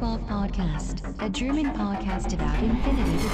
[0.00, 3.28] Welcome to the O12 Podcast, a German podcast about infinity.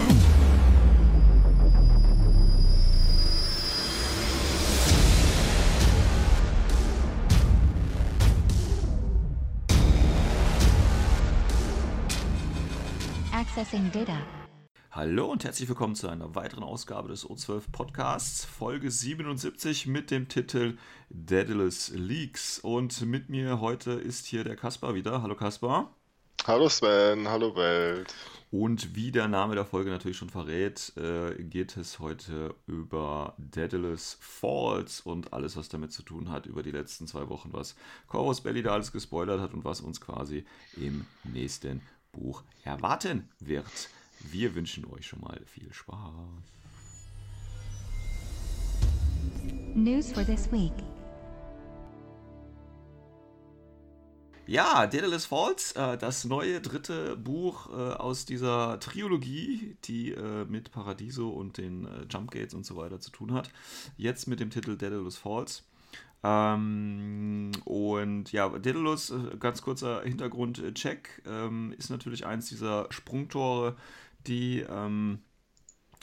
[13.32, 14.18] Accessing data.
[14.90, 20.29] Hallo und herzlich willkommen zu einer weiteren Ausgabe des O12 Podcasts, Folge 77 mit dem
[20.29, 20.77] Titel
[21.11, 22.59] Daedalus Leaks.
[22.59, 25.23] Und mit mir heute ist hier der Kaspar wieder.
[25.23, 25.95] Hallo Kaspar.
[26.46, 28.14] Hallo Sven, hallo Welt.
[28.50, 34.17] Und wie der Name der Folge natürlich schon verrät, äh, geht es heute über Daedalus
[34.20, 37.77] Falls und alles, was damit zu tun hat, über die letzten zwei Wochen, was
[38.08, 40.45] Corvus Belly da alles gespoilert hat und was uns quasi
[40.77, 43.91] im nächsten Buch erwarten wird.
[44.31, 46.12] Wir wünschen euch schon mal viel Spaß.
[49.75, 50.72] News for this week.
[54.51, 60.73] Ja, Daedalus Falls, äh, das neue dritte Buch äh, aus dieser Trilogie, die äh, mit
[60.73, 63.48] Paradiso und den äh, Jump Gates und so weiter zu tun hat.
[63.97, 65.62] Jetzt mit dem Titel Daedalus Falls.
[66.25, 73.77] Ähm, und ja, Daedalus, äh, ganz kurzer Hintergrundcheck, ähm, ist natürlich eins dieser Sprungtore,
[74.27, 75.21] die ähm,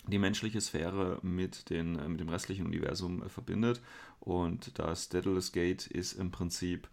[0.07, 3.81] die menschliche Sphäre mit, den, äh, mit dem restlichen Universum äh, verbindet.
[4.21, 6.87] Und das Daedalus Gate ist im Prinzip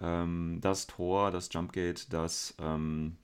[0.00, 3.16] ähm, das Tor, das Jump Gate, das ähm,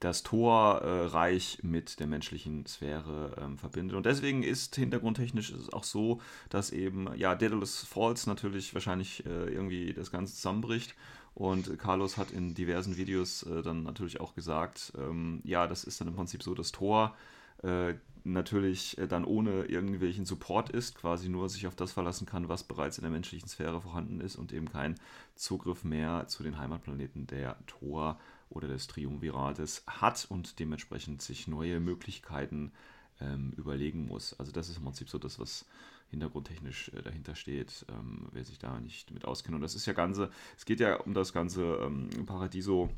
[0.00, 3.96] das Torreich äh, mit der menschlichen Sphäre ähm, verbindet.
[3.96, 9.48] Und deswegen ist hintergrundtechnisch es auch so, dass eben, ja, Daedalus Falls natürlich wahrscheinlich äh,
[9.52, 10.94] irgendwie das Ganze zusammenbricht.
[11.34, 16.00] Und Carlos hat in diversen Videos äh, dann natürlich auch gesagt, ähm, ja, das ist
[16.00, 17.14] dann im Prinzip so, das Tor
[17.62, 17.94] äh,
[18.32, 22.64] natürlich äh, dann ohne irgendwelchen Support ist, quasi nur sich auf das verlassen kann, was
[22.64, 24.96] bereits in der menschlichen Sphäre vorhanden ist und eben kein
[25.34, 28.18] Zugriff mehr zu den Heimatplaneten der Tor
[28.50, 32.72] oder des Triumvirates hat und dementsprechend sich neue Möglichkeiten
[33.20, 34.38] ähm, überlegen muss.
[34.38, 35.66] Also das ist im Prinzip so das, was
[36.10, 39.54] hintergrundtechnisch äh, dahinter steht, ähm, wer sich da nicht mit auskennt.
[39.54, 42.90] Und das ist ja ganze, es geht ja um das ganze ähm, Paradiso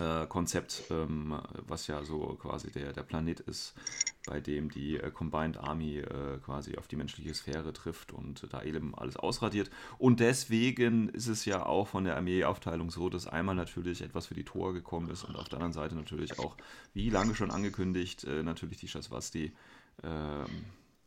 [0.00, 3.74] äh, Konzept, ähm, was ja so quasi der, der Planet ist,
[4.26, 8.62] bei dem die äh, Combined Army äh, quasi auf die menschliche Sphäre trifft und da
[8.62, 9.70] eben alles ausradiert.
[9.98, 14.34] Und deswegen ist es ja auch von der Armeeaufteilung so, dass einmal natürlich etwas für
[14.34, 16.56] die Tor gekommen ist und auf der anderen Seite natürlich auch,
[16.94, 19.52] wie lange schon angekündigt, äh, natürlich die Shaswasti
[20.02, 20.46] ähm,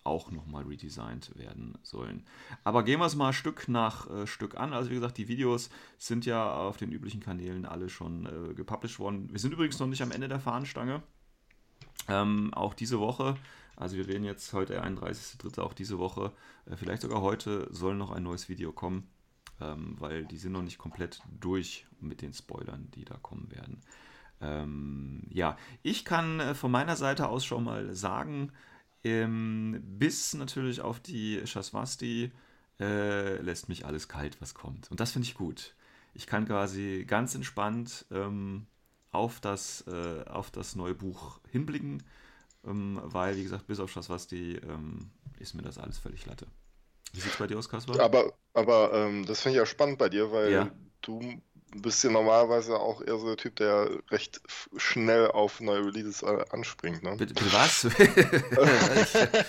[0.05, 2.25] auch nochmal redesigned werden sollen.
[2.63, 4.73] Aber gehen wir es mal Stück nach äh, Stück an.
[4.73, 8.99] Also wie gesagt, die Videos sind ja auf den üblichen Kanälen alle schon äh, gepublished
[8.99, 9.31] worden.
[9.31, 11.01] Wir sind übrigens noch nicht am Ende der Fahnenstange.
[12.07, 13.35] Ähm, auch diese Woche,
[13.75, 15.59] also wir reden jetzt heute der 31.3.
[15.59, 16.31] auch diese Woche,
[16.65, 19.07] äh, vielleicht sogar heute soll noch ein neues Video kommen,
[19.59, 23.81] ähm, weil die sind noch nicht komplett durch mit den Spoilern, die da kommen werden.
[24.41, 28.51] Ähm, ja, ich kann äh, von meiner Seite aus schon mal sagen,
[29.05, 32.33] ähm, bis natürlich auf die Shaswasti
[32.81, 34.91] äh, lässt mich alles kalt, was kommt.
[34.91, 35.75] Und das finde ich gut.
[36.15, 38.67] Ich kann quasi ganz entspannt ähm,
[39.11, 42.03] auf, das, äh, auf das neue Buch hinblicken,
[42.65, 46.47] ähm, weil, wie gesagt, bis auf Shaswasti ähm, ist mir das alles völlig latte.
[47.13, 47.97] Wie sieht es bei dir aus, Kaspar?
[47.99, 50.71] Aber, aber ähm, das finde ich ja spannend bei dir, weil Ja.
[51.01, 51.19] du
[51.81, 54.41] bist ja normalerweise auch eher so der Typ, der recht
[54.77, 57.03] schnell auf neue Releases äh, anspringt.
[57.03, 57.15] Ne?
[57.17, 57.83] Bitte, bitte was?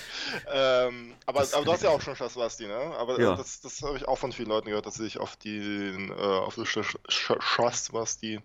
[0.53, 2.77] ähm, aber, Das- aber du hast ja auch schon Shaswasti, ne?
[2.99, 3.37] Aber Ja.
[3.37, 6.13] das, das habe ich auch von vielen Leuten gehört, dass sie sich auf die äh,
[6.13, 6.57] auf
[7.39, 8.41] Shaswasti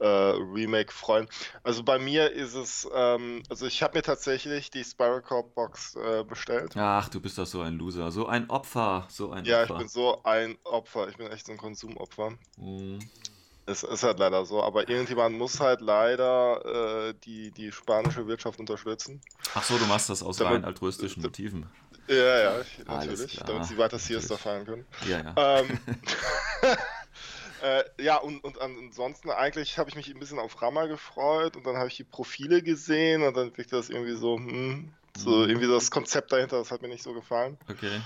[0.00, 1.28] äh, Remake freuen.
[1.62, 5.94] Also bei mir ist es, ähm, also ich habe mir tatsächlich die Spiral Corp Box
[5.96, 6.72] äh, bestellt.
[6.76, 9.78] Ach, du bist doch so ein Loser, so ein Opfer, so ein Ja, ich Opfer.
[9.78, 11.08] bin so ein Opfer.
[11.08, 12.32] Ich bin echt so ein Konsumopfer.
[12.56, 12.98] Mhm.
[13.66, 18.58] Es ist halt leider so, aber irgendjemand muss halt leider äh, die, die spanische Wirtschaft
[18.60, 19.22] unterstützen.
[19.54, 21.66] Ach so, du machst das aus Damit- rein altruistischen Motiven.
[22.06, 24.86] Ja, ja, ich, natürlich, damit sie weiter Siesta feiern können.
[25.08, 25.60] Ja, ja.
[25.60, 25.78] Ähm,
[27.64, 31.66] äh, ja, und, und ansonsten eigentlich habe ich mich ein bisschen auf Rammer gefreut und
[31.66, 35.48] dann habe ich die Profile gesehen und dann wirkte das irgendwie so, hm, so Mhm.
[35.48, 37.58] irgendwie das Konzept dahinter, das hat mir nicht so gefallen.
[37.70, 38.02] Okay.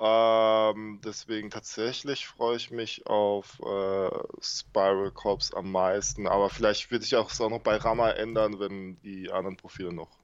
[0.00, 4.10] Ähm, deswegen tatsächlich freue ich mich auf äh,
[4.42, 9.00] Spiral Corps am meisten, aber vielleicht wird sich auch auch noch bei Rama ändern, wenn
[9.02, 10.18] die anderen Profile noch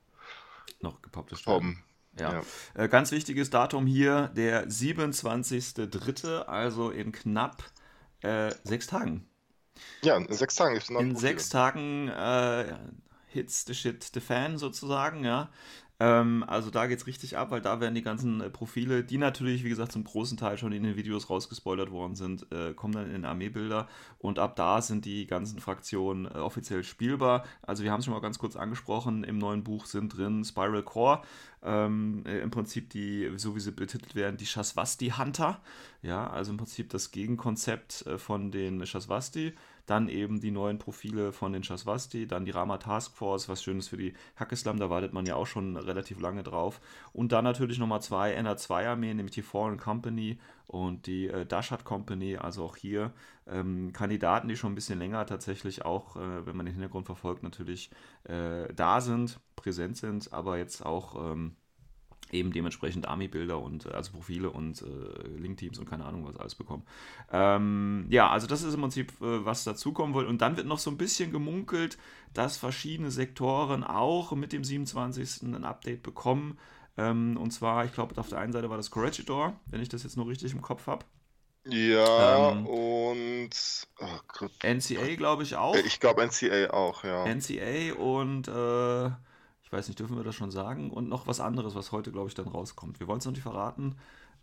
[0.81, 1.75] Noch gepublished werden.
[1.75, 1.85] kommen.
[2.19, 2.41] Ja.
[2.75, 7.63] Äh, ganz wichtiges Datum hier, der 27.03., also in knapp
[8.23, 9.27] äh, sechs Tagen.
[10.03, 12.77] Ja, in sechs Tagen In sechs Tagen äh,
[13.29, 15.51] hits the shit the fan sozusagen, ja.
[16.01, 19.19] Ähm, also da geht es richtig ab, weil da werden die ganzen äh, Profile, die
[19.19, 22.95] natürlich, wie gesagt, zum großen Teil schon in den Videos rausgespoilert worden sind, äh, kommen
[22.95, 27.45] dann in den Armeebilder und ab da sind die ganzen Fraktionen äh, offiziell spielbar.
[27.63, 30.85] Also wir haben es schon mal ganz kurz angesprochen, im neuen Buch sind drin Spiral
[30.85, 31.23] Core,
[31.65, 35.61] ähm, äh, im Prinzip die, so wie sie betitelt werden, die Shaswasti Hunter.
[36.03, 39.53] Ja, also im Prinzip das Gegenkonzept äh, von den Shaswasti
[39.89, 43.89] dann eben die neuen Profile von den Shaswasti, dann die Rama Task Force, was schönes
[43.89, 46.81] für die Hackeslam, da wartet man ja auch schon relativ lange drauf.
[47.13, 52.37] Und dann natürlich nochmal zwei NR2-Armeen, nämlich die Foreign Company und die äh, Dashat Company,
[52.37, 53.13] also auch hier
[53.47, 57.43] ähm, Kandidaten, die schon ein bisschen länger tatsächlich auch, äh, wenn man den Hintergrund verfolgt,
[57.43, 57.91] natürlich
[58.25, 61.57] äh, da sind, präsent sind, aber jetzt auch ähm,
[62.33, 66.55] eben dementsprechend Army-Bilder und äh, also Profile und äh, Link-Teams und keine Ahnung was alles
[66.55, 66.85] bekommen.
[67.33, 70.27] Ähm, ja, also das ist im Prinzip, äh, was dazukommen will.
[70.27, 71.99] Und dann wird noch so ein bisschen gemunkelt,
[72.35, 75.43] dass verschiedene Sektoren auch mit dem 27.
[75.43, 76.59] ein Update bekommen.
[76.97, 80.03] Ähm, und zwar, ich glaube, auf der einen Seite war das Corregidor, wenn ich das
[80.03, 81.05] jetzt noch richtig im Kopf habe.
[81.71, 83.51] Ja, ähm, und
[84.01, 85.77] oh NCA glaube ich auch.
[85.77, 87.27] Ich glaube NCA auch, ja.
[87.27, 89.11] NCA und äh,
[89.69, 90.91] ich weiß nicht, dürfen wir das schon sagen?
[90.91, 93.01] Und noch was anderes, was heute, glaube ich, dann rauskommt.
[93.01, 93.97] Wir wollen es noch nicht verraten.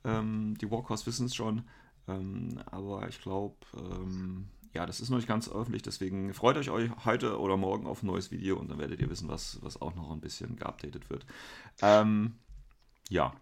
[0.04, 1.64] Ähm, die Walkers wissen es schon.
[2.08, 5.82] Ähm, aber ich glaube, ähm, ja, das ist noch nicht ganz öffentlich.
[5.82, 6.70] Deswegen freut euch
[7.06, 9.96] heute oder morgen auf ein neues Video und dann werdet ihr wissen, was, was auch
[9.96, 11.26] noch ein bisschen geupdatet wird.
[11.82, 12.36] Ähm,
[13.10, 13.34] ja.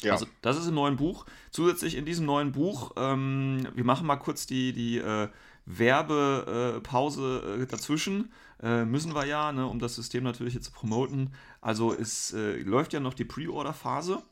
[0.00, 0.12] ja.
[0.12, 1.26] Also, das ist im neuen Buch.
[1.50, 5.28] Zusätzlich in diesem neuen Buch, ähm, wir machen mal kurz die, die äh,
[5.68, 8.32] Werbepause äh, dazwischen.
[8.62, 11.34] Äh, müssen wir ja, ne, um das System natürlich jetzt zu promoten.
[11.60, 14.22] Also es äh, läuft ja noch die Pre-Order-Phase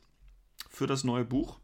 [0.71, 1.59] für das neue Buch.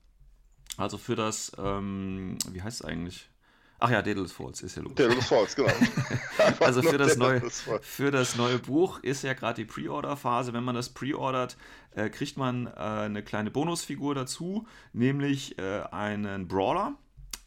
[0.76, 3.30] Also für das, ähm, wie heißt es eigentlich?
[3.78, 4.96] Ach ja, Daedalus Falls ist ja logisch.
[4.96, 5.72] Daedalus Falls, genau.
[6.60, 7.42] also für das, neue,
[7.80, 10.52] für das neue Buch ist ja gerade die Pre-Order-Phase.
[10.52, 11.56] Wenn man das pre-ordert,
[11.96, 16.96] äh, kriegt man äh, eine kleine Bonusfigur dazu, nämlich äh, einen Brawler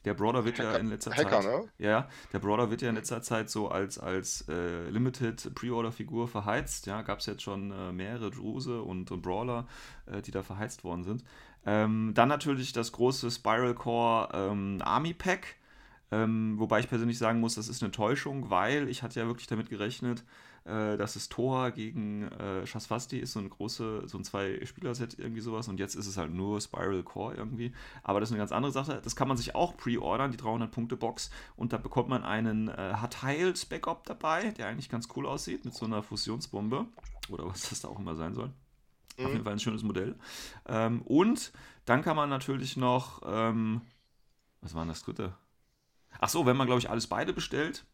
[0.06, 1.46] der Brawler wird Hacker, ja in letzter Hacker, Zeit.
[1.46, 1.70] Ne?
[1.80, 6.86] Ja, der Brawler wird ja in letzter Zeit so als, als äh, Limited Pre-Order-Figur verheizt.
[6.86, 9.68] Ja, gab es jetzt schon äh, mehrere Druse und, und Brawler,
[10.06, 11.24] äh, die da verheizt worden sind.
[11.66, 15.56] Ähm, dann natürlich das große Spiral Core ähm, Army Pack.
[16.12, 19.48] Ähm, wobei ich persönlich sagen muss, das ist eine Täuschung, weil ich hatte ja wirklich
[19.48, 20.24] damit gerechnet,
[20.66, 25.42] äh, dass es Tor gegen äh, Shasvasti ist, so ein große, so ein Zwei-Spieler-Set, irgendwie
[25.42, 25.68] sowas.
[25.68, 27.72] Und jetzt ist es halt nur Spiral Core irgendwie.
[28.04, 29.00] Aber das ist eine ganz andere Sache.
[29.04, 31.30] Das kann man sich auch pre-ordern, die 300-Punkte-Box.
[31.56, 35.76] Und da bekommt man einen äh, Hatails Backup dabei, der eigentlich ganz cool aussieht, mit
[35.76, 36.88] so einer Fusionsbombe.
[37.30, 38.52] Oder was das da auch immer sein soll.
[39.18, 39.26] Mhm.
[39.26, 40.16] Auf jeden Fall ein schönes Modell.
[40.68, 41.52] Ähm, und
[41.86, 43.82] dann kann man natürlich noch, ähm,
[44.62, 45.36] was war denn das dritte?
[46.20, 47.86] Ach so, wenn man, glaube ich, alles beide bestellt,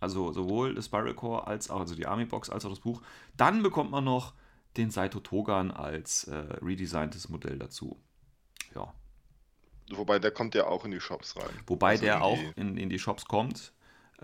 [0.00, 3.02] also sowohl das Spiral Core als auch also die Army Box als auch das Buch.
[3.36, 4.34] Dann bekommt man noch
[4.76, 8.00] den Saito Togan als äh, redesigntes Modell dazu.
[8.74, 8.92] Ja.
[9.90, 11.50] Wobei der kommt ja auch in die Shops rein.
[11.66, 13.73] Wobei also der in auch in, in die Shops kommt.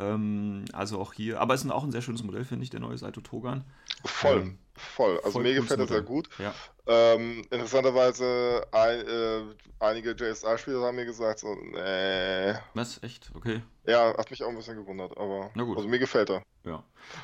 [0.00, 2.80] Ähm, also auch hier, aber es ist auch ein sehr schönes Modell, finde ich, der
[2.80, 3.64] neue Saito Togan.
[4.04, 5.18] Voll, ähm, voll.
[5.18, 6.28] Also voll mir gefällt das sehr gut.
[6.38, 6.54] Ja.
[6.86, 9.42] Ähm, interessanterweise, ein, äh,
[9.78, 12.54] einige JSA-Spieler haben mir gesagt, so, nee.
[12.74, 13.02] Was?
[13.02, 13.30] Echt?
[13.34, 13.62] Okay.
[13.86, 15.76] Ja, hat mich auch ein bisschen gewundert, aber Na gut.
[15.76, 16.42] also mir gefällt er.
[16.64, 16.82] Ja.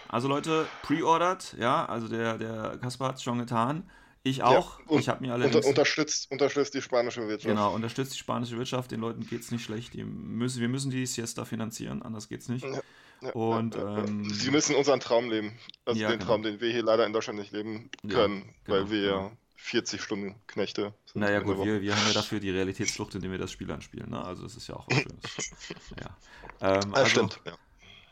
[0.08, 3.88] Also Leute, pre-ordered, ja, also der, der Kaspar hat es schon getan.
[4.26, 4.80] Ich auch.
[4.90, 5.54] Ja, ich habe mir allerdings.
[5.54, 7.54] Unter, unterstützt, unterstützt die spanische Wirtschaft.
[7.54, 8.90] Genau, unterstützt die spanische Wirtschaft.
[8.90, 9.94] Den Leuten geht es nicht schlecht.
[9.94, 12.64] Die müssen, wir müssen die Siesta finanzieren, anders geht es nicht.
[12.64, 12.80] Ja,
[13.22, 15.56] ja, und ähm, sie müssen unseren Traum leben.
[15.84, 16.24] Also den genau.
[16.24, 19.32] Traum, den wir hier leider in Deutschland nicht leben können, genau, weil wir genau.
[19.54, 21.20] 40 Stunden Knechte sind.
[21.20, 24.10] Naja, gut, wir, wir haben ja dafür die Realitätsflucht, indem wir das Spiel anspielen.
[24.10, 24.24] Ne?
[24.24, 25.52] Also, das ist ja auch was Schönes.
[26.00, 26.78] ja.
[26.82, 27.52] Ähm, also, stimmt, ja.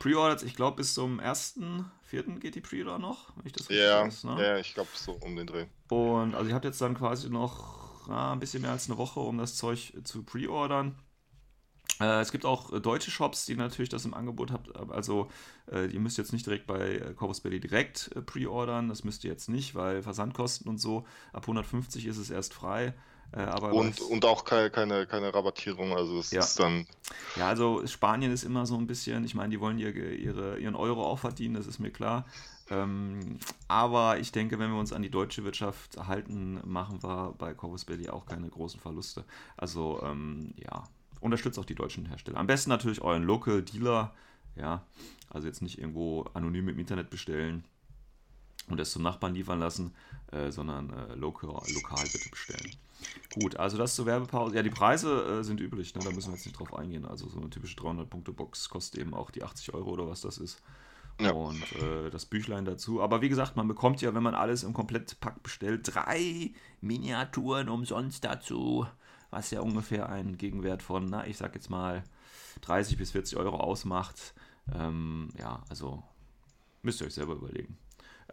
[0.04, 2.38] Pre-Orders, ich glaube, bis zum 1.4.
[2.38, 4.24] geht die Pre-Order noch, wenn ich das richtig ja, weiß.
[4.24, 4.36] Ne?
[4.38, 5.64] Ja, ich glaube, so um den Dreh.
[5.88, 9.20] Und also, ihr habt jetzt dann quasi noch ja, ein bisschen mehr als eine Woche,
[9.20, 10.94] um das Zeug zu pre-ordern.
[12.00, 14.76] Äh, es gibt auch äh, deutsche Shops, die natürlich das im Angebot habt.
[14.90, 15.30] Also
[15.72, 18.90] äh, ihr müsst jetzt nicht direkt bei äh, Corvus Belly direkt äh, pre-ordern.
[18.90, 22.92] Das müsst ihr jetzt nicht, weil Versandkosten und so, ab 150 ist es erst frei.
[23.34, 26.40] Äh, aber und, und auch keine, keine, keine Rabattierung, also es ja.
[26.40, 26.86] ist dann.
[27.36, 30.76] Ja, also Spanien ist immer so ein bisschen, ich meine, die wollen ihr, ihre, ihren
[30.76, 32.26] Euro auch verdienen, das ist mir klar.
[32.70, 33.38] Ähm,
[33.68, 37.84] aber ich denke, wenn wir uns an die deutsche Wirtschaft halten, machen wir bei Corvus
[37.84, 39.24] Belly auch keine großen Verluste.
[39.56, 40.84] Also ähm, ja,
[41.20, 42.38] unterstützt auch die deutschen Hersteller.
[42.38, 44.14] Am besten natürlich euren Local Dealer,
[44.56, 44.82] ja,
[45.28, 47.64] also jetzt nicht irgendwo anonym im Internet bestellen
[48.68, 49.94] und es zum Nachbarn liefern lassen,
[50.30, 52.70] äh, sondern äh, local, lokal bitte bestellen.
[53.34, 54.54] Gut, also das zur Werbepause.
[54.54, 56.02] Ja, die Preise äh, sind üblich, ne?
[56.04, 57.04] da müssen wir jetzt nicht drauf eingehen.
[57.04, 60.62] Also so eine typische 300-Punkte-Box kostet eben auch die 80 Euro oder was das ist.
[61.20, 61.32] Ja.
[61.32, 63.00] Und äh, das Büchlein dazu.
[63.00, 68.24] Aber wie gesagt, man bekommt ja, wenn man alles im Komplettpack bestellt, drei Miniaturen umsonst
[68.24, 68.86] dazu,
[69.30, 72.04] was ja ungefähr einen Gegenwert von, na, ich sag jetzt mal
[72.62, 74.34] 30 bis 40 Euro ausmacht.
[74.72, 76.02] Ähm, ja, also
[76.82, 77.76] müsst ihr euch selber überlegen.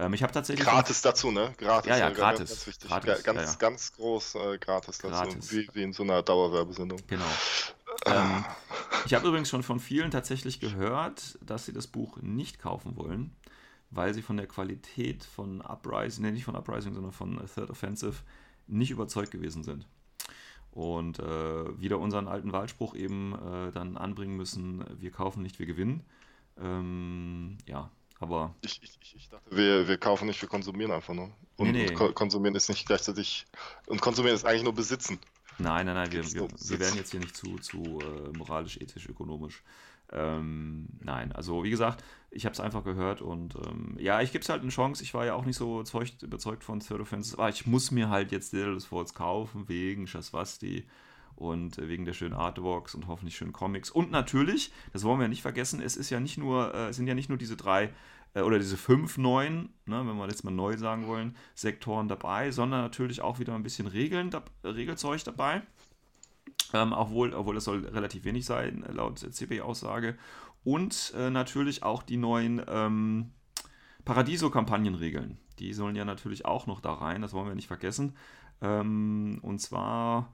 [0.01, 0.67] Ähm, ich habe tatsächlich.
[0.67, 1.53] Gratis dazu, ne?
[1.57, 1.89] Gratis.
[1.89, 2.49] Ja, ja, gratis.
[2.49, 2.89] Ganz, wichtig.
[2.89, 3.55] gratis, ganz, ja, ja.
[3.55, 5.13] ganz groß äh, gratis dazu.
[5.13, 5.51] Gratis.
[5.51, 6.99] Wie, wie in so einer Dauerwerbesendung.
[7.07, 7.25] Genau.
[8.07, 8.43] Ähm,
[9.05, 13.35] ich habe übrigens schon von vielen tatsächlich gehört, dass sie das Buch nicht kaufen wollen,
[13.91, 18.23] weil sie von der Qualität von Uprising, nee, nicht von Uprising, sondern von Third Offensive
[18.65, 19.87] nicht überzeugt gewesen sind.
[20.71, 25.65] Und äh, wieder unseren alten Wahlspruch eben äh, dann anbringen müssen, wir kaufen nicht, wir
[25.65, 26.03] gewinnen.
[26.57, 27.91] Ähm, ja,
[28.21, 28.55] aber.
[28.61, 31.31] Ich, ich, ich dachte, wir, wir kaufen nicht, wir konsumieren einfach nur.
[31.57, 31.89] Und, Nee, nee.
[31.89, 33.45] und ko- konsumieren ist nicht gleichzeitig.
[33.87, 35.19] Und konsumieren ist eigentlich nur besitzen.
[35.57, 39.07] Nein, nein, nein, wir, wir, wir werden jetzt hier nicht zu, zu äh, moralisch, ethisch,
[39.07, 39.61] ökonomisch.
[40.13, 44.41] Ähm, nein, also wie gesagt, ich habe es einfach gehört und ähm, ja, ich gebe
[44.41, 45.03] es halt eine Chance.
[45.03, 48.09] Ich war ja auch nicht so überzeugt, überzeugt von Third Offense, aber ich muss mir
[48.09, 50.85] halt jetzt des Falls kaufen, wegen Shaswasti
[51.41, 53.89] und äh, wegen der schönen Artworks und hoffentlich schönen Comics.
[53.89, 57.07] Und natürlich, das wollen wir ja nicht vergessen, es ist ja nicht nur, äh, sind
[57.07, 57.89] ja nicht nur diese drei
[58.33, 62.51] äh, oder diese fünf neuen, ne, wenn wir jetzt mal neu sagen wollen, Sektoren dabei,
[62.51, 65.63] sondern natürlich auch wieder ein bisschen Regeln, da, Regelzeug dabei.
[66.73, 70.17] Ähm, obwohl, obwohl das soll relativ wenig sein, äh, laut CB-Aussage.
[70.63, 73.31] Und äh, natürlich auch die neuen ähm,
[74.05, 75.37] Paradiso-Kampagnenregeln.
[75.57, 78.15] Die sollen ja natürlich auch noch da rein, das wollen wir nicht vergessen.
[78.61, 80.31] Ähm, und zwar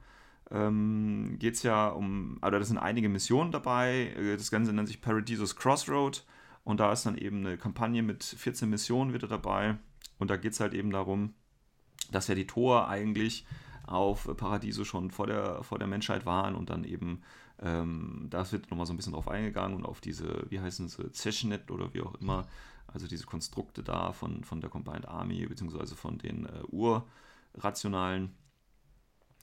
[0.50, 4.12] ähm, geht es ja um, also da sind einige Missionen dabei.
[4.16, 6.24] Äh, Das Ganze nennt sich Paradisos Crossroad.
[6.64, 9.78] Und da ist dann eben eine Kampagne mit 14 Missionen wieder dabei.
[10.18, 11.34] Und da geht es halt eben darum,
[12.10, 13.46] dass ja die Tor eigentlich
[13.86, 17.22] auf Paradiso schon vor der, vor der Menschheit waren und dann eben,
[17.60, 21.10] ähm, da wird nochmal so ein bisschen drauf eingegangen und auf diese, wie heißen sie,
[21.12, 22.46] Zeshnet oder wie auch immer,
[22.86, 26.62] also diese Konstrukte da von, von der Combined Army, beziehungsweise von den äh,
[27.54, 28.34] Urrationalen.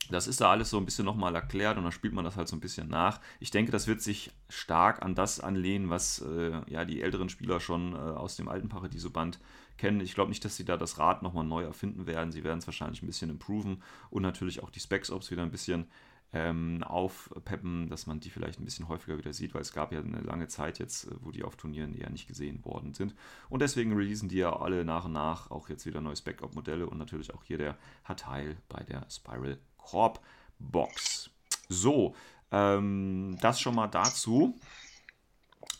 [0.09, 2.47] Das ist da alles so ein bisschen nochmal erklärt und dann spielt man das halt
[2.47, 3.19] so ein bisschen nach.
[3.39, 7.59] Ich denke, das wird sich stark an das anlehnen, was äh, ja die älteren Spieler
[7.59, 9.39] schon äh, aus dem alten Paradiso-Band
[9.77, 9.99] kennen.
[10.01, 12.31] Ich glaube nicht, dass sie da das Rad nochmal neu erfinden werden.
[12.31, 15.51] Sie werden es wahrscheinlich ein bisschen improven und natürlich auch die Specs Ops wieder ein
[15.51, 15.87] bisschen
[16.35, 19.99] ähm, aufpeppen, dass man die vielleicht ein bisschen häufiger wieder sieht, weil es gab ja
[19.99, 23.15] eine lange Zeit jetzt, äh, wo die auf Turnieren eher nicht gesehen worden sind.
[23.49, 26.97] Und deswegen releasen die ja alle nach und nach auch jetzt wieder neue Spec-Op-Modelle und
[26.97, 30.19] natürlich auch hier der Hateil bei der Spiral Corp
[30.59, 31.29] Box.
[31.69, 32.15] So,
[32.51, 34.57] ähm, das schon mal dazu.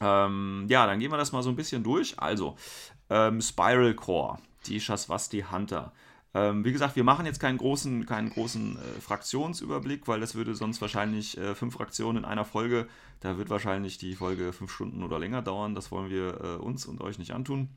[0.02, 2.20] Ähm, ja, dann gehen wir das mal so ein bisschen durch.
[2.20, 2.56] Also,
[3.10, 5.94] ähm, Spiral Core, die Shaswasti Hunter.
[6.34, 10.54] Ähm, wie gesagt, wir machen jetzt keinen großen, keinen großen äh, Fraktionsüberblick, weil das würde
[10.54, 12.90] sonst wahrscheinlich äh, fünf Fraktionen in einer Folge,
[13.22, 15.76] da wird wahrscheinlich die Folge fünf Stunden oder länger dauern.
[15.76, 17.70] Das wollen wir äh, uns und euch nicht antun.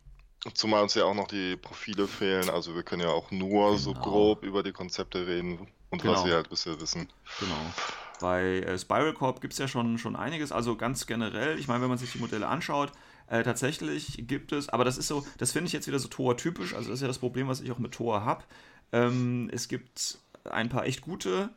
[0.54, 2.50] Zumal uns ja auch noch die Profile fehlen.
[2.50, 4.04] Also wir können ja auch nur so Genau.
[4.04, 6.26] grob über die Konzepte reden und was Genau.
[6.26, 7.08] wir halt bisher wissen.
[7.40, 7.72] Genau.
[8.20, 11.82] Bei äh, Spiral Corp gibt es ja schon, schon einiges, also ganz generell, ich meine,
[11.82, 12.92] wenn man sich die Modelle anschaut,
[13.28, 16.74] äh, tatsächlich gibt es, aber das ist so, das finde ich jetzt wieder so Tor-typisch,
[16.74, 18.44] also das ist ja das Problem, was ich auch mit Tor habe.
[18.92, 21.50] Ähm, es gibt ein paar echt gute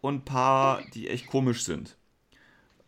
[0.00, 1.96] und ein paar, die echt komisch sind.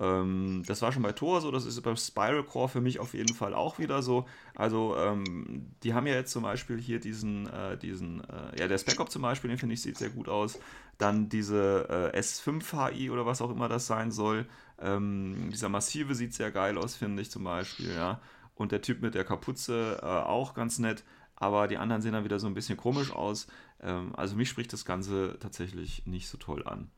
[0.01, 3.15] Ähm, das war schon bei Tor so, das ist beim Spiral Core für mich auf
[3.15, 4.27] jeden Fall auch wieder so.
[4.55, 8.79] Also, ähm, die haben ja jetzt zum Beispiel hier diesen, äh, diesen, äh, ja, der
[8.79, 10.59] Spec Op zum Beispiel, den finde ich, sieht sehr gut aus.
[10.99, 14.47] Dann diese äh, S5 HI oder was auch immer das sein soll.
[14.81, 18.21] Ähm, dieser massive sieht sehr geil aus, finde ich zum Beispiel, ja.
[18.55, 21.05] Und der Typ mit der Kapuze äh, auch ganz nett.
[21.37, 23.47] Aber die anderen sehen dann wieder so ein bisschen komisch aus.
[23.81, 26.91] Ähm, also mich spricht das Ganze tatsächlich nicht so toll an.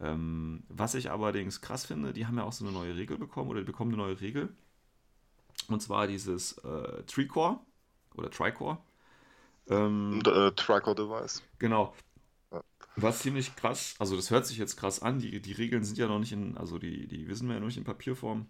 [0.00, 3.50] Ähm, was ich allerdings krass finde, die haben ja auch so eine neue Regel bekommen
[3.50, 4.54] oder die bekommen eine neue Regel.
[5.68, 7.60] Und zwar dieses äh, Tricore
[8.14, 8.78] oder Tricore.
[9.68, 11.42] Ähm, äh, Tricore-Device.
[11.58, 11.94] Genau.
[12.52, 12.62] Ja.
[12.96, 16.06] Was ziemlich krass, also das hört sich jetzt krass an, die, die Regeln sind ja
[16.06, 18.46] noch nicht in, also die, die wissen wir ja noch nicht in Papierform.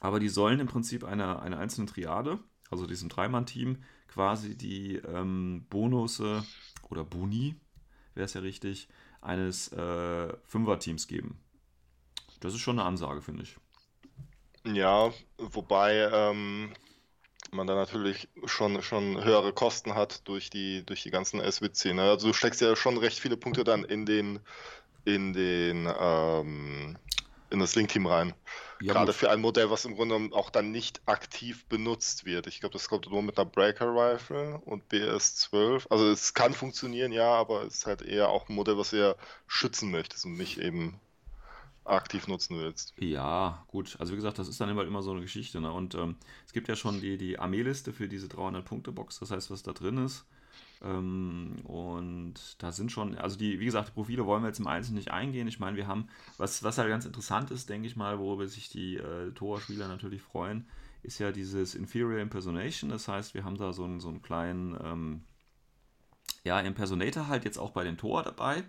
[0.00, 5.66] Aber die sollen im Prinzip einer eine einzelne Triade, also diesem Dreimann-Team, quasi die ähm,
[5.70, 6.44] Bonusse
[6.90, 7.54] oder Boni,
[8.14, 8.88] wäre es ja richtig,
[9.22, 11.40] eines äh, Fünfer-Teams geben.
[12.40, 13.56] Das ist schon eine Ansage, finde ich.
[14.64, 16.72] Ja, wobei ähm,
[17.52, 21.94] man da natürlich schon, schon höhere Kosten hat durch die, durch die ganzen SWC.
[21.94, 22.02] Ne?
[22.02, 24.40] Also du steckst ja schon recht viele Punkte dann in den,
[25.04, 26.98] in den, ähm,
[27.52, 28.34] in das Link-Team rein.
[28.80, 29.16] Ja, Gerade gut.
[29.16, 32.46] für ein Modell, was im Grunde genommen auch dann nicht aktiv benutzt wird.
[32.46, 35.86] Ich glaube, das kommt nur mit einer Breaker Rifle und BS12.
[35.88, 39.14] Also es kann funktionieren, ja, aber es ist halt eher auch ein Modell, was ja
[39.46, 41.00] schützen möchtest und nicht eben
[41.84, 42.94] aktiv nutzen willst.
[42.98, 43.96] Ja, gut.
[43.98, 45.60] Also wie gesagt, das ist dann immer, immer so eine Geschichte.
[45.60, 45.72] Ne?
[45.72, 49.62] Und ähm, es gibt ja schon die, die Armeeliste für diese 300-Punkte-Box, das heißt, was
[49.62, 50.24] da drin ist.
[50.82, 54.66] Ähm, und da sind schon, also die, wie gesagt, die Profile wollen wir jetzt im
[54.66, 55.48] Einzelnen nicht eingehen.
[55.48, 56.08] Ich meine, wir haben,
[56.38, 60.22] was, was halt ganz interessant ist, denke ich mal, worüber sich die äh, Tor-Spieler natürlich
[60.22, 60.68] freuen,
[61.02, 62.90] ist ja dieses Inferior Impersonation.
[62.90, 65.24] Das heißt, wir haben da so einen, so einen kleinen, ähm,
[66.44, 68.64] ja, Impersonator halt jetzt auch bei den Tor dabei.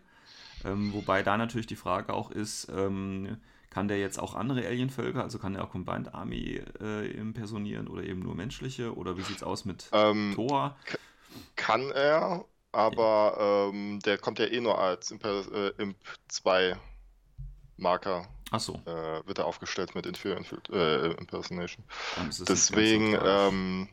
[0.64, 3.38] Ähm, wobei da natürlich die Frage auch ist, ähm,
[3.70, 8.04] kann der jetzt auch andere Alienvölker, also kann der auch Combined Army äh, impersonieren oder
[8.04, 8.96] eben nur menschliche?
[8.96, 10.78] Oder wie sieht es aus mit Ähm, Thor?
[11.56, 16.76] kann er, aber ähm, der kommt ja eh nur als Imp, äh, Imp 2
[17.78, 18.28] Marker.
[18.52, 18.92] Achso, Äh,
[19.28, 21.86] wird er aufgestellt mit Inferior Inf- äh, Impersonation.
[22.46, 23.90] so Deswegen, ähm,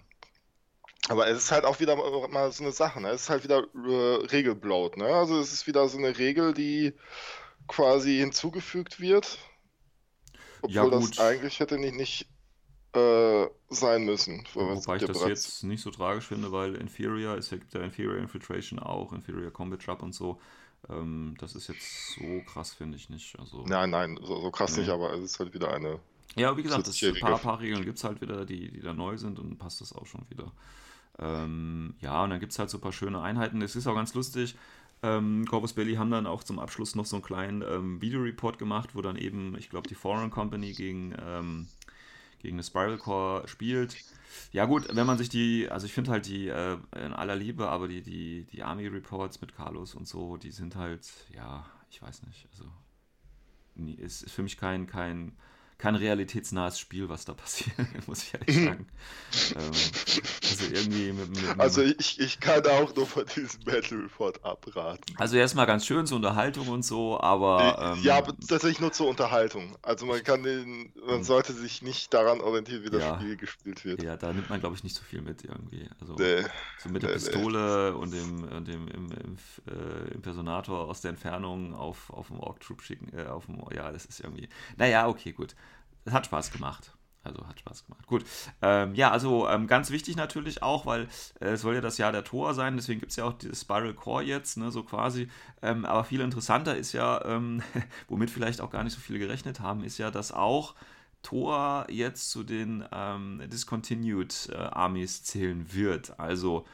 [1.11, 1.97] aber es ist halt auch wieder
[2.29, 3.09] mal so eine Sache, ne?
[3.11, 5.07] Es ist halt wieder äh, Regelbloat, ne?
[5.07, 6.95] Also es ist wieder so eine Regel, die
[7.69, 9.39] quasi hinzugefügt wird,
[10.67, 11.19] Ja, obwohl gut.
[11.19, 12.29] das eigentlich hätte nicht, nicht
[12.95, 14.47] äh, sein müssen.
[14.55, 18.17] Wobei ich ja das jetzt nicht so tragisch finde, weil Inferior, es gibt ja Inferior
[18.17, 20.41] Infiltration auch, Inferior Combat Trap und so.
[20.89, 23.39] Ähm, das ist jetzt so krass, finde ich nicht.
[23.39, 24.83] Also, Nein, nein, so, so krass Nee.
[24.83, 26.01] nicht, aber es ist halt wieder eine.
[26.37, 29.17] ja, wie gesagt, ein paar, paar Regeln gibt es halt wieder, die, die da neu
[29.19, 30.53] sind und passt das auch schon wieder.
[31.21, 33.63] Ähm, ja, und dann gibt es halt so ein paar schöne Einheiten.
[33.63, 34.57] Es ist auch ganz lustig.
[35.03, 38.95] Ähm, Corvus Belli haben dann auch zum Abschluss noch so einen kleinen ähm, Videoreport gemacht,
[38.95, 41.69] wo dann eben, ich glaube, die Foreign Company gegen, ähm,
[42.41, 43.97] gegen eine Spiral Core spielt.
[44.53, 47.69] Ja gut, wenn man sich die, also ich finde halt die äh, in aller Liebe,
[47.69, 52.01] aber die, die, die Army Reports mit Carlos und so, die sind halt, ja, ich
[52.03, 52.65] weiß nicht, also
[53.75, 55.33] nie, es ist für mich kein, kein,
[55.81, 58.87] kein realitätsnahes Spiel, was da passiert, muss ich ehrlich sagen.
[59.57, 59.71] ähm,
[60.51, 64.45] also irgendwie mit, mit, mit Also ich, ich kann auch nur von diesem Battle Report
[64.45, 65.15] abraten.
[65.19, 69.09] also erstmal ganz schön zur Unterhaltung und so, aber ähm, ja, aber tatsächlich nur zur
[69.09, 69.77] Unterhaltung.
[69.83, 71.25] Also man kann den, man Hm.
[71.25, 73.17] sollte sich nicht daran orientieren, wie das Ja.
[73.17, 74.03] Spiel gespielt wird.
[74.03, 75.89] ja, da nimmt man glaube ich nicht so viel mit irgendwie.
[76.01, 76.45] Also Nee.
[76.79, 77.21] So mit der Nee, nee.
[77.21, 79.39] Pistole und dem, und dem im, im,
[79.69, 83.17] äh, Impersonator aus der Entfernung auf, auf dem Orc Troop schicken.
[83.17, 84.49] Äh, auf dem, ja, das ist irgendwie.
[84.77, 85.55] Naja, okay, gut.
[86.11, 86.93] Es hat Spaß gemacht.
[87.23, 88.07] Also hat Spaß gemacht.
[88.07, 88.25] Gut.
[88.63, 91.07] Ähm, ja, also ähm, ganz wichtig natürlich auch, weil
[91.39, 93.61] äh, es soll ja das Jahr der Tor sein, deswegen gibt es ja auch dieses
[93.61, 95.29] Spiral Core jetzt, ne, so quasi.
[95.63, 97.63] Ähm, aber viel interessanter ist ja, ähm,
[98.09, 100.75] womit vielleicht auch gar nicht so viele gerechnet haben, ist ja, dass auch
[101.23, 106.19] Tor jetzt zu den ähm, Discontinued äh, Armies zählen wird.
[106.19, 106.65] Also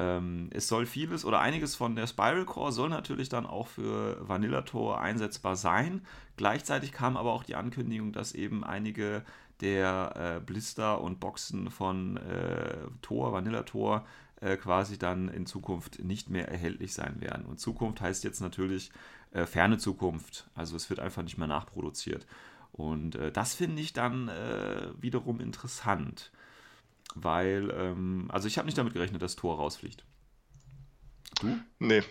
[0.00, 4.16] ähm, es soll vieles oder einiges von der Spiral Core soll natürlich dann auch für
[4.26, 6.00] Vanilla Tor einsetzbar sein.
[6.36, 9.22] Gleichzeitig kam aber auch die Ankündigung, dass eben einige
[9.60, 14.06] der äh, Blister und Boxen von äh, Tor, Vanilla Tor,
[14.40, 17.44] äh, quasi dann in Zukunft nicht mehr erhältlich sein werden.
[17.44, 18.90] Und Zukunft heißt jetzt natürlich
[19.32, 20.48] äh, ferne Zukunft.
[20.54, 22.26] Also es wird einfach nicht mehr nachproduziert.
[22.72, 26.32] Und äh, das finde ich dann äh, wiederum interessant.
[27.14, 30.04] Weil, ähm, also ich habe nicht damit gerechnet, dass Tor rausfliegt.
[31.40, 31.58] Du?
[31.78, 32.02] Nee.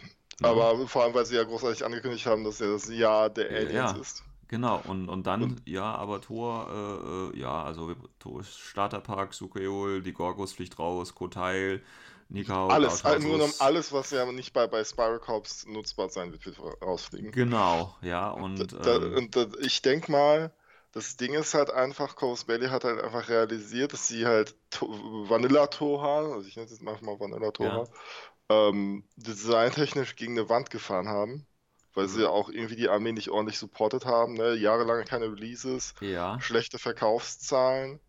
[0.42, 0.50] Ja.
[0.50, 3.74] Aber vor allem, weil sie ja großartig angekündigt haben, dass ja das Jahr der Aliens
[3.74, 3.92] ja.
[3.92, 4.24] ist.
[4.48, 7.94] Genau, und, und dann, Und- ja, aber Tor, äh, äh, ja, also
[8.40, 11.84] ist Starterpark, Sukeol, die Gorgos fliegt raus, Kotail,
[12.30, 13.24] Nikao, Alles, Gautausus.
[13.24, 17.32] nur genommen alles, was ja nicht bei, bei Spiral Corps nutzbar sein wird, wird rausfliegen.
[17.32, 20.52] Genau, ja, und, da, ähm, und da, ich denke mal,
[20.92, 25.30] das Ding ist halt einfach, Corvus Belli hat halt einfach realisiert, dass sie halt To-
[25.30, 27.88] Vanilla Toha, also ich nenne es jetzt manchmal Vanilla Toha,
[28.50, 31.48] ähm, designtechnisch gegen eine Wand gefahren haben,
[31.94, 32.10] weil Mhm.
[32.10, 34.56] sie auch irgendwie die Armee nicht ordentlich supportet haben, ne?
[34.56, 38.00] Jahrelang keine Releases, ja, schlechte Verkaufszahlen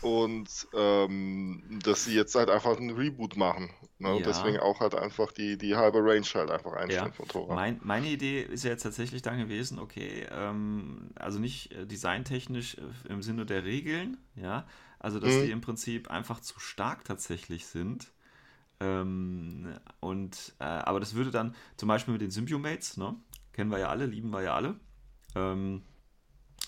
[0.00, 3.70] und ähm, dass sie jetzt halt einfach einen Reboot machen.
[3.98, 4.14] Ne?
[4.14, 4.26] Und Ja.
[4.26, 7.16] deswegen auch halt einfach die, die halbe Range halt einfach einstellen Ja.
[7.16, 7.54] von Tora.
[7.54, 12.76] Mein, meine Idee ist ja jetzt tatsächlich dann gewesen, okay, ähm, also nicht äh, designtechnisch
[12.76, 14.66] äh, im Sinne der Regeln, ja,
[14.98, 15.42] also dass Mhm.
[15.42, 18.12] die im Prinzip einfach zu stark tatsächlich sind.
[18.80, 23.16] Ähm, und, äh, aber das würde dann zum Beispiel mit den Symbiomates, ne,
[23.52, 24.78] kennen wir ja alle, lieben wir ja alle.
[25.34, 25.82] Ähm,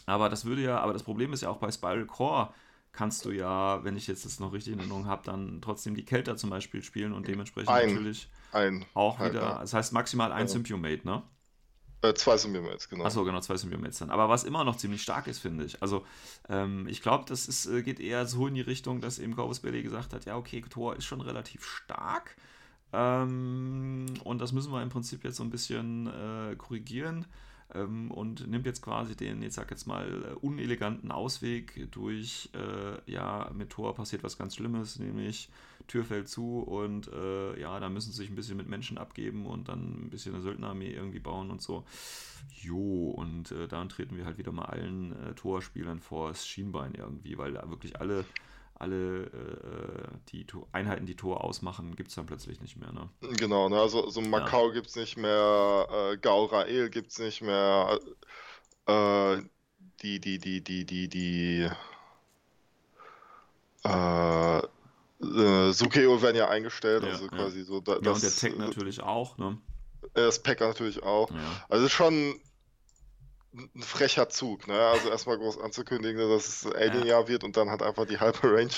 [0.07, 2.53] aber das würde ja, aber das Problem ist ja auch bei Spiral Core
[2.99, 6.05] kannst du ja, wenn ich jetzt das noch richtig in Erinnerung habe, dann trotzdem die
[6.05, 7.95] Kelter zum Beispiel spielen und dementsprechend Ein.
[7.95, 10.49] natürlich Ein, auch halt, wieder, das heißt maximal ein Ja.
[10.49, 11.23] Symbiomate, ne?
[12.03, 13.05] Äh, zwei jetzt, genau.
[13.05, 14.11] Achso, genau, zwei Symbiomates dann.
[14.11, 15.81] Aber was immer noch ziemlich stark ist, finde ich.
[15.81, 16.05] Also,
[16.49, 19.61] ähm, ich glaube, das ist, äh, geht eher so in die Richtung, dass eben Corvus
[19.61, 22.37] Belli gesagt hat, ja, okay, Thor ist schon relativ stark.
[22.93, 27.27] Ähm, und das müssen wir im Prinzip jetzt so ein bisschen äh, korrigieren.
[27.75, 33.11] Ähm, und nimmt jetzt quasi den, jetzt sag jetzt mal, äh, uneleganten Ausweg durch, äh,
[33.11, 35.51] ja, mit Thor passiert was ganz Schlimmes, nämlich
[35.87, 39.47] Tür fällt zu und äh, ja, da müssen sie sich ein bisschen mit Menschen abgeben
[39.47, 41.85] und dann ein bisschen eine Söldnerarmee irgendwie bauen und so.
[42.63, 46.95] Jo, und äh, dann treten wir halt wieder mal allen äh, Torspielern vor das Schienbein
[46.95, 48.25] irgendwie, weil da wirklich alle
[48.79, 52.93] alle äh, die Einheiten, die Tor ausmachen, gibt es dann plötzlich nicht mehr.
[52.93, 53.09] Ne?
[53.37, 53.81] Genau, ne?
[53.81, 54.75] also, also Macau ja.
[54.75, 57.99] gibt es nicht mehr, äh, Gaurael gibt es nicht mehr,
[58.87, 59.37] äh,
[60.03, 61.71] die, die, die, die, die, die,
[63.85, 67.31] äh, äh, Sukeo werden ja eingestellt, ja, also ja.
[67.31, 67.81] quasi so.
[67.81, 69.59] Da, ja, und der Tech natürlich auch, ne?
[70.15, 71.31] Das Pack natürlich auch.
[71.69, 72.41] Also schon
[73.55, 74.79] ein frecher Zug, ne?
[74.79, 77.29] Also erstmal groß anzukündigen, dass es Alien-Jahr ja.
[77.29, 78.71] wird und dann hat einfach die halbe Range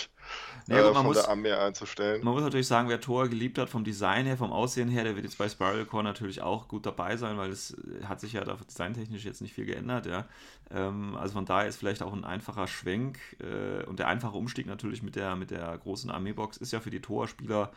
[0.69, 2.23] ja, äh, von muss, der Armee einzustellen.
[2.25, 5.17] Man muss natürlich sagen, wer Thor geliebt hat vom Design her, vom Aussehen her, der
[5.17, 8.45] wird jetzt bei Spiral Core natürlich auch gut dabei sein, weil es hat sich ja
[8.45, 10.27] da designtechnisch jetzt nicht viel geändert, ja.
[10.71, 14.67] Ähm, also von daher ist vielleicht auch ein einfacher Schwenk äh, und der einfache Umstieg
[14.67, 17.73] natürlich mit der, mit der großen Armeebox ist ja für die Thor-Spieler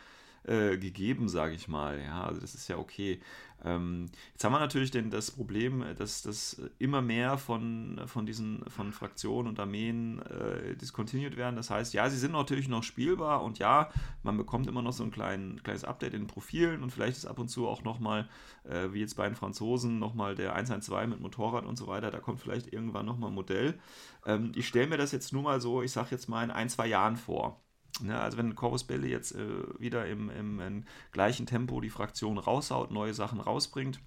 [0.46, 2.02] äh, gegeben, sage ich mal.
[2.02, 3.20] Ja, also das ist ja okay.
[3.66, 8.64] Ähm, jetzt haben wir natürlich den, das Problem, dass, dass immer mehr von, von diesen
[8.70, 11.56] von Fraktionen und Armeen äh, discontinued werden.
[11.56, 13.90] Das heißt, ja, sie sind natürlich noch spielbar und ja,
[14.22, 17.26] man bekommt immer noch so ein klein, kleines Update in den Profilen und vielleicht ist
[17.26, 18.28] ab und zu auch nochmal,
[18.66, 22.20] äh, wie jetzt bei den Franzosen, nochmal der 112 mit Motorrad und so weiter, da
[22.20, 23.80] kommt vielleicht irgendwann nochmal ein Modell.
[24.26, 26.70] Ähm, ich stelle mir das jetzt nur mal so, ich sage jetzt mal in ein,
[26.70, 27.63] zwei Jahren vor.
[28.02, 32.40] Ne, also wenn Corvus Belli jetzt äh, wieder im, im, im, gleichen Tempo die Fraktion
[32.40, 34.00] raushaut, neue Sachen rausbringt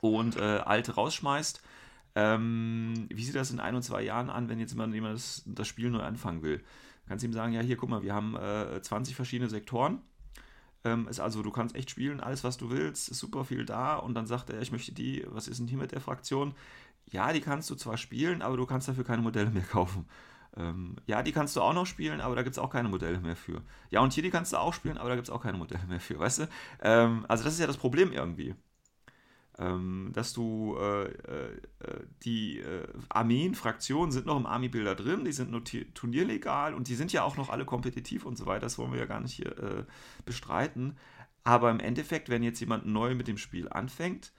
[0.00, 1.60] und äh, alte rausschmeißt,
[2.14, 5.42] ähm, wie sieht das in ein und zwei Jahren an, wenn jetzt jemand, jemand das,
[5.46, 6.62] das Spiel neu anfangen will?
[7.06, 10.00] Kannst du ihm sagen, ja hier, guck mal, wir haben äh, 20 verschiedene Sektoren.
[10.84, 13.96] Ähm, ist also, du kannst echt spielen, alles was du willst, ist super viel da
[13.96, 16.54] und dann sagt er, ich möchte die, was ist denn hier mit der Fraktion?
[17.06, 20.06] Ja, die kannst du zwar spielen, aber du kannst dafür keine Modelle mehr kaufen.
[20.56, 23.20] Ähm, ja, die kannst du auch noch spielen, aber da gibt es auch keine Modelle
[23.20, 23.62] mehr für.
[23.90, 25.86] Ja, und hier die kannst du auch spielen, aber da gibt es auch keine Modelle
[25.86, 26.48] mehr für, weißt du?
[26.82, 28.54] Ähm, also das ist ja das Problem irgendwie.
[29.58, 31.58] Ähm, dass du äh, äh,
[32.24, 36.94] die äh, Armeen, Fraktionen sind noch im Army-Builder drin, die sind nur turnierlegal und die
[36.94, 39.34] sind ja auch noch alle kompetitiv und so weiter, das wollen wir ja gar nicht
[39.34, 39.84] hier äh,
[40.24, 40.96] bestreiten.
[41.44, 44.32] Aber im Endeffekt, wenn jetzt jemand neu mit dem Spiel anfängt,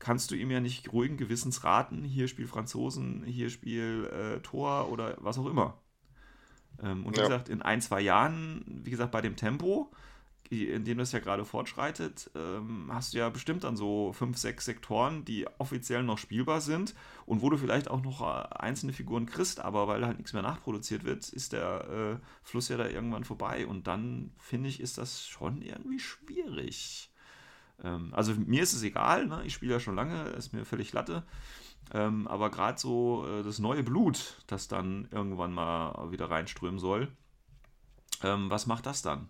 [0.00, 4.90] kannst du ihm ja nicht ruhigen Gewissens raten, hier spiel Franzosen, hier spiel äh, Tor
[4.90, 5.78] oder was auch immer.
[6.82, 7.28] Ähm, und wie ja.
[7.28, 9.92] gesagt, in ein, zwei Jahren, wie gesagt, bei dem Tempo,
[10.48, 14.64] in dem das ja gerade fortschreitet, ähm, hast du ja bestimmt dann so fünf, sechs
[14.64, 19.26] Sektoren, die offiziell noch spielbar sind und wo du vielleicht auch noch äh, einzelne Figuren
[19.26, 23.24] kriegst, aber weil halt nichts mehr nachproduziert wird, ist der äh, Fluss ja da irgendwann
[23.24, 27.09] vorbei und dann finde ich, ist das schon irgendwie schwierig.
[27.84, 29.42] Ähm, also mir ist es egal, ne?
[29.44, 31.22] ich spiele ja schon lange, ist mir völlig Latte.
[31.92, 37.08] Ähm, aber gerade so äh, das neue Blut, das dann irgendwann mal wieder reinströmen soll,
[38.22, 39.28] ähm, was macht das dann?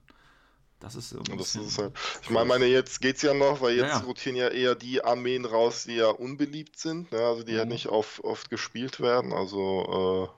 [0.80, 3.98] Das ist, das ist halt, ich meine, meine, jetzt es ja noch, weil jetzt ja,
[3.98, 4.04] ja.
[4.04, 7.18] rotieren ja eher die Armeen raus, die ja unbeliebt sind, ne?
[7.18, 7.58] also die mhm.
[7.58, 9.34] ja nicht oft, oft gespielt werden.
[9.34, 10.30] Also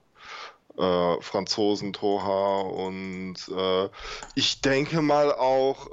[0.77, 3.89] äh, Franzosen, Toha und äh,
[4.35, 5.89] ich denke mal auch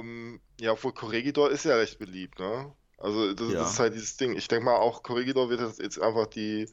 [0.00, 2.72] ähm, ja, obwohl Corregidor ist ja recht beliebt, ne?
[2.98, 3.58] Also das, ja.
[3.60, 4.36] das ist halt dieses Ding.
[4.36, 6.68] Ich denke mal auch Corregidor wird jetzt einfach die,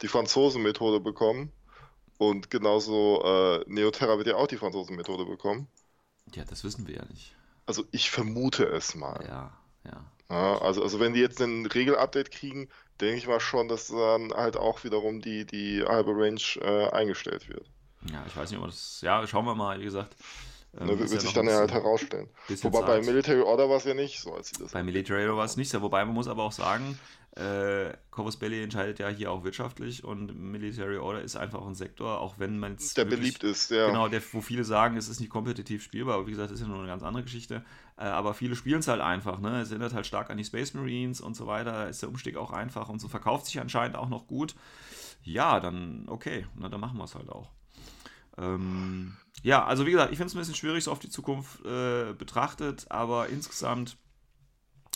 [0.00, 1.52] die Franzosen-Methode bekommen.
[2.18, 5.68] Und genauso äh, Neoterra wird ja auch die Franzosen-Methode bekommen.
[6.34, 7.34] Ja, das wissen wir ja nicht.
[7.66, 9.22] Also ich vermute es mal.
[9.28, 10.04] Ja, ja.
[10.30, 14.32] ja also, also wenn die jetzt ein Regel-Update kriegen, denke ich mal schon, dass dann
[14.32, 17.66] halt auch wiederum die, die halbe Range äh, eingestellt wird.
[18.12, 19.00] Ja, ich weiß nicht, ob das.
[19.02, 20.14] Ja, schauen wir mal, wie gesagt.
[20.78, 22.28] Ähm, ne, wird ja sich dann ja halt herausstellen.
[22.62, 24.72] Wobei bei Military Order war es ja nicht so, als sie das.
[24.72, 26.98] Bei Military Order war es nicht so, wobei man muss aber auch sagen,
[27.36, 32.18] äh, Corvus Belli entscheidet ja hier auch wirtschaftlich und Military Order ist einfach ein Sektor,
[32.18, 33.88] auch wenn man Der wirklich, beliebt ist, ja.
[33.88, 36.66] Genau, der, wo viele sagen, es ist nicht kompetitiv spielbar, aber wie gesagt, das ist
[36.66, 37.62] ja nur eine ganz andere Geschichte.
[37.98, 39.60] Äh, aber viele spielen es halt einfach, ne?
[39.60, 42.38] Es erinnert halt stark an die Space Marines und so weiter, da ist der Umstieg
[42.38, 44.54] auch einfach und so verkauft sich anscheinend auch noch gut.
[45.22, 47.50] Ja, dann okay, na, dann machen wir es halt auch.
[48.38, 51.64] Ähm, ja, also wie gesagt, ich finde es ein bisschen schwierig so auf die Zukunft
[51.64, 53.96] äh, betrachtet, aber insgesamt,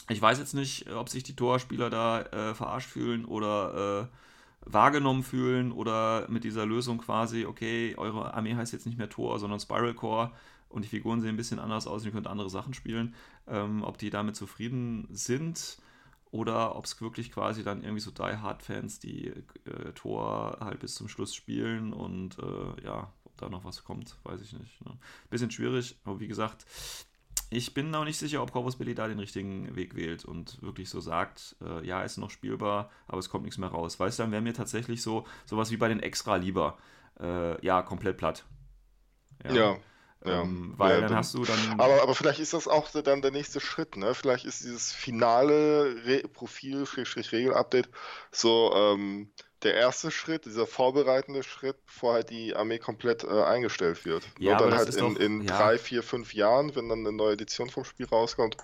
[0.09, 4.17] ich weiß jetzt nicht, ob sich die Torspieler da äh, verarscht fühlen oder äh,
[4.63, 9.39] wahrgenommen fühlen oder mit dieser Lösung quasi, okay, eure Armee heißt jetzt nicht mehr Tor,
[9.39, 10.33] sondern Spiral Core
[10.69, 13.15] und die Figuren sehen ein bisschen anders aus und ihr könnt andere Sachen spielen,
[13.47, 15.79] ähm, ob die damit zufrieden sind
[16.31, 20.81] oder ob es wirklich quasi dann irgendwie so Die Hard Fans, die äh, Tor halt
[20.81, 24.85] bis zum Schluss spielen und äh, ja, da noch was kommt, weiß ich nicht.
[24.85, 24.97] Ne?
[25.31, 26.65] Bisschen schwierig, aber wie gesagt,
[27.53, 30.89] ich bin noch nicht sicher, ob Corvus Billy da den richtigen Weg wählt und wirklich
[30.89, 33.99] so sagt, äh, ja, ist noch spielbar, aber es kommt nichts mehr raus.
[33.99, 36.79] Weißt du, dann wäre mir tatsächlich so sowas wie bei den Extra lieber,
[37.19, 38.45] äh, ja, komplett platt.
[39.45, 39.55] Ja.
[39.55, 39.77] ja.
[40.23, 40.43] Ja.
[40.43, 41.81] Ähm, weil Ja, dann dann- hast du dann.
[41.81, 44.15] Aber, aber vielleicht ist das auch dann der nächste Schritt, ne?
[44.15, 47.89] Vielleicht ist dieses finale Re Profil, Schrägstrich Regel-Update
[48.31, 54.05] so ähm, der erste Schritt, dieser vorbereitende Schritt, bevor halt die Armee komplett äh, eingestellt
[54.05, 54.25] wird.
[54.39, 55.57] Ja, Und dann halt in, doch- in ja.
[55.57, 58.57] drei, vier, fünf Jahren, wenn dann eine neue Edition vom Spiel rauskommt,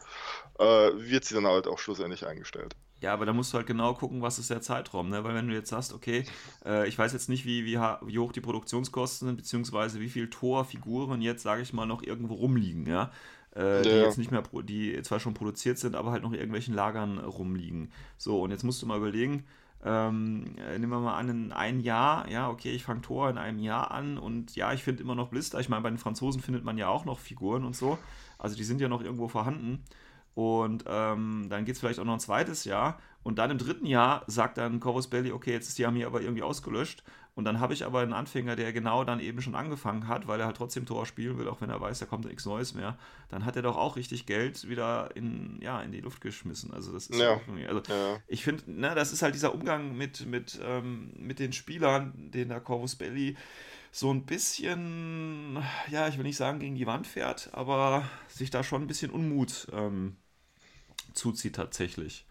[0.59, 2.77] äh, wird sie dann halt auch schlussendlich eingestellt.
[3.01, 5.23] Ja, aber da musst du halt genau gucken, was ist der Zeitraum, ne?
[5.23, 6.25] Weil wenn du jetzt sagst, okay,
[6.65, 10.31] äh, ich weiß jetzt nicht, wie, wie, wie hoch die Produktionskosten sind, beziehungsweise wie viel
[10.31, 13.13] Torfiguren jetzt, sage ich mal, noch irgendwo rumliegen, ja.
[13.55, 16.39] Äh, die Ja, jetzt nicht mehr, die zwar schon produziert sind, aber halt noch in
[16.39, 17.93] irgendwelchen Lagern rumliegen.
[18.17, 19.47] So, und jetzt musst du mal überlegen,
[19.87, 23.39] ähm, äh, nehmen wir mal an, in ein Jahr, ja, okay, ich fange Tor in
[23.39, 25.61] einem Jahr an und ja, ich finde immer noch Blister.
[25.61, 27.97] Ich meine, bei den Franzosen findet man ja auch noch Figuren und so.
[28.37, 29.85] Also die sind ja noch irgendwo vorhanden.
[30.35, 32.99] Und ähm, dann geht es vielleicht auch noch ein zweites Jahr.
[33.23, 36.21] Und dann im dritten Jahr sagt dann Corvus Belli, okay, jetzt ist die Armee aber
[36.21, 37.05] irgendwie ausgelöscht.
[37.37, 40.41] Und dann habe ich aber einen Anfänger, der genau dann eben schon angefangen hat, weil
[40.41, 42.99] er halt trotzdem Tor spielen will, auch wenn er weiß, da kommt nichts Neues mehr.
[43.29, 46.73] Dann hat er doch auch richtig Geld wieder in, ja, in die Luft geschmissen.
[46.75, 47.41] Also das ist Ja.
[47.47, 48.23] irgendwie- also Ja.
[48.27, 52.49] ich finde, ne, das ist halt dieser Umgang mit, mit, ähm, mit den Spielern, den
[52.49, 53.37] der Corvus Belli
[53.93, 55.59] so ein bisschen,
[55.91, 59.11] ja, ich will nicht sagen, gegen die Wand fährt, aber sich da schon ein bisschen
[59.11, 60.17] Unmut ähm,
[61.15, 62.27] zuzieht tatsächlich.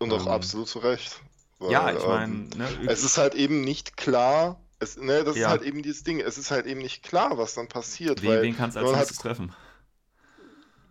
[0.00, 1.20] Und auch Ähm, absolut zu Recht.
[1.58, 5.36] Weil, ja, ich meine, ähm, ne, Es ist halt eben nicht klar, es, ne, das
[5.36, 5.42] Ja.
[5.46, 8.30] ist halt eben dieses Ding, es ist halt eben nicht klar, was dann passiert, wen,
[8.30, 9.54] weil wen kannst du als nächstes halt, treffen?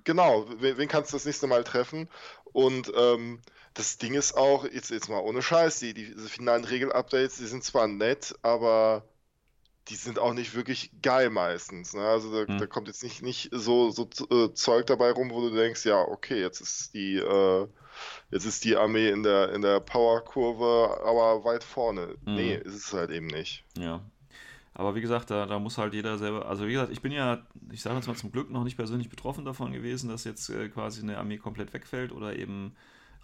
[0.03, 2.10] genau, wen, wen kannst du das nächste Mal treffen?
[2.53, 3.41] Und ähm,
[3.73, 7.45] das Ding ist auch, jetzt, jetzt mal ohne Scheiß, die, die, diese finalen Regel-Updates, die
[7.47, 9.03] sind zwar nett, aber
[9.89, 11.93] die sind auch nicht wirklich geil meistens.
[11.93, 12.02] Ne?
[12.02, 12.58] Also da, Hm.
[12.60, 16.00] da kommt jetzt nicht, nicht so, so äh, Zeug dabei rum, wo du denkst, ja,
[16.02, 17.67] okay, jetzt ist die, äh,
[18.32, 22.15] jetzt ist die Armee in der, in der Powerkurve aber weit vorne.
[22.26, 22.62] Nee, Mhm.
[22.63, 23.63] ist es halt eben nicht.
[23.78, 24.02] Ja.
[24.73, 26.47] Aber wie gesagt, da, da muss halt jeder selber.
[26.47, 29.10] Also wie gesagt, ich bin ja, ich sage jetzt mal zum Glück noch nicht persönlich
[29.10, 32.76] betroffen davon gewesen, dass jetzt äh, quasi eine Armee komplett wegfällt oder eben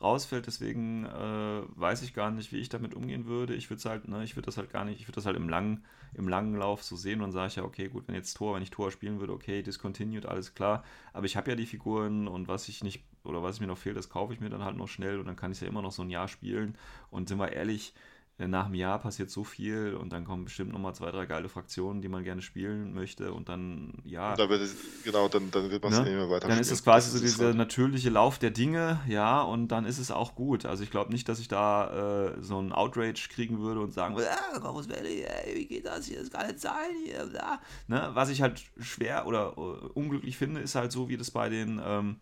[0.03, 0.47] rausfällt.
[0.47, 3.55] Deswegen äh, weiß ich gar nicht, wie ich damit umgehen würde.
[3.55, 5.49] Ich würde halt, ne, ich würde das halt gar nicht, ich würde das halt im
[5.49, 8.55] langen, im langen Lauf so sehen und sage ich ja, okay, gut, wenn jetzt Tor,
[8.55, 10.83] wenn ich Tor spielen würde, okay, discontinued, alles klar.
[11.13, 13.97] Aber ich habe ja die Figuren und was ich nicht, oder was mir noch fehlt,
[13.97, 15.91] das kaufe ich mir dann halt noch schnell und dann kann ich ja immer noch
[15.91, 16.77] so ein Jahr spielen.
[17.09, 17.93] Und sind wir ehrlich,
[18.39, 22.01] nach einem Jahr passiert so viel und dann kommen bestimmt nochmal zwei, drei geile Fraktionen,
[22.01, 25.69] die man gerne spielen möchte und dann, ja, Und da wird es, genau, dann, dann
[25.69, 26.05] wird man es ne?
[26.05, 29.41] nicht mehr weiter dann ist es quasi so dieser halt- natürliche Lauf der Dinge, ja,
[29.41, 30.65] und dann ist es auch gut.
[30.65, 34.15] Also ich glaube nicht, dass ich da äh, so einen Outrage kriegen würde und sagen
[34.17, 37.61] ah, Corvus Belli, ey, wie geht das hier, das kann nicht sein hier, bla.
[37.87, 38.09] Ne?
[38.13, 41.79] Was ich halt schwer oder äh, unglücklich finde, ist halt so, wie das bei den,
[41.85, 42.17] ähm,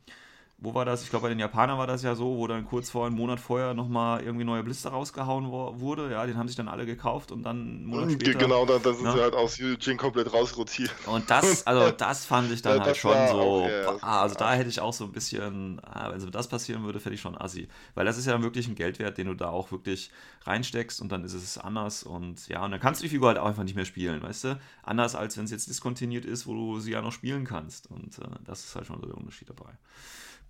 [0.63, 1.01] wo war das?
[1.01, 3.39] Ich glaube, bei den Japanern war das ja so, wo dann kurz vor einem Monat
[3.39, 6.11] vorher nochmal irgendwie neue Blister rausgehauen wurde.
[6.11, 8.37] Ja, den haben sich dann alle gekauft und dann einen Monat später.
[8.37, 9.11] Genau, dann, dann sind ne?
[9.11, 10.91] sie halt aus Eugene komplett rausrotiert.
[11.07, 14.35] Und das, also das fand ich dann Ja, halt schon so, ja, das ah, also
[14.35, 17.35] da hätte ich auch so ein bisschen, also wenn das passieren würde, fände ich schon
[17.35, 17.67] assi.
[17.95, 20.11] Weil das ist ja dann wirklich ein Geldwert, den du da auch wirklich
[20.43, 23.39] reinsteckst und dann ist es anders und ja, und dann kannst du die Figur halt
[23.39, 24.59] auch einfach nicht mehr spielen, weißt du?
[24.83, 28.19] Anders als wenn es jetzt diskontinuiert ist, wo du sie ja noch spielen kannst und
[28.19, 29.71] äh, das ist halt schon so der Unterschied dabei.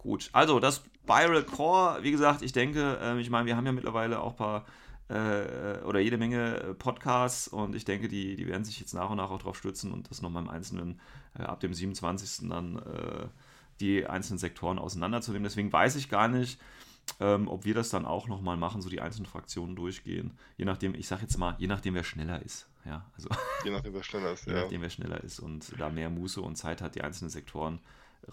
[0.01, 3.71] Gut, also das Spiral Core, wie gesagt, ich denke, ähm, ich meine, wir haben ja
[3.71, 4.65] mittlerweile auch ein paar
[5.09, 9.11] äh, oder jede Menge äh, Podcasts und ich denke, die, die werden sich jetzt nach
[9.11, 10.99] und nach auch drauf stützen und das nochmal im Einzelnen
[11.37, 12.49] äh, ab dem 27.
[12.49, 13.27] dann äh,
[13.79, 15.43] die einzelnen Sektoren auseinanderzunehmen.
[15.43, 16.59] Deswegen weiß ich gar nicht,
[17.19, 20.37] ähm, ob wir das dann auch nochmal machen, so die einzelnen Fraktionen durchgehen.
[20.57, 22.67] Je nachdem, ich sage jetzt mal, je nachdem, wer schneller ist.
[22.85, 23.29] Ja, also
[23.63, 24.45] Je nachdem, wer schneller ist.
[24.47, 24.61] je Ja.
[24.61, 27.79] nachdem, wer schneller ist und da mehr Muße und Zeit hat, die einzelnen Sektoren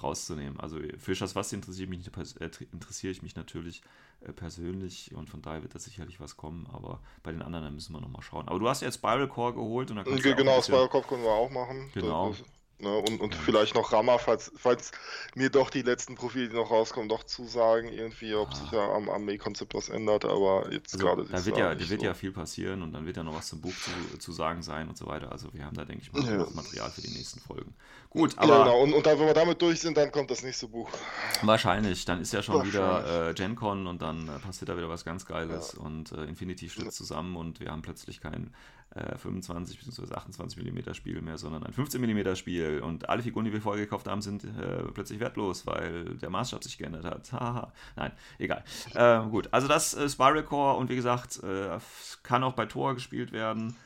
[0.03, 0.61] rauszunehmen.
[0.61, 2.07] Also für das was interessiert mich,
[2.41, 3.83] äh, interessiere ich mich natürlich
[4.21, 7.93] äh, persönlich und von daher wird da sicherlich was kommen, aber bei den anderen müssen
[7.93, 8.49] wir nochmal schauen.
[8.49, 11.09] Aber du hast ja jetzt Spiral Core geholt und dann kannst du Genau, Spiral Cop
[11.09, 11.91] können wir auch machen.
[11.95, 12.31] Genau.
[12.31, 12.49] Das, das,
[12.81, 14.93] ne, und, und vielleicht noch Rammer, falls, falls
[15.35, 19.09] mir doch die letzten Profile, die noch rauskommen, doch zusagen, irgendwie, ob sich ja am
[19.09, 22.07] Armee-Konzept was ändert, aber jetzt Also, gerade da wird ja, da wird so.
[22.07, 24.89] ja viel passieren und dann wird ja noch was zum Buch zu, zu sagen sein
[24.89, 25.31] und so weiter.
[25.33, 26.37] Also wir haben da, denke ich mal, Ja.
[26.39, 27.75] noch Material für die nächsten Folgen.
[28.11, 28.83] Gut, Ja, aber genau.
[28.83, 30.89] Und, und dann, wenn wir damit durch sind, dann kommt das nächste Buch.
[31.43, 35.05] wahrscheinlich, dann ist ja schon wieder äh, GenCon und dann äh, passiert da wieder was
[35.05, 38.55] ganz Geiles und äh, Infinity stürzt zusammen und wir haben plötzlich kein
[38.99, 40.15] äh, 25 bzw.
[40.15, 43.85] 28 mm Spiel mehr, sondern ein 15 mm Spiel und alle Figuren, die wir vorher
[43.85, 47.33] gekauft haben, sind äh, plötzlich wertlos, weil der Maßstab sich geändert hat.
[47.39, 47.73] Haha.
[47.97, 48.65] Nein, egal.
[48.95, 51.79] Ähm, gut, also das äh, Spiral Core und wie gesagt, äh,
[52.23, 53.77] kann auch bei Tor gespielt werden.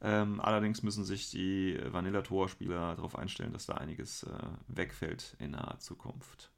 [0.00, 4.28] Ähm, allerdings müssen sich die Vanilla-Tor-Spieler darauf einstellen, dass da einiges äh,
[4.66, 6.50] wegfällt in naher Zukunft.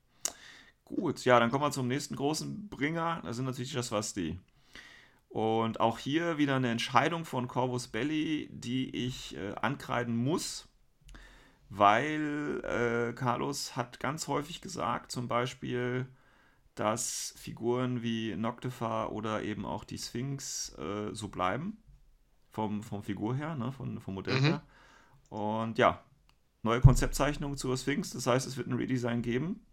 [0.84, 3.20] Gut, ja, dann kommen wir zum nächsten großen Bringer.
[3.24, 4.38] Das sind natürlich die Swasti.
[5.34, 10.68] Und auch hier wieder eine Entscheidung von Corvus Belli, die ich äh, ankreiden muss,
[11.68, 16.06] weil äh, Carlos hat ganz häufig gesagt, zum Beispiel,
[16.76, 21.78] dass Figuren wie Noctifer oder eben auch die Sphinx äh, so bleiben.
[22.52, 23.72] Vom, vom Figur her, ne?
[23.72, 24.44] von, vom Modell Mhm.
[24.44, 24.62] her.
[25.30, 26.00] Und ja,
[26.62, 28.10] neue Konzeptzeichnung zur Sphinx.
[28.10, 29.66] Das heißt, es wird ein Redesign geben.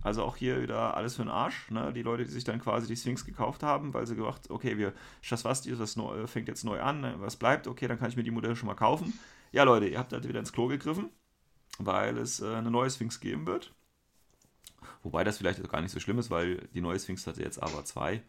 [0.00, 1.70] Also auch hier wieder alles für den Arsch.
[1.70, 1.92] Ne?
[1.92, 4.92] Die Leute, die sich dann quasi die Sphinx gekauft haben, weil sie gedacht, okay, wir
[5.22, 7.14] Shasvasti, was neu, fängt jetzt neu an, ne?
[7.18, 9.18] was bleibt, okay, dann kann ich mir die Modelle schon mal kaufen.
[9.52, 11.10] Ja, Leute, ihr habt halt wieder ins Klo gegriffen,
[11.78, 13.72] weil es äh, eine neue Sphinx geben wird.
[15.02, 17.84] Wobei das vielleicht gar nicht so schlimm ist, weil die neue Sphinx hatte jetzt aber
[17.84, 18.22] zwei.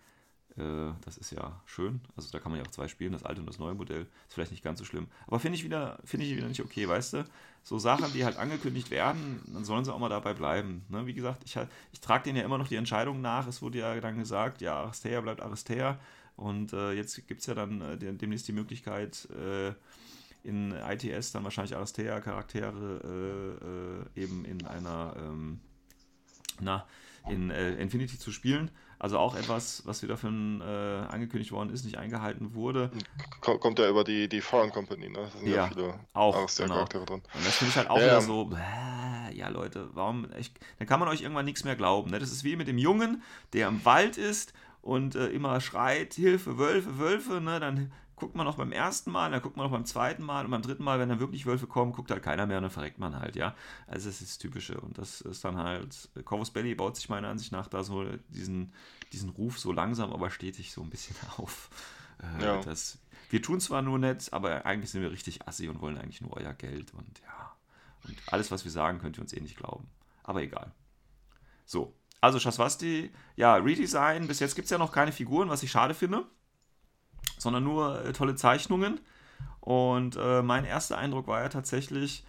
[0.57, 2.01] Äh, das ist ja schön.
[2.15, 4.03] Also da kann man ja auch zwei spielen, das alte und das neue Modell.
[4.27, 5.07] Ist vielleicht nicht ganz so schlimm.
[5.27, 7.25] Aber finde ich wieder, finde ich wieder nicht okay, weißt du?
[7.63, 10.85] So Sachen, die halt angekündigt werden, dann sollen sie auch mal dabei bleiben.
[10.89, 11.05] Ne?
[11.07, 13.47] Wie gesagt, ich, halt- ich trage denen ja immer noch die Entscheidung nach.
[13.47, 15.99] Es wurde ja dann gesagt, ja, Aristea bleibt Aristea.
[16.37, 19.73] Und äh, jetzt gibt es ja dann äh, dem- demnächst die Möglichkeit, äh,
[20.43, 25.59] in ITS dann wahrscheinlich Aristea-Charaktere äh, äh, eben in einer, ähm,
[26.59, 26.85] na,
[27.27, 28.69] in Infinity zu spielen.
[28.97, 30.63] Also auch etwas, was wieder für ein, äh,
[31.11, 32.89] angekündigt worden ist, nicht eingehalten wurde.
[33.41, 35.19] Ko- Kommt ja über die, die Foreign Company, ne?
[35.19, 37.21] Da sind ja, Ja, viele auch, Aristea-Charaktere drin.
[37.33, 40.87] Und das finde ich halt auch Ja, wieder so, bäh, ja Leute, warum, ich, dann
[40.87, 42.11] kann man euch irgendwann nichts mehr glauben.
[42.11, 42.19] Ne?
[42.19, 43.21] Das ist wie mit dem Jungen,
[43.53, 47.59] der im Wald ist und äh, immer schreit, Hilfe, Wölfe, Wölfe, ne?
[47.59, 50.51] dann guckt man noch beim ersten Mal, dann guckt man noch beim zweiten Mal und
[50.51, 52.97] beim dritten Mal, wenn dann wirklich Wölfe kommen, guckt halt keiner mehr und dann verreckt
[52.97, 53.55] man halt, ja.
[53.87, 57.27] Also das ist das Typische und das ist dann halt, Corvus Belly baut sich meiner
[57.27, 58.73] Ansicht nach da so diesen,
[59.11, 61.69] diesen Ruf so langsam, aber stetig so ein bisschen auf.
[62.39, 62.61] Äh, Ja.
[62.61, 62.97] das,
[63.29, 66.35] wir tun zwar nur nett, aber eigentlich sind wir richtig assi und wollen eigentlich nur
[66.37, 67.51] euer Geld und ja.
[68.07, 69.87] Und alles, was wir sagen, könnt ihr uns eh nicht glauben.
[70.23, 70.71] Aber egal.
[71.65, 74.27] So, also Shaswasti, ja, Redesign.
[74.27, 76.25] Bis jetzt gibt es ja noch keine Figuren, was ich schade finde,
[77.37, 78.99] sondern nur äh, tolle Zeichnungen.
[79.61, 82.23] Und äh, mein erster Eindruck war ja tatsächlich,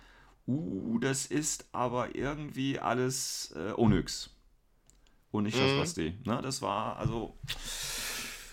[0.46, 4.30] uh, das ist aber irgendwie alles äh, Onyx.
[5.30, 5.68] Und nicht Mhm.
[5.68, 6.18] Shaswasti.
[6.24, 6.40] Ne?
[6.42, 7.36] Das war also.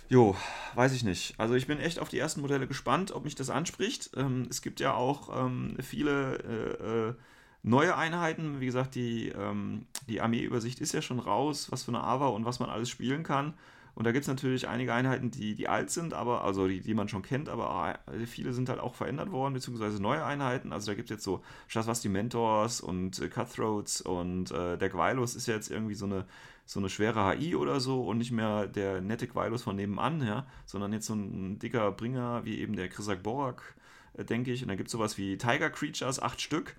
[0.10, 0.36] Jo,
[0.76, 1.40] weiß ich nicht.
[1.40, 4.12] Also ich bin echt auf die ersten Modelle gespannt, ob mich das anspricht.
[4.16, 7.16] Ähm, es gibt ja auch ähm, viele äh, äh,
[7.64, 8.60] neue Einheiten.
[8.60, 12.46] Wie gesagt, die, ähm, die Armeeübersicht ist ja schon raus, was für eine AVA und
[12.46, 13.54] was man alles spielen kann.
[13.96, 16.96] Und da gibt es natürlich einige Einheiten, die, die alt sind, aber also die, die
[16.96, 20.74] man schon kennt, aber äh, viele sind halt auch verändert worden, beziehungsweise neue Einheiten.
[20.74, 25.36] Also da gibt es jetzt so Shasvasti Mentors und äh, Cutthroats und äh, der Gwylus
[25.36, 26.26] ist ja jetzt irgendwie so eine,
[26.66, 30.48] so eine schwere HI oder so und nicht mehr der nette Gwylus von nebenan, ja,
[30.66, 33.76] sondern jetzt so ein dicker Bringer wie eben der Krisak Borak,
[34.18, 34.64] äh, denke ich.
[34.64, 36.76] Und dann gibt es sowas wie Tiger Creatures, acht Stück.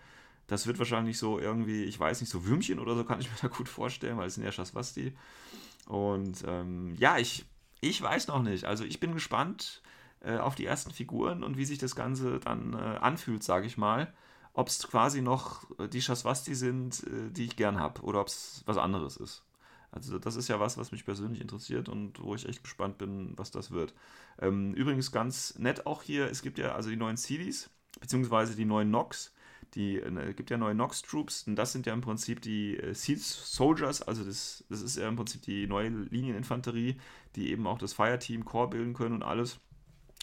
[0.48, 3.36] Das wird wahrscheinlich so irgendwie, ich weiß nicht, so Würmchen oder so kann ich mir
[3.40, 5.12] da gut vorstellen, weil es sind ja Shasvasti.
[5.86, 7.44] Und ähm, ja, ich,
[7.80, 8.64] ich weiß noch nicht.
[8.64, 9.82] Also ich bin gespannt
[10.20, 13.76] äh, auf die ersten Figuren und wie sich das Ganze dann äh, anfühlt, sage ich
[13.76, 14.12] mal.
[14.52, 18.28] Ob es quasi noch äh, die Shasvasti sind, äh, die ich gern habe, oder ob
[18.28, 19.44] es was anderes ist.
[19.90, 23.32] Also das ist ja was, was mich persönlich interessiert und wo ich echt gespannt bin,
[23.36, 23.94] was das wird.
[24.40, 27.70] Ähm, übrigens ganz nett auch hier, es gibt ja also die neuen CDs,
[28.00, 29.32] beziehungsweise die neuen Nox.
[29.74, 32.94] Die äh, gibt ja neue Nox Troops und das sind ja im Prinzip die äh,
[32.94, 36.96] Seed Soldiers, also das, das ist ja im Prinzip die neue Linieninfanterie,
[37.34, 39.58] die eben auch das Fireteam Core bilden können und alles.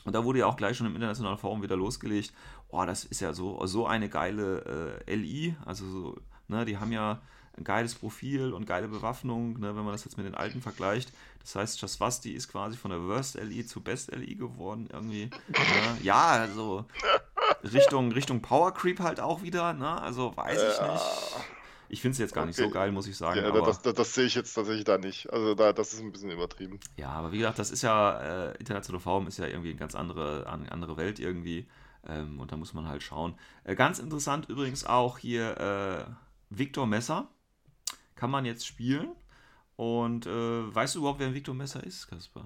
[0.04, 2.34] Und da wurde ja auch gleich schon im internationalen Forum wieder losgelegt.
[2.70, 5.56] Oh, das ist ja so, so eine geile äh, LI.
[5.66, 7.22] Also, so, ne, die haben ja
[7.58, 11.12] ein geiles Profil und geile Bewaffnung, ne, wenn man das jetzt mit den alten vergleicht.
[11.42, 15.26] Das heißt, Shasvasti ist quasi von der Worst LI zu Best LI geworden, irgendwie.
[15.50, 15.98] Ne?
[16.02, 16.86] Ja, also
[17.64, 20.02] Richtung, Richtung Power Creep halt auch wieder, ne?
[20.02, 20.92] Also weiß ich Ja.
[20.94, 21.04] nicht.
[21.90, 22.74] Ich finde es jetzt gar nicht so Okay.
[22.74, 23.42] geil, muss ich sagen.
[23.42, 25.30] Ja, aber, das, das, das sehe ich jetzt tatsächlich da nicht.
[25.32, 26.80] Also da, das ist ein bisschen übertrieben.
[26.96, 29.94] Ja, aber wie gesagt, das ist ja, äh, internationale Forum ist ja irgendwie eine ganz
[29.94, 31.68] andere, an, andere Welt irgendwie.
[32.08, 33.36] Ähm, und da muss man halt schauen.
[33.66, 36.12] Äh, ganz interessant übrigens auch hier äh,
[36.50, 37.28] Victor Messer.
[38.16, 39.10] Kann man jetzt spielen.
[39.76, 42.46] Und äh, weißt du überhaupt, wer Victor Messer ist, Kaspar?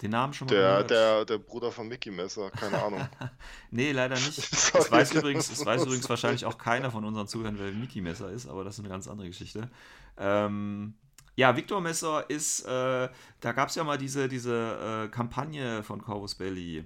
[0.00, 0.90] Den Namen schon mal Der, gehört?
[0.90, 3.06] der, der Bruder von Mickey Messer, keine Ahnung.
[3.70, 4.32] Nee, leider nicht.
[4.34, 4.78] Sorry.
[4.82, 8.30] Das weiß übrigens, das weiß übrigens wahrscheinlich auch keiner von unseren Zuhörern, wer Mickey Messer
[8.30, 9.70] ist, aber das ist eine ganz andere Geschichte.
[10.16, 10.94] Ähm,
[11.36, 13.08] ja, Victor Messer ist, äh,
[13.40, 16.84] da gab es ja mal diese, diese äh, Kampagne von Corvus Belli.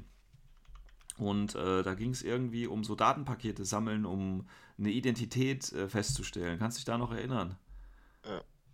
[1.16, 6.58] Und äh, da ging es irgendwie um so Datenpakete sammeln, um eine Identität äh, festzustellen.
[6.58, 7.56] Kannst du dich da noch erinnern?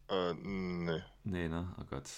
[0.08, 1.02] Äh, nee.
[1.24, 1.72] Nee, ne?
[1.78, 2.08] Oh Gott.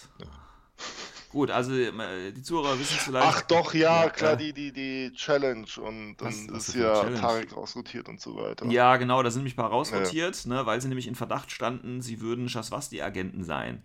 [1.33, 3.27] Gut, also äh, die Zuhörer wissen es vielleicht.
[3.27, 7.21] Ach doch, ja, Ja, klar, äh, die, die, die Challenge und dann ist ja Challenge?
[7.21, 8.67] Tarek rausrotiert und so weiter.
[8.67, 12.03] Ja, genau, da sind nämlich ein paar rausrotiert, ne, weil sie nämlich in Verdacht standen,
[12.03, 13.83] sie würden Shaswasti-Agenten sein.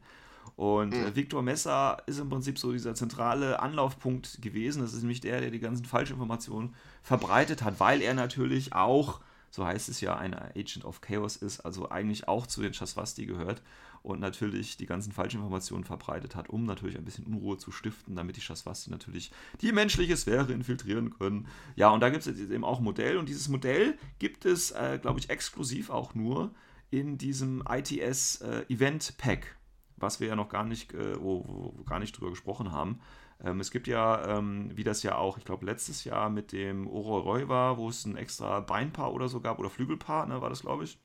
[0.58, 1.06] Und Hm.
[1.06, 4.82] äh, Victor Messer ist im Prinzip so dieser zentrale Anlaufpunkt gewesen.
[4.82, 6.74] Das ist nämlich der, der die ganzen Falschinformationen
[7.04, 9.22] verbreitet hat, weil er natürlich auch
[9.58, 13.26] so heißt es ja, ein Agent of Chaos ist, also eigentlich auch zu den Shaswasti
[13.26, 13.64] gehört
[14.03, 18.38] und natürlich die ganzen Falschinformationen verbreitet hat, um natürlich ein bisschen Unruhe zu stiften, damit
[18.38, 19.32] die Shaswasti natürlich
[19.62, 21.47] die menschliche Sphäre infiltrieren können.
[21.76, 24.99] Ja, und da gibt es eben auch ein Modell und dieses Modell gibt es, äh,
[25.01, 26.53] glaube ich, exklusiv auch nur
[26.91, 29.58] in diesem ITS äh, Event Pack,
[29.95, 32.99] was wir ja noch gar nicht, äh, wo, wo, gar nicht drüber gesprochen haben.
[33.44, 36.88] Ähm, es gibt ja, ähm, wie das ja auch, ich glaube, letztes Jahr mit dem
[36.88, 40.62] Ororoy war, wo es ein extra Beinpaar oder so gab, oder Flügelpaar, ne, war das,
[40.62, 41.00] glaube ich.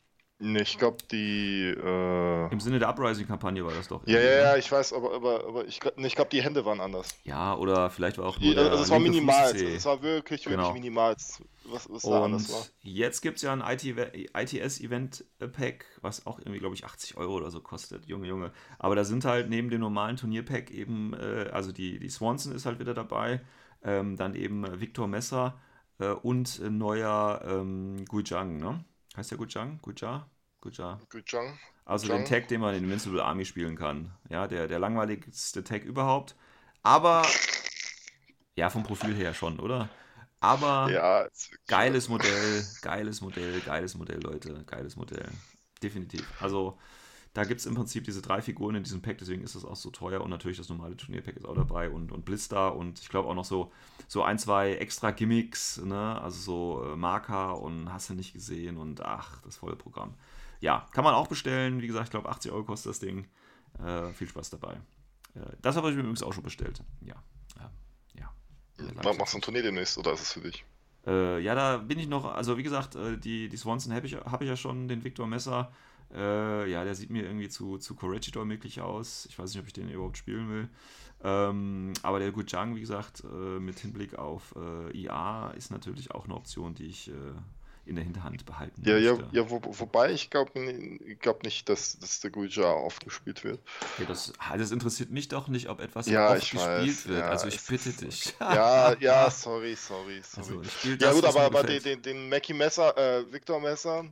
[0.45, 1.69] Nee, ich glaube, die.
[1.69, 2.53] Äh...
[2.53, 4.05] Im Sinne der Uprising-Kampagne war das doch.
[4.09, 4.43] Ja, ja, ne?
[4.43, 7.15] ja, ich weiß, aber, aber, aber ich, ich glaube, die Hände waren anders.
[7.23, 8.53] Ja, oder vielleicht war auch nur.
[8.53, 9.55] Ja, also es war minimal.
[9.55, 10.73] Es war wirklich, wirklich genau.
[10.73, 11.15] minimal,
[11.67, 12.67] was, was da anders war.
[12.81, 17.61] Jetzt gibt es ja ein ITS-Event-Pack, was auch irgendwie, glaube ich, 80 Euro oder so
[17.61, 18.07] kostet.
[18.07, 18.51] Junge, Junge.
[18.81, 22.67] Aber da sind halt neben dem normalen Turnier-Pack eben, äh, also die, die Swanson ist
[22.67, 23.43] halt wieder dabei,
[23.85, 25.61] ähm, dann eben Victor Messer
[26.01, 28.85] äh, und neuer ähm, Guijang, ne?
[29.17, 29.79] Heißt der Gujang?
[29.83, 30.27] Guja?
[30.63, 31.01] Guja.
[31.11, 31.59] Gujang.
[31.85, 32.25] Also Gujang.
[32.25, 34.13] den Tag, den man in Invincible Army spielen kann.
[34.31, 36.37] Ja, der, der langweiligste Tag überhaupt.
[36.85, 37.27] Aber,
[38.55, 39.89] ja, vom Profil her schon, oder?
[40.41, 41.29] Aber ja,
[41.67, 44.65] geiles Modell, geiles Modell, geiles Modell, Leute.
[44.67, 45.29] Geiles Modell.
[45.83, 46.27] Definitiv.
[46.41, 46.79] Also,
[47.35, 49.77] da gibt es im Prinzip diese drei Figuren in diesem Pack, deswegen ist das auch
[49.77, 53.09] so teuer und natürlich das normale Turnierpack ist auch dabei und, und Blister und ich
[53.09, 53.73] glaube auch noch so,
[54.07, 56.21] so ein, zwei extra Gimmicks, ne?
[56.21, 60.15] also so äh, Marker und hast du nicht gesehen und ach, das volle Programm.
[60.63, 63.27] Ja, kann man auch bestellen, wie gesagt, ich glaube 80 Euro kostet das Ding.
[63.85, 64.75] Äh, viel Spaß dabei.
[65.35, 66.85] Äh, das habe ich mir übrigens auch schon bestellt.
[67.01, 67.17] Ja,
[67.59, 67.71] ja.
[68.15, 69.13] ja.
[69.13, 70.65] Machst du ein Turnier demnächst oder ist es für dich?
[71.05, 74.15] Äh, ja, da bin ich noch, also wie gesagt, äh, die, die Swanson habe ich,
[74.15, 75.73] hab ich ja schon, den Victor Messer.
[76.15, 79.27] Äh, ja, der sieht mir irgendwie zu, zu Corregidor möglich aus.
[79.27, 80.69] Ich weiß nicht, ob ich den überhaupt spielen will.
[81.25, 86.27] Ähm, aber der Gujang, wie gesagt, äh, mit Hinblick auf äh, IA ist natürlich auch
[86.27, 87.15] eine Option, die ich äh,
[87.85, 89.29] in der Hinterhand behalten ja, möchte.
[89.33, 90.53] Ja, ja wo, wobei ich glaube
[91.19, 93.61] glaub nicht, dass, dass der Guja oft gespielt wird.
[93.99, 97.19] Ja, das, das interessiert mich doch nicht, ob etwas ja, oft gespielt weiß, wird.
[97.19, 98.35] Ja, also ich bitte dich.
[98.41, 100.59] Ja, ja, sorry, sorry, sorry.
[100.59, 104.05] Also ja das, gut, aber, aber den, den, den Mackie Messer, äh, Victor Messer,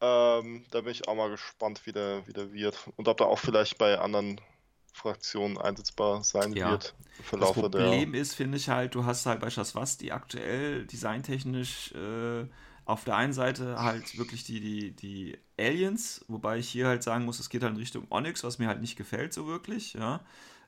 [0.00, 2.76] ähm, da bin ich auch mal gespannt, wie der, wie der wird.
[2.96, 4.40] Und ob er auch vielleicht bei anderen
[4.92, 6.70] Fraktionen einsetzbar sein ja.
[6.70, 6.94] wird.
[7.32, 8.20] das Problem der...
[8.20, 12.46] ist, finde ich halt, du hast halt bei Shaswasti aktuell designtechnisch äh,
[12.86, 17.24] auf der einen Seite halt wirklich die, die, die Aliens, wobei ich hier halt sagen
[17.24, 20.20] muss, es geht halt in Richtung Onyx, was mir halt nicht gefällt so wirklich, ja.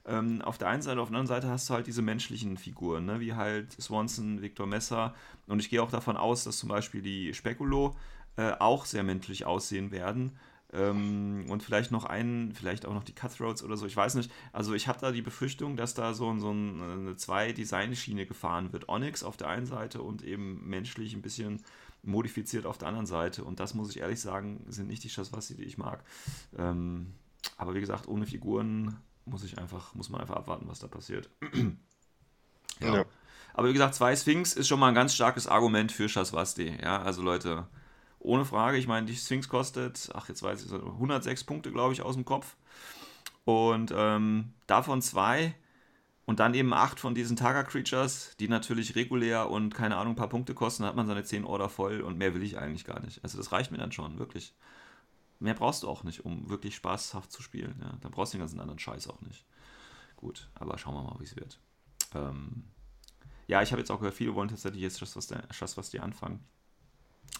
[0.06, 3.06] Ähm, auf der einen Seite, auf der anderen Seite hast du halt diese menschlichen Figuren,
[3.06, 3.18] ne?
[3.18, 5.14] wie halt Swanson, Victor Messer.
[5.48, 7.96] Und ich gehe auch davon aus, dass zum Beispiel die Spekulo
[8.36, 10.38] äh, auch sehr menschlich aussehen werden.
[10.72, 14.30] Ähm, und vielleicht noch einen, vielleicht auch noch die Cutthroats oder so, ich weiß nicht.
[14.52, 18.88] Also ich habe da die Befürchtung, dass da so, so eine Zwei-Design-Schiene gefahren wird.
[18.88, 21.62] Onyx auf der einen Seite und eben menschlich ein bisschen
[22.06, 23.44] modifiziert auf der anderen Seite.
[23.44, 26.04] Und das muss ich ehrlich sagen, sind nicht die Schaswassi, die ich mag.
[26.56, 27.12] Ähm,
[27.56, 31.28] aber wie gesagt, ohne Figuren muss ich einfach, muss man einfach abwarten, was da passiert.
[32.80, 32.96] ja.
[32.96, 33.04] ja.
[33.54, 36.78] Aber wie gesagt, zwei Sphinx ist schon mal ein ganz starkes Argument für Shaswasti.
[36.82, 37.66] Ja, also Leute,
[38.18, 38.76] ohne Frage.
[38.76, 42.24] Ich meine, die Sphinx kostet, ach, jetzt weiß ich, 106 Punkte, glaube ich, aus dem
[42.24, 42.56] Kopf.
[43.44, 45.54] Und ähm, davon zwei
[46.26, 50.28] und dann eben acht von diesen Targa-Creatures, die natürlich regulär und keine Ahnung, ein paar
[50.28, 53.00] Punkte kosten, dann hat man seine 10 Order voll und mehr will ich eigentlich gar
[53.00, 53.22] nicht.
[53.22, 54.52] Also das reicht mir dann schon, wirklich.
[55.38, 57.78] Mehr brauchst du auch nicht, um wirklich spaßhaft zu spielen.
[57.80, 57.96] Ja.
[58.00, 59.44] Dann brauchst du den ganzen anderen Scheiß auch nicht.
[60.16, 61.60] Gut, aber schauen wir mal, wie es wird.
[62.14, 62.64] Ähm,
[63.46, 66.00] ja, ich habe jetzt auch gehört, viele wollen tatsächlich jetzt Schass, was, Schass, was die
[66.00, 66.40] anfangen.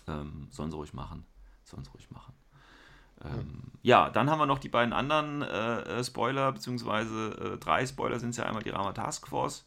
[0.07, 1.24] Ähm, sollen sie ruhig machen.
[1.64, 2.34] Sollen sie ruhig machen.
[3.24, 7.86] Ähm, ja, dann haben wir noch die beiden anderen äh, äh Spoiler, beziehungsweise äh, drei
[7.86, 9.64] Spoiler sind es ja einmal die Rama Task Force.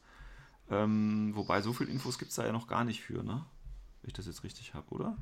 [0.70, 3.46] Ähm, wobei so viel Infos gibt es da ja noch gar nicht für, ne?
[4.02, 5.18] Wenn ich das jetzt richtig habe, oder?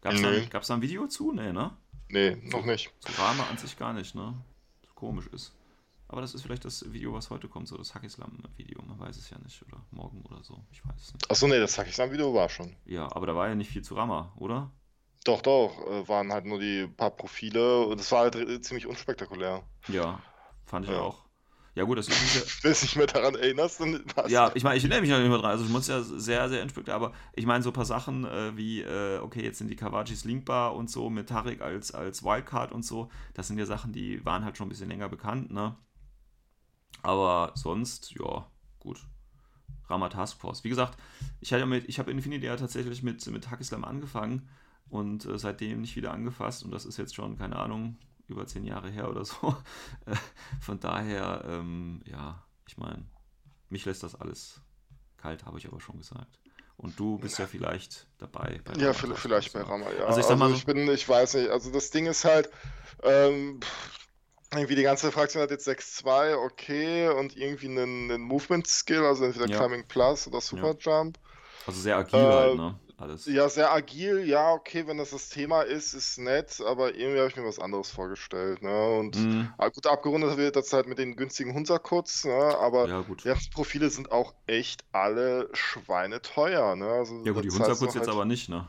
[0.00, 0.46] Gab es nee.
[0.50, 1.32] da, da, ein Video zu?
[1.32, 1.72] Nee, ne?
[2.08, 2.92] Nee, noch nicht.
[3.00, 4.34] Zu Rama an sich gar nicht, ne?
[4.82, 5.52] Das komisch ist.
[6.08, 8.80] Aber das ist vielleicht das Video, was heute kommt, so das Hackislam-Video.
[8.82, 9.60] Man weiß es ja nicht.
[9.66, 10.62] Oder morgen oder so.
[10.70, 11.30] Ich weiß es nicht.
[11.30, 12.76] Achso, nee, das Hackislam-Video war schon.
[12.84, 14.70] Ja, aber da war ja nicht viel zu Rama, oder?
[15.24, 15.86] Doch, doch.
[15.86, 17.86] Äh, waren halt nur die paar Profile.
[17.86, 19.62] Und es war halt ziemlich unspektakulär.
[19.88, 20.20] Ja,
[20.64, 21.00] fand ich ja.
[21.00, 21.26] auch.
[21.76, 22.40] Ja, gut, das ist ja.
[22.62, 25.18] Wenn du dich mehr daran erinnerst, dann passt Ja, ich meine, ich erinnere mich noch
[25.18, 25.50] nicht mehr dran.
[25.50, 26.96] Also, ich muss ja sehr, sehr unspektakulär.
[26.96, 30.24] Aber ich meine, so ein paar Sachen äh, wie, äh, okay, jetzt sind die Kawachis
[30.24, 33.10] linkbar und so mit Tarek als, als Wildcard und so.
[33.34, 35.76] Das sind ja Sachen, die waren halt schon ein bisschen länger bekannt, ne?
[37.02, 38.46] Aber sonst, ja,
[38.78, 39.06] gut.
[39.88, 40.64] Rama Task Force.
[40.64, 40.98] Wie gesagt,
[41.40, 44.48] ich, hatte mit, ich habe Infinity ja tatsächlich mit, mit Hackislam angefangen
[44.88, 46.64] und äh, seitdem nicht wieder angefasst.
[46.64, 49.56] Und das ist jetzt schon, keine Ahnung, über zehn Jahre her oder so.
[50.06, 50.14] Äh,
[50.60, 53.04] von daher, ähm, ja, ich meine,
[53.68, 54.60] mich lässt das alles
[55.16, 56.38] kalt, habe ich aber schon gesagt.
[56.76, 58.60] Und du bist ja vielleicht dabei.
[58.64, 60.04] Bei ja, vielleicht, vielleicht bei Rama, ja.
[60.04, 62.50] Also ich, sag mal also ich bin, ich weiß nicht, also das Ding ist halt,
[63.02, 63.60] ähm,
[64.52, 69.48] irgendwie die ganze Fraktion hat jetzt 6-2, okay, und irgendwie einen, einen Movement-Skill, also entweder
[69.48, 69.58] ja.
[69.58, 71.18] Climbing Plus oder Super Jump.
[71.66, 72.78] Also sehr agil äh, halt, ne?
[72.98, 73.26] Alles.
[73.26, 77.28] Ja, sehr agil, ja, okay, wenn das das Thema ist, ist nett, aber irgendwie habe
[77.28, 78.98] ich mir was anderes vorgestellt, ne?
[78.98, 79.48] Und mm.
[79.74, 82.56] gut, abgerundet wird das halt mit den günstigen Hunsakuts, ne?
[82.58, 83.24] Aber ja, gut.
[83.24, 86.88] die Profile sind auch echt alle schweineteuer, ne?
[86.88, 88.08] Also, ja gut, die Hunsakuts jetzt halt...
[88.08, 88.66] aber nicht, ne?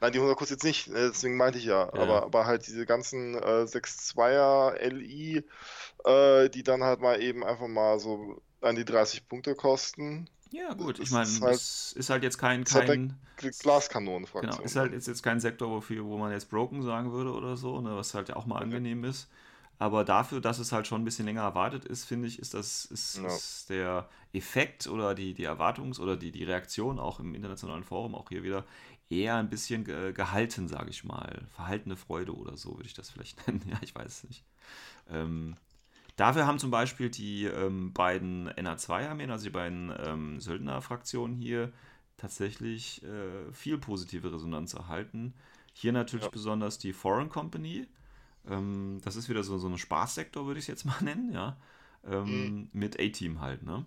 [0.00, 1.86] Nein, die 100 kostet jetzt nicht, ne, deswegen meinte ich ja.
[1.86, 1.92] ja.
[1.92, 5.44] Aber, aber halt diese ganzen äh, 6.2er LI,
[6.04, 10.28] äh, die dann halt mal eben einfach mal so an die 30 Punkte kosten.
[10.50, 12.64] Ja, gut, ich meine, es halt, ist halt jetzt kein.
[12.64, 14.50] kein halt Glaskanonenfraktion.
[14.52, 17.56] Genau, ist halt jetzt, jetzt kein Sektor, wofür, wo man jetzt broken sagen würde oder
[17.56, 19.28] so, ne, was halt auch mal angenehm ist.
[19.80, 22.84] Aber dafür, dass es halt schon ein bisschen länger erwartet ist, finde ich, ist das
[22.86, 23.26] ist, ja.
[23.26, 28.16] ist der Effekt oder die, die Erwartungs- oder die, die Reaktion auch im internationalen Forum,
[28.16, 28.64] auch hier wieder,
[29.08, 31.46] eher ein bisschen ge gehalten, sage ich mal.
[31.54, 33.62] Verhaltene Freude oder so würde ich das vielleicht nennen.
[33.70, 34.44] ja, ich weiß es nicht.
[35.10, 35.56] Ähm,
[36.18, 41.72] dafür haben zum Beispiel die ähm, beiden NA2-Armeen, also die beiden ähm, Söldner-Fraktionen hier,
[42.18, 45.34] tatsächlich äh, viel positive Resonanz erhalten.
[45.72, 46.30] Hier natürlich ja.
[46.30, 47.86] besonders die Foreign Company.
[48.46, 51.56] Ähm, das ist wieder so, so ein Spaßsektor, würde ich es jetzt mal nennen, ja.
[52.04, 52.70] Ähm, mhm.
[52.72, 53.86] Mit A-Team halt, ne?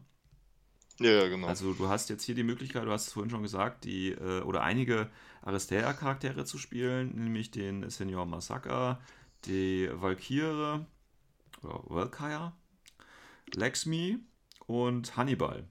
[0.99, 1.47] Ja, genau.
[1.47, 4.41] Also du hast jetzt hier die Möglichkeit, du hast es vorhin schon gesagt, die äh,
[4.41, 5.09] oder einige
[5.41, 8.99] Aristea-Charaktere zu spielen, nämlich den Senior Masaka,
[9.45, 10.85] die Valkyrie,
[11.61, 12.51] Valkyrie,
[13.53, 14.19] Lexmi
[14.67, 15.67] und Hannibal.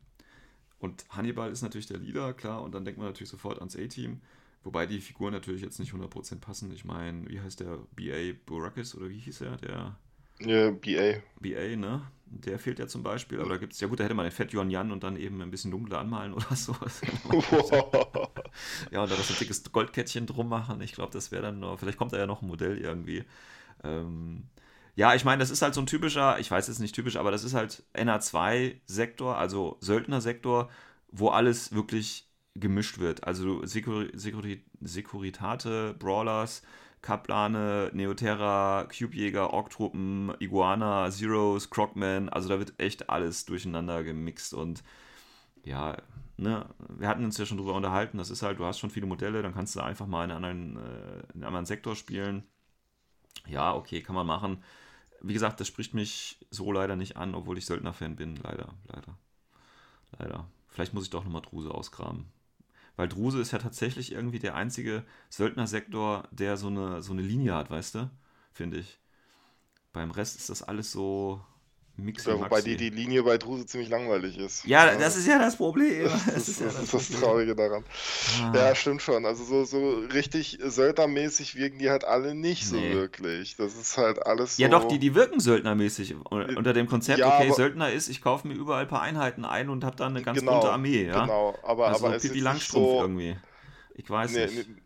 [0.78, 4.20] Und Hannibal ist natürlich der Leader, klar, und dann denkt man natürlich sofort ans A-Team,
[4.64, 6.72] wobei die Figuren natürlich jetzt nicht 100% passen.
[6.72, 9.56] Ich meine, wie heißt der BA Burakis oder wie hieß er?
[9.58, 9.96] Der
[10.40, 11.20] ja, BA.
[11.38, 12.02] BA, ne?
[12.24, 14.32] Der fehlt ja zum Beispiel, aber da gibt es, ja gut, da hätte man den
[14.32, 16.74] Fett Yuan Yan und dann eben ein bisschen dunkler anmalen oder so.
[18.90, 20.80] ja, und da das ein dickes Goldkettchen drum machen.
[20.80, 23.24] Ich glaube, das wäre dann noch, vielleicht kommt da ja noch ein Modell irgendwie.
[23.82, 24.44] Ähm,
[25.00, 27.30] ja, ich meine, das ist halt so ein typischer, ich weiß jetzt nicht typisch, aber
[27.30, 30.68] das ist halt NA2-Sektor, also Söldner-Sektor,
[31.10, 33.24] wo alles wirklich gemischt wird.
[33.24, 34.08] Also Sekur
[34.82, 36.60] Sekuritate, Brawlers,
[37.00, 44.84] Kaplane, Neoterra, Cubejäger, Ork-Truppen, Iguana, Zeros, Crocman, also da wird echt alles durcheinander gemixt und
[45.64, 45.96] ja,
[46.36, 49.06] ne, wir hatten uns ja schon drüber unterhalten, das ist halt, du hast schon viele
[49.06, 52.44] Modelle, dann kannst du einfach mal in einen anderen, äh, in einen anderen Sektor spielen.
[53.48, 54.62] Ja, okay, kann man machen.
[55.22, 59.18] Wie gesagt, das spricht mich so leider nicht an, obwohl ich Söldner-Fan bin, leider, leider.
[60.18, 60.46] Leider.
[60.68, 62.32] Vielleicht muss ich doch nochmal Druse ausgraben.
[62.96, 67.54] Weil Druse ist ja tatsächlich irgendwie der einzige Söldnersektor, der so eine, so eine Linie
[67.54, 68.10] hat, weißt du?
[68.52, 68.98] Finde ich.
[69.92, 71.44] Beim Rest ist das alles so,
[72.04, 74.64] Mixi wobei die, die Linie bei Druse ziemlich langweilig ist.
[74.64, 76.04] Ja, das ist ja das Problem.
[76.04, 77.84] Das, das ist, ja das, ist das, Traurige daran.
[78.42, 78.52] Ah.
[78.54, 79.24] Ja, stimmt schon.
[79.26, 82.94] Also so, so richtig söldnermäßig wirken die halt alle nicht so nee.
[82.94, 83.56] wirklich.
[83.56, 84.62] Das ist halt alles so...
[84.62, 86.14] Ja doch, die, die wirken söldnermäßig.
[86.30, 89.44] Unter dem Konzept, ja, okay, aber, Söldner ist, ich kaufe mir überall ein paar Einheiten
[89.44, 91.06] ein und habe dann eine ganz genau, bunte Armee.
[91.06, 91.22] Ja?
[91.22, 93.36] Genau, aber, also aber es ist Langstrumpf so, irgendwie.
[93.94, 94.68] Ich weiß nee, nicht.
[94.68, 94.82] Nee,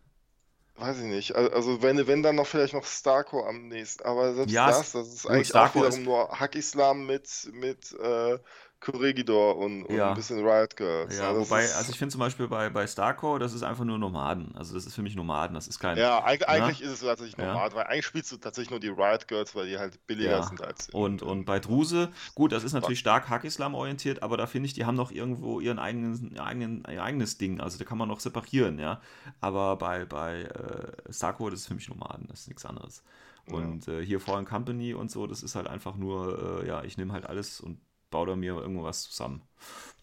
[0.77, 1.35] Weiß ich nicht.
[1.35, 4.03] Also wenn, wenn dann noch vielleicht noch Starco am nächsten.
[4.03, 8.37] Aber selbst ja, das, das ist eigentlich Starco auch wiederum nur Hack-Islam mit, mit äh,
[8.79, 10.09] Corregidor und, und ja.
[10.09, 11.17] ein bisschen Riot Girls.
[11.17, 14.55] Ja, wobei, also ich finde zum Beispiel bei, bei Starco, das ist einfach nur Nomaden.
[14.55, 15.97] Also das ist für mich Nomaden, das ist kein.
[15.97, 17.75] Ja, eigentlich, eigentlich ist es tatsächlich Nomaden, ja.
[17.75, 20.43] weil eigentlich spielst du tatsächlich nur die Riot Girls, weil die halt billiger ja.
[20.43, 20.89] sind als.
[20.91, 24.73] Und, und bei Druse, gut, das ist natürlich stark Hack-Islam orientiert, aber da finde ich,
[24.73, 27.59] die haben noch irgendwo ihren eigenen, eigenen, ihr eigenes Ding.
[27.61, 29.01] Also da kann man noch separieren, ja.
[29.41, 33.03] Aber bei, bei äh, Starco, das ist für mich Nomaden, das ist nichts anderes.
[33.47, 36.97] Und äh, hier Foreign Company und so, das ist halt einfach nur, äh, ja, ich
[36.97, 37.79] nehme halt alles und
[38.15, 39.41] baue da mir irgendwas zusammen.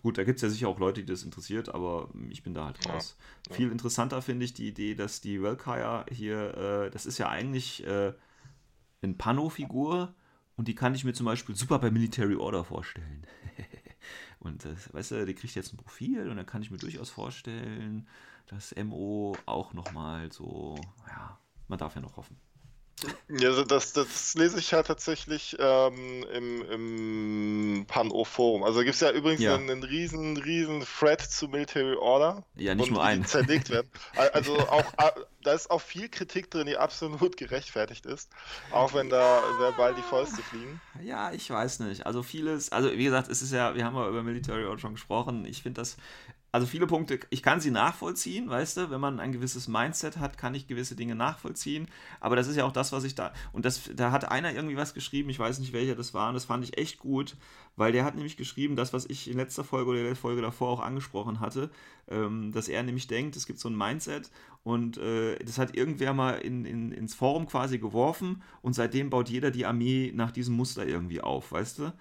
[0.03, 2.67] Gut, da gibt es ja sicher auch Leute, die das interessiert, aber ich bin da
[2.67, 3.17] halt raus.
[3.49, 7.31] Ja, Viel interessanter finde ich die Idee, dass die Welkaya hier, äh, das ist ja
[7.31, 8.13] eigentlich äh,
[9.01, 10.15] eine Pano-Figur
[10.57, 13.27] und die kann ich mir zum Beispiel super bei Military Order vorstellen.
[14.41, 17.09] und das, weißt du, die kriegt jetzt ein Profil und dann kann ich mir durchaus
[17.09, 18.07] vorstellen,
[18.49, 21.39] dass MO auch nochmal so, ja,
[21.69, 22.37] man darf ja noch hoffen.
[23.29, 28.63] Ja, also das, das lese ich ja tatsächlich ähm, im, im Pan-O-Forum.
[28.63, 29.55] Also gibt es ja übrigens ja.
[29.55, 32.45] Einen, einen, riesen, riesen Thread zu Military Order.
[32.57, 33.25] Ja, nicht nur einen.
[33.25, 33.91] Zerlegt werden.
[34.33, 34.85] Also auch,
[35.43, 38.31] da ist auch viel Kritik drin, die absolut gerechtfertigt ist.
[38.71, 40.81] Auch wenn da verbal die Fäuste fliegen.
[41.03, 42.07] Ja, ich weiß nicht.
[42.07, 44.95] Also vieles, also wie gesagt, es ist ja, wir haben ja über Military Order schon
[44.95, 45.45] gesprochen.
[45.45, 45.97] Ich finde das
[46.53, 50.37] also viele Punkte, ich kann sie nachvollziehen, weißt du, wenn man ein gewisses Mindset hat,
[50.37, 51.89] kann ich gewisse Dinge nachvollziehen,
[52.21, 54.77] aber das ist ja auch das, was ich da, und das, da hat einer irgendwie
[54.77, 57.37] was geschrieben, ich weiß nicht welcher das war, und das fand ich echt gut,
[57.77, 60.69] weil der hat nämlich geschrieben, das, was ich in letzter Folge oder der Folge davor
[60.69, 61.71] auch angesprochen hatte,
[62.09, 64.31] ähm, dass er nämlich denkt, es gibt so ein Mindset
[64.63, 69.31] und äh, das hat irgendwer mal in, in, ins Forum quasi geworfen und seitdem baut
[69.31, 71.93] jeder die Armee nach diesem Muster irgendwie auf, weißt du?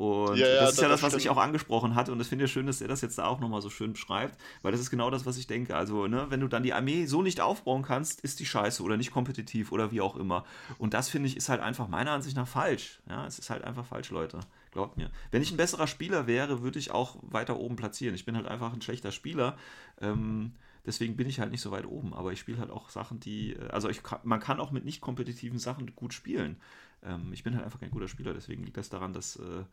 [0.00, 1.24] Und ja, ja, das ist ja das, was stimmt.
[1.24, 2.10] ich auch angesprochen hatte.
[2.10, 4.40] Und das finde ich schön, dass er das jetzt da auch nochmal so schön beschreibt,
[4.62, 5.76] weil das ist genau das, was ich denke.
[5.76, 8.96] Also, ne, wenn du dann die Armee so nicht aufbauen kannst, ist die scheiße oder
[8.96, 10.46] nicht kompetitiv oder wie auch immer.
[10.78, 13.02] Und das finde ich ist halt einfach meiner Ansicht nach falsch.
[13.10, 14.40] Ja, es ist halt einfach falsch, Leute.
[14.70, 15.10] Glaubt mir.
[15.32, 18.14] Wenn ich ein besserer Spieler wäre, würde ich auch weiter oben platzieren.
[18.14, 19.58] Ich bin halt einfach ein schlechter Spieler.
[20.00, 20.52] Ähm,
[20.86, 22.14] deswegen bin ich halt nicht so weit oben.
[22.14, 23.52] Aber ich spiele halt auch Sachen, die.
[23.52, 26.56] Äh, also ich, man kann auch mit nicht kompetitiven Sachen gut spielen.
[27.04, 29.64] Ähm, ich bin halt einfach kein guter Spieler, deswegen liegt das daran, dass äh,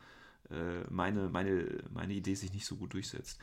[0.49, 3.38] äh, meine, meine, meine Idee sich nicht so gut durchsetzt.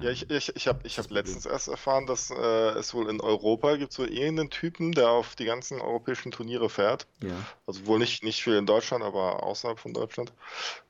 [0.00, 3.20] Ja, ich, ich, ich habe ich hab letztens erst erfahren, dass äh, es wohl in
[3.20, 7.06] Europa gibt so irgendeinen Typen, der auf die ganzen europäischen Turniere fährt.
[7.22, 7.36] Ja.
[7.66, 10.32] Also wohl nicht, nicht viel in Deutschland, aber außerhalb von Deutschland.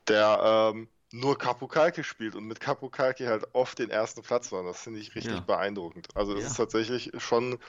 [0.07, 4.63] Der ähm, nur Kapukalki spielt und mit Kapukalki halt oft den ersten Platz war.
[4.63, 5.39] Das finde ich richtig ja.
[5.41, 6.07] beeindruckend.
[6.15, 6.47] Also es ja.
[6.47, 7.59] ist tatsächlich schon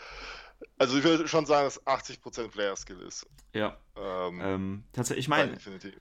[0.76, 3.26] also ich würde schon sagen, dass 80% Player-Skill ist.
[3.52, 3.76] Ja.
[3.96, 5.56] Ähm, ähm, tatsächlich, ich meine,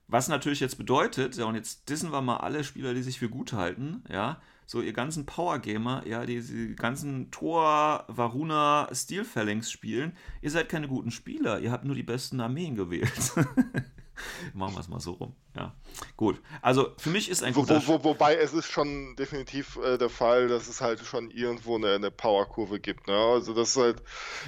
[0.08, 3.30] was natürlich jetzt bedeutet, ja, und jetzt dissen wir mal alle Spieler, die sich für
[3.30, 10.16] gut halten, ja, so ihr ganzen Power-Gamer, ja, die, die ganzen Tor, Varuna, Steel-Phalanx spielen,
[10.42, 13.34] ihr seid keine guten Spieler, ihr habt nur die besten Armeen gewählt.
[14.54, 15.36] Machen wir es mal so rum.
[15.56, 15.74] Ja,
[16.16, 16.42] gut.
[16.62, 17.82] Also für mich ist ein guter.
[17.88, 21.76] Wo, wo, wobei es ist schon definitiv äh, der Fall, dass es halt schon irgendwo
[21.76, 23.08] eine, eine Powerkurve gibt.
[23.08, 23.16] Ne?
[23.16, 24.04] Also das ist halt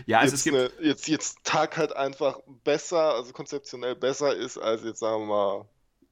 [0.06, 4.36] ja, also jetzt, es gibt eine, jetzt, jetzt Tag halt einfach besser, also konzeptionell besser
[4.36, 5.66] ist als jetzt sagen wir mal.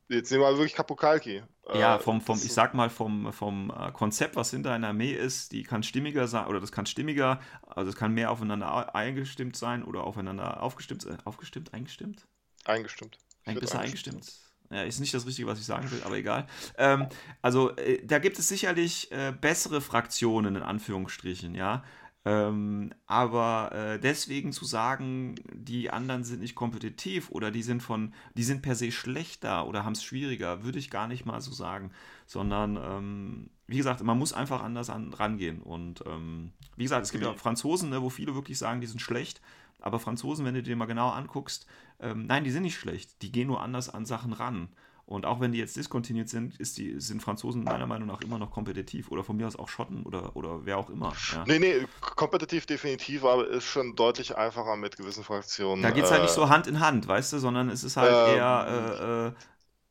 [0.10, 1.44] Jetzt nehmen wir wirklich Kapokalki.
[1.74, 5.12] Ja, äh, vom, vom, ich sag mal, vom, vom äh, Konzept, was hinter einer Armee
[5.12, 9.58] ist, die kann stimmiger sein, oder das kann stimmiger, also es kann mehr aufeinander eingestimmt
[9.58, 12.26] sein oder aufeinander aufgestimmt, äh, aufgestimmt, eingestimmt?
[12.64, 13.18] Eingestimmt.
[13.48, 14.34] Eigentlich ist er eingestimmt.
[14.70, 16.46] Ja, ist nicht das Richtige, was ich sagen will, aber egal.
[16.78, 17.08] Ähm,
[17.42, 21.84] also, äh, da gibt es sicherlich äh, bessere Fraktionen, in Anführungsstrichen, ja.
[22.26, 28.14] Ähm, aber äh, deswegen zu sagen, die anderen sind nicht kompetitiv oder die sind von,
[28.34, 31.54] die sind per se schlechter oder haben es schwieriger, würde ich gar nicht mal so
[31.54, 31.92] sagen.
[32.26, 35.62] Sondern, ähm, wie gesagt, man muss einfach anders an, rangehen.
[35.62, 39.00] Und ähm, wie gesagt, es gibt ja Franzosen, ne, wo viele wirklich sagen, die sind
[39.02, 39.40] schlecht.
[39.80, 41.68] Aber Franzosen, wenn du dir mal genau anguckst,
[42.00, 43.22] ähm, nein, die sind nicht schlecht.
[43.22, 44.70] Die gehen nur anders an Sachen ran.
[45.06, 48.52] Und auch wenn die jetzt diskontinuiert sind, die, sind Franzosen meiner Meinung nach immer noch
[48.52, 49.10] kompetitiv.
[49.10, 51.14] Oder von mir aus auch Schotten oder, oder wer auch immer.
[51.34, 51.46] Ja.
[51.48, 55.82] Nee, nee, kompetitiv definitiv, aber ist schon deutlich einfacher mit gewissen Fraktionen.
[55.82, 57.96] Da geht es halt nicht so äh, Hand in Hand, weißt du, sondern es ist
[57.96, 58.68] halt ähm, eher.
[59.00, 59.32] Äh, äh,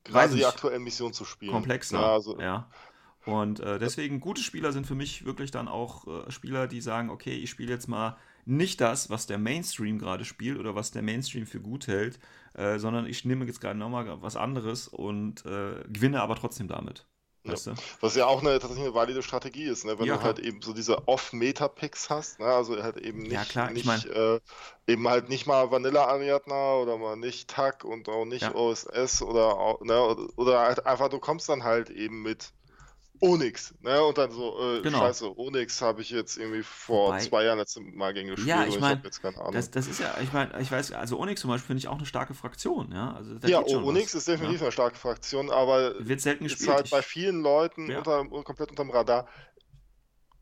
[0.04, 1.52] gerade die aktuellen Missionen zu spielen.
[1.52, 1.98] Komplexer.
[1.98, 2.68] Ja, also, ja.
[3.24, 7.08] Und äh, deswegen, gute Spieler sind für mich wirklich dann auch äh, Spieler, die sagen,
[7.08, 11.02] okay, ich spiele jetzt mal nicht das, was der Mainstream gerade spielt oder was der
[11.02, 12.18] Mainstream für gut hält,
[12.54, 17.06] äh, sondern ich nehme jetzt gerade nochmal was anderes und äh, gewinne aber trotzdem damit.
[17.44, 17.54] Ja.
[18.00, 19.98] Was ja auch eine tatsächlich eine valide Strategie ist, ne?
[19.98, 22.46] wenn ja, du halt eben so diese Off-Meta-Picks hast, ne?
[22.46, 24.00] also halt eben nicht, ja, klar, nicht ich mein...
[24.10, 24.40] äh,
[24.88, 29.78] eben halt nicht mal Vanilla Ariadna oder mal nicht TAC und auch nicht OSS oder,
[29.82, 30.16] ne?
[30.36, 32.52] oder halt einfach, du kommst dann halt eben mit
[33.20, 34.02] Onyx, ne?
[34.02, 34.98] Und dann so, äh, genau.
[34.98, 38.48] scheiße, Onyx habe ich jetzt irgendwie vor Wobei, zwei Jahren letztes Mal gegen gespielt.
[38.48, 39.02] Ja, ich meine,
[39.52, 41.96] das, das ist ja, ich meine, ich weiß, also Onyx zum Beispiel finde ich auch
[41.96, 43.14] eine starke Fraktion, ja.
[43.14, 44.66] Also, ja, Onyx was, ist definitiv ja?
[44.66, 46.68] eine starke Fraktion, aber wird selten gespielt.
[46.68, 47.98] Ist halt bei vielen Leuten ja.
[47.98, 49.26] unter, komplett unterm Radar.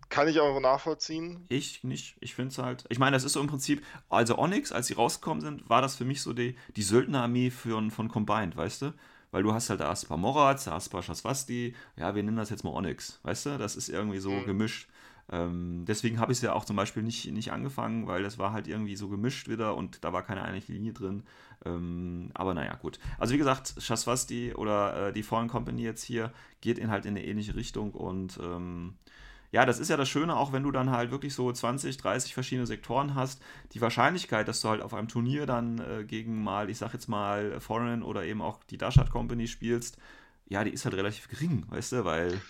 [0.09, 1.45] Kann ich aber nachvollziehen.
[1.49, 2.16] Ich nicht.
[2.20, 2.85] Ich finde es halt.
[2.89, 3.85] Ich meine, das ist so im Prinzip.
[4.09, 7.91] Also Onyx, als sie rausgekommen sind, war das für mich so die, die Söldnerarmee von
[8.09, 8.95] Combined, weißt du?
[9.35, 12.70] Weil du hast halt da Aspar Moraz, Aspar Shaswasti, ja, wir nennen das jetzt mal
[12.70, 13.59] Onyx, weißt du?
[13.59, 14.45] Das ist irgendwie so mhm.
[14.45, 14.89] gemischt.
[15.28, 18.53] Ähm, deswegen habe ich es ja auch zum Beispiel nicht, nicht angefangen, weil das war
[18.53, 21.24] halt irgendwie so gemischt wieder und da war keine einheitliche Linie drin.
[21.64, 23.01] Ähm, aber naja, gut.
[23.18, 27.16] Also wie gesagt, Shaswasti oder äh, die Fallen Company jetzt hier geht in halt in
[27.16, 28.95] eine ähnliche Richtung und ähm,
[29.55, 32.35] ja, das ist ja das Schöne, auch wenn du dann halt wirklich so 20, 30
[32.35, 33.41] verschiedene Sektoren hast,
[33.73, 37.07] die Wahrscheinlichkeit, dass du halt auf einem Turnier dann äh, gegen mal, ich sag jetzt
[37.07, 39.97] mal, Foreign oder eben auch die Dashat Company spielst,
[40.49, 42.41] ja, die ist halt relativ gering, weißt du, weil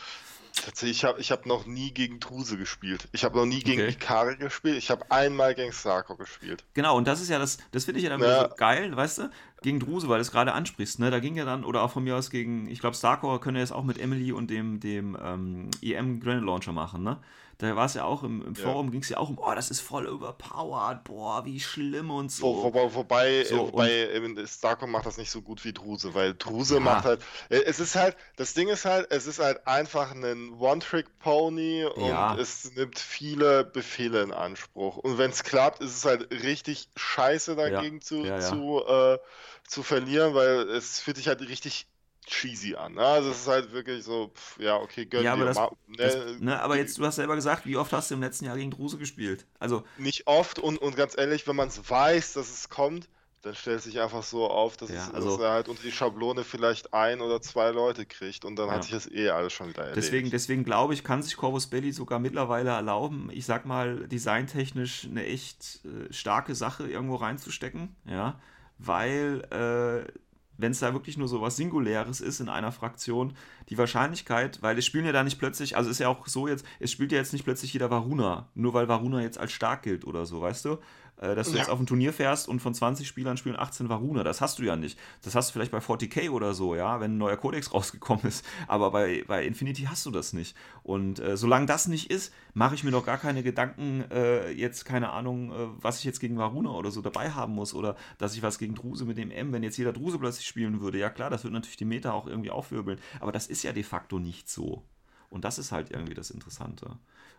[0.55, 3.09] Tatsächlich, ich habe ich hab noch nie gegen Truse gespielt.
[3.13, 3.93] Ich habe noch nie gegen okay.
[3.93, 4.77] Ikari gespielt.
[4.77, 6.65] Ich habe einmal gegen Sarko gespielt.
[6.75, 8.49] Genau, und das ist ja das, das finde ich ja dann ja.
[8.49, 9.31] so geil, weißt du?
[9.65, 11.11] gegen Druse, weil du es gerade ansprichst, ne?
[11.11, 13.63] Da ging ja dann, oder auch von mir aus gegen, ich glaube, Starcore können ja
[13.63, 17.19] jetzt auch mit Emily und dem, dem ähm, EM Granite Launcher machen, ne?
[17.59, 18.93] Da war es ja auch im, im Forum, ja.
[18.93, 22.47] ging es ja auch um, oh, das ist voll überpowered, boah, wie schlimm und so.
[22.47, 26.75] Wo, wo, wobei, so, wobei Starcore macht das nicht so gut wie Druse, weil Druse
[26.75, 26.81] ja.
[26.81, 30.55] macht halt, äh, es ist halt, das Ding ist halt, es ist halt einfach ein
[30.59, 32.37] One-Trick-Pony und ja.
[32.37, 34.97] es nimmt viele Befehle in Anspruch.
[34.97, 39.19] Und wenn es klappt, ist es halt richtig scheiße dagegen zu, Zu, äh,
[39.67, 41.87] zu verlieren, weil es fühlt sich halt richtig
[42.27, 42.95] cheesy an.
[42.95, 43.03] Ne?
[43.05, 45.97] Also es ist halt wirklich so, pff, ja, okay, gönn ja, aber, das, mal, ne?
[45.97, 48.57] Das, ne, aber jetzt, du hast selber gesagt, wie oft hast du im letzten Jahr
[48.57, 49.47] gegen Druse gespielt?
[49.59, 53.09] Also nicht oft und, und ganz ehrlich, wenn man es weiß, dass es kommt,
[53.45, 55.93] dann stellt sich einfach so auf, dass, ja, es, also, dass er halt unter die
[55.93, 58.75] Schablone vielleicht ein oder zwei Leute kriegt und dann ja.
[58.75, 60.05] hat sich das eh alles schon wieder erledigt.
[60.05, 65.05] Deswegen, deswegen glaube ich, kann sich Corvus Belly sogar mittlerweile erlauben, ich sag mal, designtechnisch
[65.05, 68.41] eine echt äh, starke Sache irgendwo reinzustecken, ja,
[68.79, 70.11] weil äh,
[70.59, 73.35] wenn es da wirklich nur so was Singuläres ist in einer Fraktion,
[73.69, 76.65] die Wahrscheinlichkeit, weil es spielen ja da nicht plötzlich, also ist ja auch so jetzt,
[76.81, 80.05] es spielt ja jetzt nicht plötzlich jeder Varuna, nur weil Varuna jetzt als stark gilt
[80.07, 80.79] oder so, weißt du?
[81.17, 81.61] Äh, dass du ja.
[81.61, 84.25] jetzt auf ein Turnier fährst und von 20 Spielern spielen 18 Varuna.
[84.25, 84.99] Das hast du ja nicht.
[85.23, 88.45] Das hast du vielleicht bei 40k oder so, ja, wenn ein neuer Codex rausgekommen ist.
[88.67, 90.57] Aber bei, bei Infinity hast du das nicht.
[90.83, 94.85] Und äh, solange das nicht ist, mache ich mir doch gar keine Gedanken, äh, jetzt
[94.85, 98.35] keine Ahnung, äh, was ich jetzt gegen Varuna oder so dabei haben muss oder dass
[98.35, 100.99] ich was gegen Druse mit dem M, wenn jetzt jeder Druse plötzlich spielen würde.
[100.99, 102.99] Ja klar, das wird natürlich die Meta auch irgendwie aufwirbeln.
[103.21, 104.83] Aber das ist ja de facto nicht so.
[105.31, 106.87] Und das ist halt irgendwie das Interessante,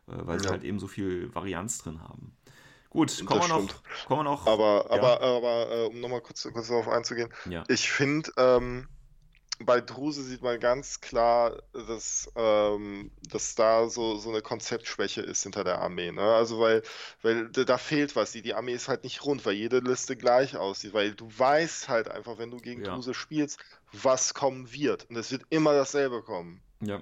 [0.07, 0.43] äh, weil ja.
[0.43, 2.33] sie halt eben so viel Varianz drin haben.
[2.95, 4.47] Gut, kommen wir, noch, kommen wir noch.
[4.47, 4.95] Aber, ja.
[4.95, 7.65] aber, aber äh, um nochmal kurz, kurz darauf einzugehen, ja.
[7.67, 8.87] ich finde, ähm,
[9.59, 15.43] bei Druse sieht man ganz klar, dass, ähm, dass da so, so eine Konzeptschwäche ist
[15.43, 16.13] hinter der Armee.
[16.13, 16.21] Ne?
[16.21, 16.83] Also weil,
[17.21, 18.31] weil da fehlt was.
[18.31, 20.93] Die, die Armee ist halt nicht rund, weil jede Liste gleich aussieht.
[20.93, 22.93] Weil du weißt halt einfach, wenn du gegen ja.
[22.93, 23.59] Druse spielst,
[23.91, 25.09] was kommen wird.
[25.09, 26.61] Und es wird immer dasselbe kommen.
[26.81, 27.01] Ja.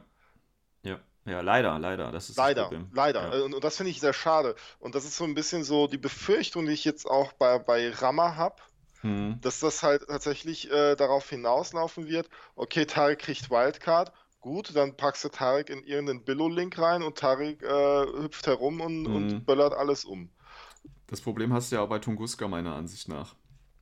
[0.83, 0.99] Ja.
[1.26, 2.11] Ja, leider, leider.
[2.11, 3.38] Das ist leider, das leider.
[3.38, 3.45] Ja.
[3.45, 4.55] Und, und, das finde ich sehr schade.
[4.80, 7.91] Und das ist so ein bisschen so die Befürchtung, die ich jetzt auch bei, bei
[7.91, 8.55] Rammer habe,
[9.01, 9.39] hm.
[9.41, 14.11] dass das halt tatsächlich äh, darauf hinauslaufen wird, okay, Tarek kriegt Wildcard,
[14.41, 19.05] gut, dann packst du Tarek in irgendeinen Billo-Link rein und Tarek äh, hüpft herum und,
[19.05, 19.15] hm.
[19.15, 20.30] und böllert alles um.
[21.07, 23.36] Das Problem hast du ja auch bei Tunguska, meiner Ansicht nach.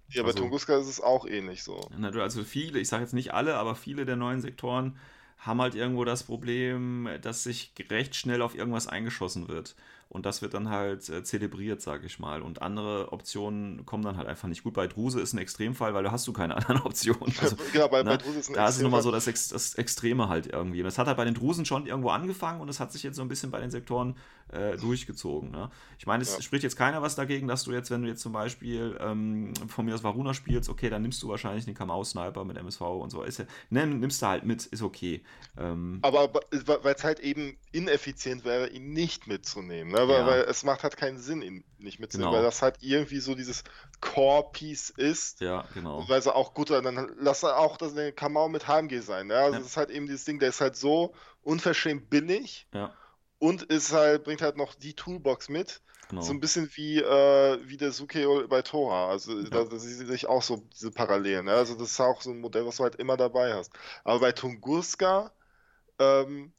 [0.10, 1.80] Ja, also, bei Tunguska ist es auch ähnlich so.
[2.02, 5.00] Also viele, ich sage jetzt nicht alle, aber viele der neuen Sektoren
[5.42, 9.76] haben halt irgendwo das Problem, dass sich recht schnell auf irgendwas eingeschossen wird.
[10.12, 12.42] Und das wird dann halt äh, zelebriert, sage ich mal.
[12.42, 14.74] Und andere Optionen kommen dann halt einfach nicht gut.
[14.74, 17.34] Bei Druse ist ein Extremfall, weil da hast du keine anderen Optionen.
[17.40, 18.10] Also, genau, bei, ne?
[18.10, 20.82] bei Druse ist ein Da ist es nochmal so das, Ex das Extreme halt irgendwie.
[20.82, 23.16] Und das hat halt bei den Drusen schon irgendwo angefangen und es hat sich jetzt
[23.16, 24.18] so ein bisschen bei den Sektoren
[24.52, 25.50] äh, durchgezogen.
[25.50, 25.72] Ne?
[25.98, 26.42] Ich meine, es ja.
[26.42, 29.86] spricht jetzt keiner was dagegen, dass du jetzt, wenn du jetzt zum Beispiel ähm, von
[29.86, 33.24] mir aus Varuna spielst, okay, dann nimmst du wahrscheinlich den Kamau-Sniper mit MSV und so.
[33.24, 35.24] Ist ja, ne, nimmst du halt mit, ist okay.
[35.58, 39.92] Ähm, aber weil es halt eben ineffizient wäre, ihn nicht mitzunehmen.
[39.92, 40.08] Ne?
[40.08, 40.28] Weil, ja.
[40.28, 42.42] weil, es macht halt keinen Sinn, ihn nicht mitzunehmen, genau.
[42.42, 43.64] weil das halt irgendwie so dieses
[44.00, 45.42] Core-Piece ist.
[45.42, 46.08] Ja, genau.
[46.08, 49.28] Weil sie auch gut, dann lass auch das Kamau mit HMG sein.
[49.28, 49.36] Ne?
[49.36, 49.60] Also ja.
[49.60, 51.14] das ist halt eben dieses Ding, der ist halt so
[51.44, 52.68] unverschämt billig.
[52.74, 52.94] Ja
[53.42, 55.82] und ist halt, bringt halt noch die Toolbox mit.
[56.12, 56.24] Genau.
[56.24, 59.08] So ein bisschen wie, äh, wie der Sukeo bei Tora.
[59.08, 59.50] Also ja.
[59.50, 61.46] da, da sehe ich auch so diese Parallelen.
[61.46, 61.54] Ne?
[61.54, 63.72] Also das ist auch so ein Modell, was du halt immer dabei hast.
[64.04, 65.32] Aber bei Tunguska,
[66.00, 66.52] ähm,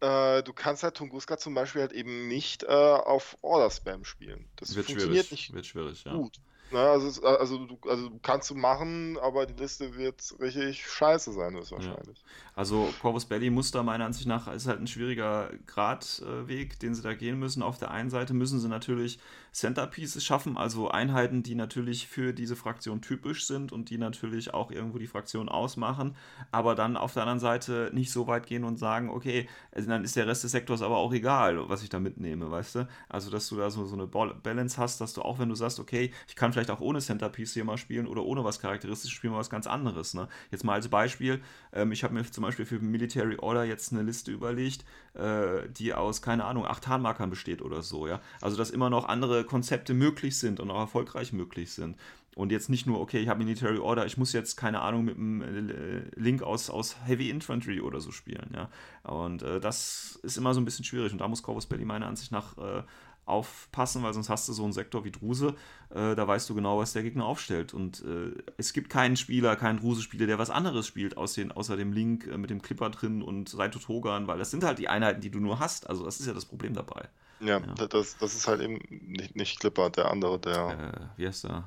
[0.00, 4.50] äh, du kannst halt Tunguska zum Beispiel halt eben nicht äh, auf Order-Spam spielen.
[4.56, 5.40] Das wird funktioniert schwierig.
[5.48, 6.12] nicht wird schwierig, ja.
[6.12, 6.38] gut.
[6.72, 11.54] Ne, also, also, du, also kannst du machen, aber die Liste wird richtig scheiße sein,
[11.54, 12.18] höchstwahrscheinlich.
[12.18, 12.24] Ja.
[12.54, 17.02] Also Corvus Belly muss da meiner Ansicht nach, ist halt ein schwieriger Gradweg, den sie
[17.02, 17.62] da gehen müssen.
[17.62, 19.18] Auf der einen Seite müssen sie natürlich
[19.52, 24.70] Centerpieces schaffen, also Einheiten, die natürlich für diese Fraktion typisch sind und die natürlich auch
[24.70, 26.16] irgendwo die Fraktion ausmachen,
[26.50, 30.04] aber dann auf der anderen Seite nicht so weit gehen und sagen, okay, also dann
[30.04, 32.88] ist der Rest des Sektors aber auch egal, was ich da mitnehme, weißt du?
[33.10, 35.78] Also, dass du da so, so eine Balance hast, dass du auch, wenn du sagst,
[35.78, 39.32] okay, ich kann vielleicht auch ohne Centerpiece hier mal spielen oder ohne was Charakteristisches spielen,
[39.32, 40.28] mal was ganz anderes, ne?
[40.50, 41.40] Jetzt mal als Beispiel,
[41.72, 44.84] ähm, ich habe mir zum Beispiel für Military Order jetzt eine Liste überlegt,
[45.14, 48.20] äh, die aus, keine Ahnung, acht Tarnmarkern besteht oder so, ja?
[48.40, 51.96] Also, dass immer noch andere Konzepte möglich sind und auch erfolgreich möglich sind.
[52.34, 55.16] Und jetzt nicht nur, okay, ich habe Military Order, ich muss jetzt, keine Ahnung, mit
[55.18, 58.70] einem äh, Link aus, aus Heavy Infantry oder so spielen, ja.
[59.02, 62.06] Und äh, das ist immer so ein bisschen schwierig und da muss Corvus Belly meiner
[62.06, 62.82] Ansicht nach äh,
[63.24, 65.54] aufpassen, weil sonst hast du so einen Sektor wie Druse,
[65.90, 67.72] äh, da weißt du genau, was der Gegner aufstellt.
[67.72, 71.76] Und äh, es gibt keinen Spieler, keinen Druse-Spieler, der was anderes spielt, aus den, außer
[71.76, 74.88] dem Link äh, mit dem Clipper drin und Saito Togan, weil das sind halt die
[74.88, 75.88] Einheiten, die du nur hast.
[75.88, 77.08] Also das ist ja das Problem dabei.
[77.40, 77.86] Ja, ja.
[77.86, 81.12] Das, das ist halt eben nicht, nicht Clipper, der andere, der.
[81.16, 81.64] Äh, wie heißt der?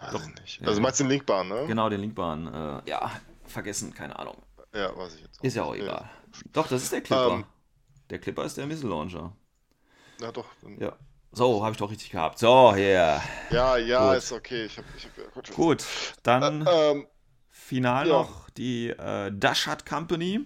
[0.00, 0.22] Weiß Doch.
[0.22, 0.60] ich nicht.
[0.62, 0.82] Also ja.
[0.82, 1.64] meinst du den Linkbahn, ne?
[1.66, 2.46] Genau, den Linkbahn.
[2.46, 3.10] Äh, ja,
[3.44, 4.36] vergessen, keine Ahnung.
[4.74, 6.08] Ja, weiß ich jetzt Ist ja auch egal.
[6.52, 7.34] Doch, das ist der Clipper.
[7.34, 7.44] Ähm.
[8.10, 9.32] der Clipper ist der Missile Launcher.
[10.22, 10.46] Ja, doch.
[10.78, 10.96] Ja.
[11.32, 12.38] So, habe ich doch richtig gehabt.
[12.38, 13.22] So, yeah.
[13.50, 14.18] Ja, ja, Gut.
[14.18, 14.66] ist okay.
[14.66, 15.84] Ich hab, ich hab, ja, gut, Gut,
[16.22, 17.06] dann Ähm,
[17.50, 18.12] final ja.
[18.12, 20.40] noch die äh, Dashat Company.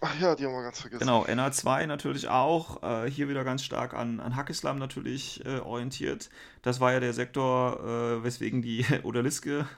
[0.00, 1.00] ach ja, die haben wir ganz vergessen.
[1.00, 2.82] Genau, NA2 natürlich auch.
[2.82, 6.30] Äh, hier wieder ganz stark an, an Hackislam natürlich äh, orientiert.
[6.62, 9.68] Das war ja der Sektor, äh, weswegen die Odaliske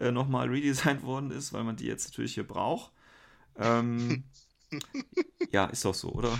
[0.00, 2.90] äh, nochmal redesigned worden ist, weil man die jetzt natürlich hier braucht.
[3.56, 4.24] Ähm,
[5.52, 6.36] ja, ist doch so, oder?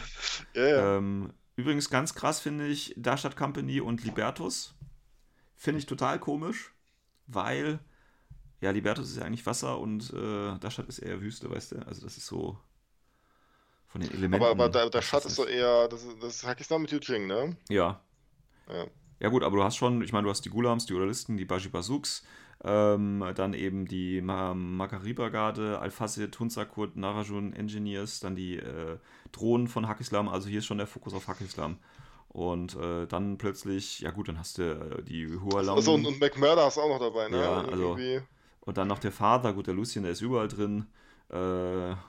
[0.54, 0.96] Ja, ja.
[0.96, 4.74] Ähm, übrigens ganz krass finde ich Dashat Company und Libertus.
[5.55, 6.72] Finde ich total komisch,
[7.26, 7.78] weil
[8.61, 11.86] ja, Libertus ist ja eigentlich Wasser und äh, Dashat ist eher Wüste, weißt du?
[11.86, 12.59] Also das ist so
[13.88, 14.44] von den Elementen.
[14.44, 17.57] aber aber das ist so eher, das das ist Hakistan mit Yujing, ne?
[17.68, 18.00] Ja.
[18.68, 18.86] Ja.
[19.20, 21.44] Ja gut, aber du hast schon, ich meine, du hast die Gulams, die Odalisten, die
[21.44, 22.24] Baji Basuks,
[22.64, 28.98] ähm, dann eben die Ma Makari-Brigade, Al-Fasid, Hunsakut, Narajun Engineers, dann die äh,
[29.32, 31.78] Drohnen von Hakislam, also hier ist schon der Fokus auf Hakislam.
[32.28, 36.18] Und äh, dann plötzlich, ja gut, dann hast du äh, die Hualong Also und, und
[36.20, 37.40] McMurder ist auch noch dabei, ne?
[37.40, 38.20] Ja, also- Irgendwie.
[38.60, 40.86] und dann noch der Vater, gut, der Lucien, der ist überall drin.
[41.28, 41.34] Äh,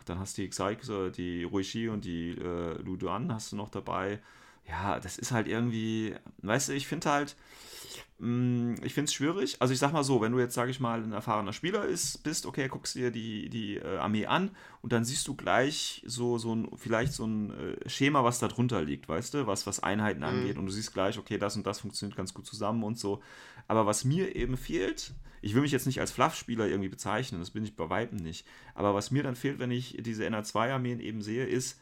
[0.05, 4.19] dann hast du die Xaix, die Ruishi und die äh, Luduan hast du noch dabei.
[4.67, 7.35] Ja, das ist halt irgendwie, weißt du, ich finde halt,
[8.19, 9.57] ich finde es schwierig.
[9.59, 12.23] Also ich sag mal so, wenn du jetzt, sage ich mal, ein erfahrener Spieler ist,
[12.23, 14.51] bist, okay, guckst dir die, die äh, Armee an
[14.81, 18.47] und dann siehst du gleich so, so ein, vielleicht so ein äh, Schema, was da
[18.47, 20.25] drunter liegt, weißt du, was, was Einheiten Mhm.
[20.27, 23.21] angeht und du siehst gleich, okay, das und das funktioniert ganz gut zusammen und so.
[23.67, 27.51] Aber was mir eben fehlt, ich will mich jetzt nicht als Fluff-Spieler irgendwie bezeichnen, das
[27.51, 28.47] bin ich bei Weitem nicht.
[28.73, 31.79] Aber was mir dann fehlt, wenn ich diese NR2-Armeen eben sehe, ist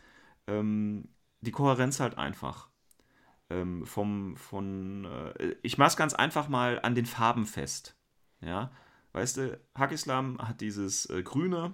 [0.47, 1.09] ähm,
[1.41, 2.70] die Kohärenz halt einfach.
[3.51, 7.95] Ähm, vom, von, äh, ich mach's ganz einfach mal an den Farben fest.
[8.39, 8.71] Ja,
[9.11, 11.73] weißt du, Hakislam hat dieses äh, Grüne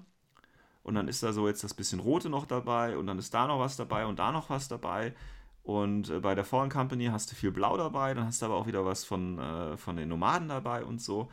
[0.83, 3.47] und dann ist da so jetzt das bisschen Rote noch dabei und dann ist da
[3.47, 5.13] noch was dabei und da noch was dabei.
[5.61, 8.55] Und äh, bei der Fallen Company hast du viel Blau dabei, dann hast du aber
[8.55, 11.29] auch wieder was von, äh, von den Nomaden dabei und so.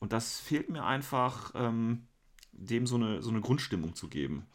[0.00, 2.06] Und das fehlt mir einfach, ähm,
[2.52, 4.46] dem so eine, so eine Grundstimmung zu geben.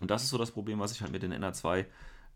[0.00, 1.86] Und das ist so das Problem, was ich halt mit den NR2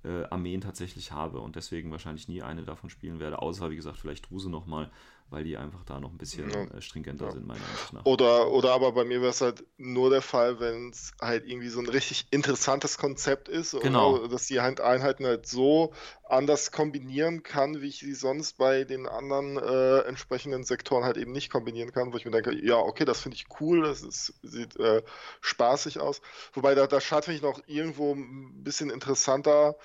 [0.04, 3.98] äh, Armeen tatsächlich habe und deswegen wahrscheinlich nie eine davon spielen werde, außer wie gesagt
[3.98, 4.90] vielleicht Druse nochmal,
[5.30, 6.64] weil die einfach da noch ein bisschen Ja.
[6.64, 7.30] äh, stringenter Ja.
[7.32, 8.04] sind, meiner Ansicht nach.
[8.04, 11.68] Oder, oder aber bei mir wäre es halt nur der Fall, wenn es halt irgendwie
[11.68, 13.78] so ein richtig interessantes Konzept ist.
[13.80, 14.16] Genau.
[14.16, 15.92] Oder, dass die halt Einheiten halt so
[16.28, 21.32] anders kombinieren kann, wie ich sie sonst bei den anderen äh, entsprechenden Sektoren halt eben
[21.32, 24.34] nicht kombinieren kann, wo ich mir denke, ja, okay, das finde ich cool, das ist,
[24.42, 25.02] sieht äh,
[25.40, 26.20] spaßig aus.
[26.52, 29.76] Wobei da, da Schad finde ich noch irgendwo ein bisschen interessanter,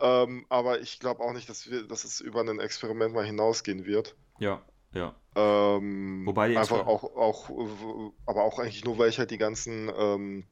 [0.00, 3.84] ähm, aber ich glaube auch nicht, dass, wir, dass es über ein Experiment mal hinausgehen
[3.84, 4.16] wird.
[4.38, 4.62] Ja,
[4.94, 5.14] ja.
[5.34, 9.38] Ähm, Wobei die einfach auch, auch, äh, aber auch eigentlich nur, weil ich halt die
[9.38, 10.44] ganzen ähm,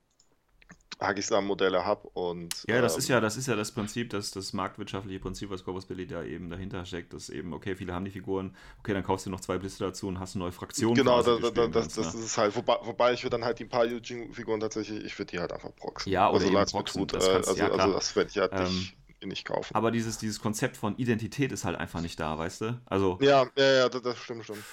[1.01, 4.53] Hagislam-Modelle habe und Ja, das ähm, ist ja, das ist ja das Prinzip, das, das
[4.53, 8.11] marktwirtschaftliche Prinzip, was Corpus Belli da eben dahinter steckt, dass eben, okay, viele haben die
[8.11, 10.95] Figuren, okay, dann kaufst du noch zwei Blitze dazu und hast eine neue Fraktion.
[10.95, 12.21] Genau, da, da, spielen das, kannst, das ne?
[12.21, 12.55] ist es halt.
[12.55, 15.75] Wobei, wobei ich würde dann halt die paar Eugene-Figuren tatsächlich, ich würde die halt einfach
[15.75, 16.13] proxen.
[16.13, 17.15] Ja, oder also, eben proxen, tut.
[17.15, 18.97] das äh, kannst- also, ja, also das werde ich halt Ähm, nicht,
[19.29, 19.75] nicht kaufen.
[19.75, 22.81] Aber dieses, dieses Konzept von Identität ist halt einfach nicht da, weißt du?
[22.87, 24.65] Also, Ja, ja, ja, das, das stimmt schon.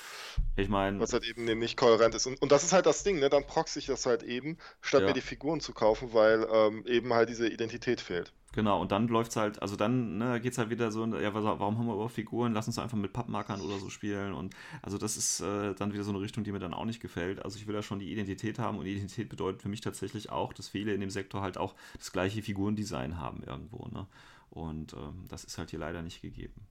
[0.55, 2.25] ich meine, Was halt eben nicht kohärent ist.
[2.27, 3.29] Und, und das ist halt das Ding, ne?
[3.29, 5.07] Dann proxe ich das halt eben, statt Ja.
[5.07, 8.33] mir die Figuren zu kaufen, weil ähm, eben halt diese Identität fehlt.
[8.53, 11.33] genau, und dann läuft es halt, also dann ne, geht es halt wieder so, ja,
[11.33, 12.53] warum haben wir überhaupt Figuren?
[12.53, 14.33] Lass uns einfach mit Pappmarkern oder so spielen.
[14.33, 16.99] Und also das ist äh, dann wieder so eine Richtung, die mir dann auch nicht
[17.01, 17.43] gefällt.
[17.45, 20.53] Also ich will da schon die Identität haben und Identität bedeutet für mich tatsächlich auch,
[20.53, 23.87] dass viele in dem Sektor halt auch das gleiche Figurendesign haben irgendwo.
[23.89, 24.07] Ne?
[24.49, 26.67] Und ähm, das ist halt hier leider nicht gegeben.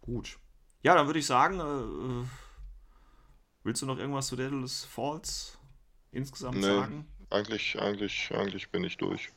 [0.00, 0.38] Gut.
[0.82, 2.24] Ja, dann würde ich sagen, äh, äh,
[3.64, 5.58] willst du noch irgendwas zu Daedalus Falls
[6.12, 6.62] insgesamt Nee.
[6.62, 7.06] sagen?
[7.30, 9.30] Eigentlich, eigentlich, eigentlich bin ich durch.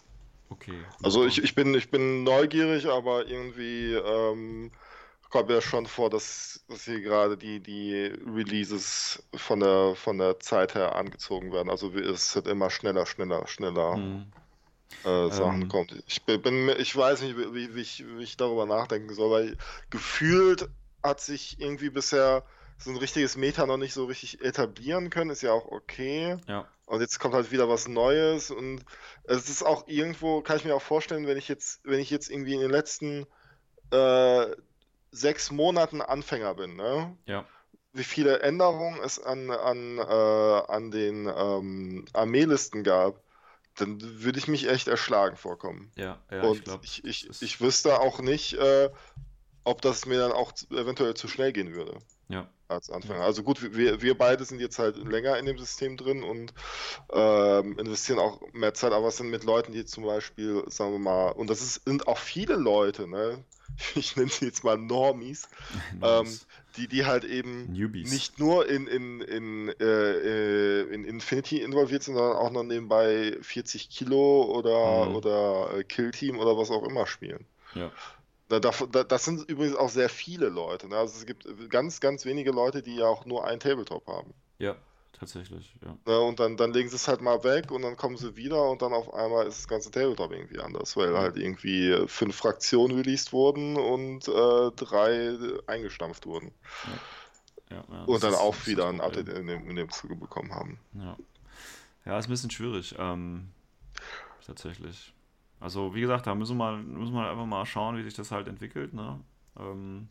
[0.49, 0.83] Okay.
[1.03, 4.71] Also ich, ich bin, ich bin neugierig, aber irgendwie ähm,
[5.29, 10.39] kommt mir schon vor, dass, dass hier gerade die, die Releases von der, von der
[10.39, 11.69] Zeit her angezogen werden.
[11.69, 14.31] Also es wird immer schneller, schneller, schneller Hm.
[15.03, 15.69] Äh, Sachen Ähm.
[15.69, 16.03] kommt.
[16.07, 19.57] Ich bin, ich weiß nicht, wie, wie, wie, ich, wie ich darüber nachdenken soll, weil
[19.89, 20.69] gefühlt
[21.03, 22.43] hat sich irgendwie bisher
[22.77, 25.29] so ein richtiges Meta noch nicht so richtig etablieren können.
[25.29, 26.37] Ist ja auch okay.
[26.47, 26.67] Ja.
[26.85, 28.83] Und jetzt kommt halt wieder was Neues und
[29.23, 32.29] es ist auch irgendwo, kann ich mir auch vorstellen, wenn ich jetzt, wenn ich jetzt
[32.29, 33.25] irgendwie in den letzten
[33.91, 34.47] äh,
[35.11, 37.15] sechs Monaten Anfänger bin, ne?
[37.25, 37.45] Ja.
[37.93, 43.21] Wie viele Änderungen es an, an, äh, an den ähm, Armeelisten gab,
[43.81, 45.91] dann würde ich mich echt erschlagen vorkommen.
[45.95, 46.85] Ja, ja, und ich glaube.
[46.85, 48.89] ich, ich, ich wüsste auch nicht, äh,
[49.63, 51.99] ob das mir dann auch eventuell zu schnell gehen würde.
[52.29, 52.47] Ja.
[52.69, 53.25] als Anfänger.
[53.25, 56.53] Also gut, wir, wir beide sind jetzt halt länger in dem System drin und
[57.11, 60.99] ähm, investieren auch mehr Zeit, aber es sind mit Leuten, die zum Beispiel, sagen wir
[60.99, 63.43] mal, und das ist, sind auch viele Leute, ne?
[63.95, 65.47] Ich nenne sie jetzt mal Normies,
[66.01, 66.37] ähm,
[66.77, 68.09] die, die halt eben Newbies.
[68.11, 73.89] nicht nur in, in, in, äh, in Infinity involviert sind, sondern auch noch nebenbei 40
[73.89, 75.15] Kilo oder, Mhm.
[75.15, 77.45] oder äh, Kill Team oder was auch immer spielen.
[77.75, 77.91] Ja.
[78.49, 80.87] Da, da, da- das sind übrigens auch sehr viele Leute.
[80.89, 80.97] Ne?
[80.97, 84.33] Also es gibt ganz, ganz wenige Leute, die ja auch nur ein Tabletop haben.
[84.59, 84.75] ja,
[85.21, 85.95] tatsächlich, ja.
[86.05, 86.19] Ne?
[86.19, 88.81] Und dann, dann legen sie es halt mal weg und dann kommen sie wieder und
[88.81, 93.31] dann auf einmal ist das ganze Tabletop irgendwie anders, weil halt irgendwie fünf Fraktionen released
[93.31, 96.51] wurden und äh, drei eingestampft wurden.
[97.69, 98.99] ja, ja Und das dann auch ist wieder ein.
[98.99, 100.79] Update in dem, in dem Zuge bekommen haben.
[100.95, 101.15] Ja.
[102.05, 102.95] Ja, ist ein bisschen schwierig.
[102.97, 103.51] Ähm,
[104.45, 105.13] tatsächlich.
[105.59, 108.31] Also, wie gesagt, da müssen wir, mal, müssen wir einfach mal schauen, wie sich das
[108.31, 108.95] halt entwickelt.
[108.95, 109.19] Ne?
[109.59, 110.07] Ähm,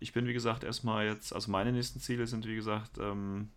[0.00, 3.50] ich bin, wie gesagt, erstmal jetzt, also meine nächsten Ziele sind, wie gesagt, ähm,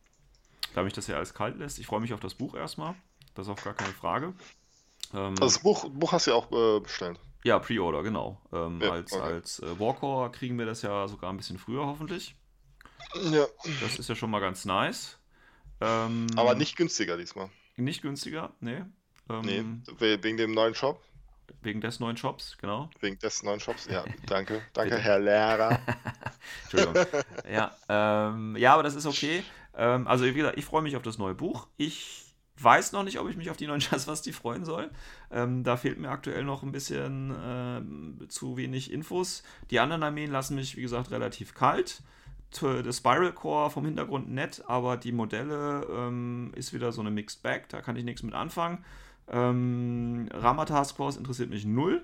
[0.73, 1.79] da mich das ja alles kalt lässt.
[1.79, 2.95] Ich freue mich auf das Buch erstmal.
[3.35, 4.33] Das ist auch gar keine Frage.
[5.13, 7.19] Ähm, Also das Buch, Buch hast du ja auch äh, bestellt.
[7.43, 8.41] ja, Pre-Order, genau.
[8.53, 9.21] Ähm, Ja, als okay.
[9.23, 12.35] als äh, Warcore kriegen wir das ja sogar ein bisschen früher, hoffentlich.
[13.31, 13.45] Ja.
[13.81, 15.17] Das ist ja schon mal ganz nice.
[15.81, 17.49] Ähm, Aber nicht günstiger diesmal.
[17.77, 18.83] Nicht günstiger, nee.
[19.29, 19.63] Ähm, Nee,
[19.99, 21.01] we- wegen dem neuen Shop.
[21.61, 22.89] Wegen des neuen Shops, genau.
[22.99, 23.87] Wegen des neuen Shops.
[23.89, 24.61] Ja, danke.
[24.73, 25.79] Danke, Herr Lehrer.
[26.63, 27.05] Entschuldigung.
[27.49, 29.43] ja, ähm, ja, aber das ist okay.
[29.79, 31.67] Ähm, also, wie gesagt, ich freue mich auf das neue Buch.
[31.77, 32.25] Ich
[32.61, 34.91] weiß noch nicht, ob ich mich auf die neuen Jazzwasti freuen soll.
[35.31, 39.41] Ähm, da fehlt mir aktuell noch ein bisschen ähm, zu wenig Infos.
[39.71, 42.03] Die anderen Armeen lassen mich, wie gesagt, relativ kalt.
[42.51, 47.43] Das Spiral Core vom Hintergrund nett, aber die Modelle ähm, ist wieder so eine Mixed
[47.43, 48.83] Bag, da kann ich nichts mit anfangen.
[49.27, 52.03] Ähm, Rama Task Force interessiert mich null.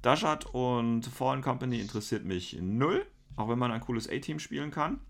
[0.00, 3.04] Dashat und Fallen Company interessiert mich null,
[3.34, 5.00] auch wenn man ein cooles A-Team spielen kann.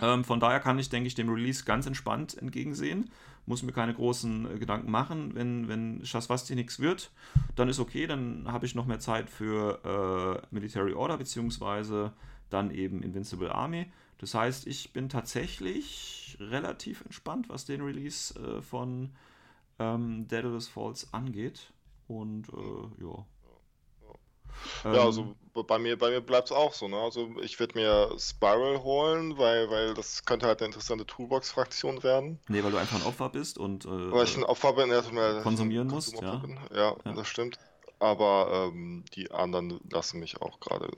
[0.00, 3.10] Ähm, von daher kann ich, denke ich, dem Release ganz entspannt entgegensehen.
[3.46, 5.34] Muss mir keine großen äh, Gedanken machen.
[5.34, 7.10] Wenn, wenn Shaswasti nichts wird,
[7.56, 12.12] dann ist okay, dann habe ich noch mehr Zeit für äh, Military Order, beziehungsweise
[12.48, 13.90] dann eben Invincible Army.
[14.18, 19.10] Das heißt, ich bin tatsächlich relativ entspannt, was den Release äh, von
[19.78, 21.72] ähm, Daedalus Falls angeht.
[22.06, 23.02] Und äh,
[24.84, 24.92] ja.
[24.94, 26.88] Ja, Ähm, also bei mir, bei mir bleibt es auch so.
[26.88, 26.96] Ne?
[26.96, 32.38] Also ich werde mir Spiral holen, weil, weil das könnte halt eine interessante Toolbox-Fraktion werden.
[32.48, 35.00] Nee, weil du einfach ein Opfer bist und äh, Weil ich ein Opfer bin, ja,
[35.00, 36.42] ich konsumieren musst, ja.
[36.74, 37.12] Ja, Ja.
[37.12, 37.58] das stimmt.
[37.98, 40.88] Aber ähm, die anderen lassen mich auch gerade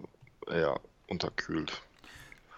[0.46, 0.78] eher
[1.08, 1.82] unterkühlt.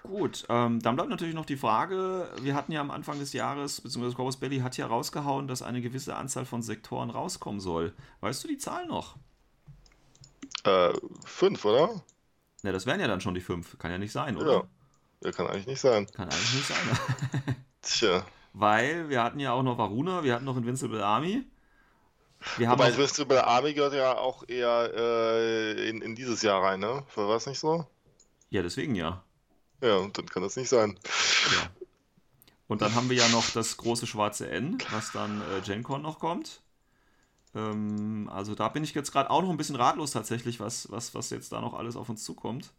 [0.03, 3.81] Gut, ähm, dann bleibt natürlich noch die Frage, wir hatten ja am Anfang des Jahres,
[3.81, 7.95] beziehungsweise Corvus Belly hat ja rausgehauen, dass eine gewisse Anzahl von Sektoren rauskommen soll.
[8.21, 9.17] Weißt du die Zahl noch?
[10.65, 10.93] Äh,
[11.25, 12.03] fünf, oder?
[12.63, 13.79] Ne, das wären ja dann schon die fünf.
[13.79, 14.53] Kann ja nicht sein, oder?
[14.53, 14.65] Ja.
[15.25, 16.07] Ja, kann eigentlich nicht sein.
[16.13, 17.57] Kann eigentlich nicht sein.
[17.83, 18.27] Tja.
[18.53, 21.45] Weil wir hatten ja auch noch Varuna, wir hatten noch Invincible Army.
[22.57, 26.63] Wir haben Wobei noch, Invincible Army gehört ja auch eher äh, in, in dieses Jahr
[26.63, 27.05] rein, ne?
[27.15, 27.87] War das nicht so?
[28.51, 29.25] ja, deswegen ja.
[29.83, 30.99] Ja, und dann kann das nicht sein.
[31.53, 31.71] ja.
[32.69, 36.19] Und dann haben wir ja noch das große schwarze N, was dann äh, GenCon noch
[36.19, 36.63] kommt.
[37.55, 41.15] Ähm, also da bin ich jetzt gerade auch noch ein bisschen ratlos tatsächlich, was, was,
[41.15, 42.73] was jetzt da noch alles auf uns zukommt.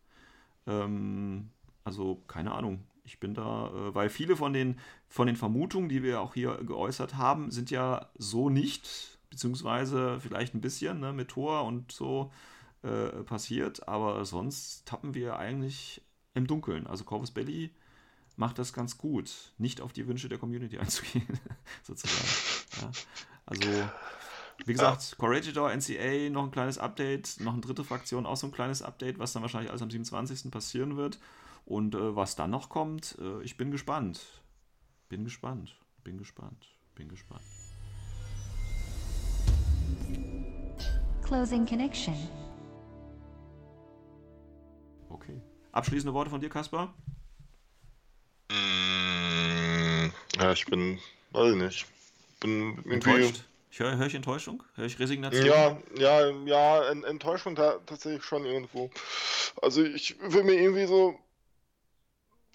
[0.67, 1.49] Ähm,
[1.84, 2.84] also keine Ahnung.
[3.03, 6.55] Ich bin da, äh, weil viele von den, von den Vermutungen, die wir auch hier
[6.65, 12.32] geäußert haben, sind ja so nicht, beziehungsweise vielleicht ein bisschen ne, mit Tor und so
[12.82, 16.01] äh, passiert, aber sonst tappen wir eigentlich
[16.34, 16.88] im Dunkeln.
[16.88, 17.71] Also Corvus Belly
[18.38, 21.39] macht das ganz gut, nicht auf die Wünsche der Community einzugehen,
[21.84, 22.28] sozusagen.
[22.82, 22.91] Ja.
[23.45, 23.69] Also,
[24.63, 28.51] wie gesagt, Corregidor, NCA, noch ein kleines Update, noch eine dritte Fraktion, auch so ein
[28.51, 30.51] kleines Update, was dann wahrscheinlich alles am 27.
[30.51, 31.19] passieren wird.
[31.65, 34.21] Und äh, was dann noch kommt, äh, ich bin gespannt.
[35.09, 37.41] Bin gespannt, bin gespannt, bin gespannt.
[41.23, 42.15] Closing connection.
[45.09, 45.41] Okay.
[45.71, 46.93] Abschließende Worte von dir, Kaspar?
[48.49, 50.99] Mm, ja, ich bin,
[51.31, 51.85] weiß ich nicht.
[52.39, 52.93] Bin irgendwie.
[52.93, 53.43] Enttäuscht?
[53.76, 54.63] Ich höre hör ich Enttäuschung?
[54.76, 55.45] Höre ich Resignation?
[55.45, 58.89] Ja, ja, ja, en- Enttäuschung ta tatsächlich schon irgendwo.
[59.61, 61.19] Also ich würde mir irgendwie so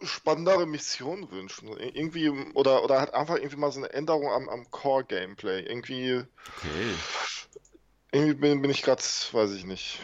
[0.03, 1.68] spannendere Missionen wünschen.
[1.68, 5.61] Ir- Irgendwie, oder, oder halt einfach irgendwie mal so eine Änderung am, am Core-Gameplay.
[5.66, 6.25] Irgendwie,
[6.57, 6.95] Okay.
[8.12, 9.99] irgendwie bin, bin ich gerade, weiß ich nicht,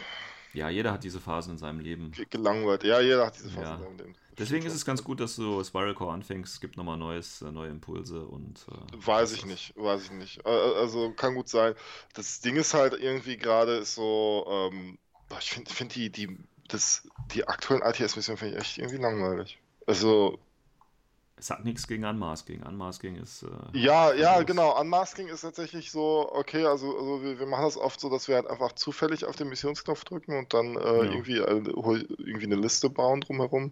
[0.53, 2.11] Ja, jeder hat diese Phasen in seinem Leben.
[2.11, 2.83] ge- gelangweilt.
[2.83, 3.75] Ja, jeder hat diese Phase Ja.
[3.77, 4.15] in seinem Leben.
[4.37, 6.53] Deswegen ist es ganz gut, dass du Spiral Core anfängst.
[6.53, 8.65] Es gibt nochmal neues, äh, neue Impulse und.
[8.69, 10.45] Äh, Weiß ich nicht, weiß ich nicht.
[10.45, 11.73] Äh, äh, Also kann gut sein.
[12.13, 14.97] Das Ding ist halt irgendwie gerade so, ähm,
[15.39, 19.57] ich finde find die, die, das, die aktuellen RTS-Missionen finde ich echt irgendwie langweilig.
[19.87, 20.37] Also,
[21.39, 22.63] Es hat nichts gegen Unmasking.
[22.63, 23.43] Unmasking ist.
[23.43, 24.45] Äh, ja, ja, grandios.
[24.47, 24.79] genau.
[24.81, 28.35] Unmasking ist tatsächlich so, okay, also, also wir, wir machen das oft so, dass wir
[28.35, 31.03] halt einfach zufällig auf den Missionsknopf drücken und dann äh, Ja.
[31.03, 31.61] irgendwie, äh,
[32.17, 33.71] irgendwie eine Liste bauen drumherum.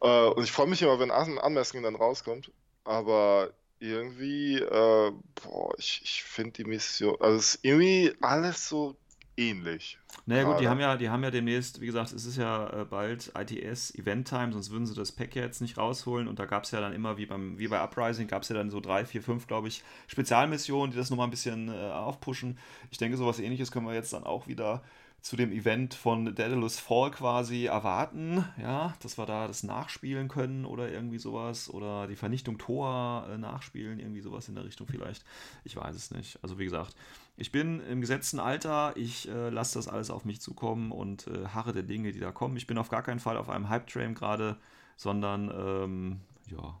[0.00, 2.52] Äh, und ich freue mich immer, wenn Un- Unmasking dann rauskommt.
[2.84, 3.50] Aber
[3.80, 8.94] irgendwie, äh, boah, ich, ich finde die Mission, also es ist irgendwie alles so
[9.36, 9.98] ähnlich.
[10.24, 12.84] Naja gut, die haben ja, die haben ja demnächst, wie gesagt, es ist ja äh,
[12.84, 16.28] bald ITS Event Time, sonst würden sie das Pack ja jetzt nicht rausholen.
[16.28, 18.54] Und da gab es ja dann immer, wie beim, wie bei Uprising, gab es ja
[18.54, 22.56] dann so drei, vier, fünf, glaube ich, Spezialmissionen, die das nochmal ein bisschen äh, aufpushen.
[22.92, 24.82] Ich denke, sowas ähnliches können wir jetzt dann auch wieder
[25.22, 30.64] zu dem Event von Daedalus Fall quasi erwarten, ja, dass wir da das nachspielen können
[30.64, 35.24] oder irgendwie sowas oder die Vernichtung Thor äh, nachspielen, irgendwie sowas in der Richtung vielleicht.
[35.62, 36.40] Ich weiß es nicht.
[36.42, 36.96] Also wie gesagt,
[37.36, 41.46] ich bin im gesetzten Alter, ich äh, lasse das alles auf mich zukommen und äh,
[41.46, 42.56] harre der Dinge, die da kommen.
[42.56, 44.56] Ich bin auf gar keinen Fall auf einem Hype-Train gerade,
[44.96, 46.20] sondern ähm,
[46.50, 46.80] ja,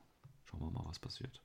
[0.50, 1.40] schauen wir mal, was passiert.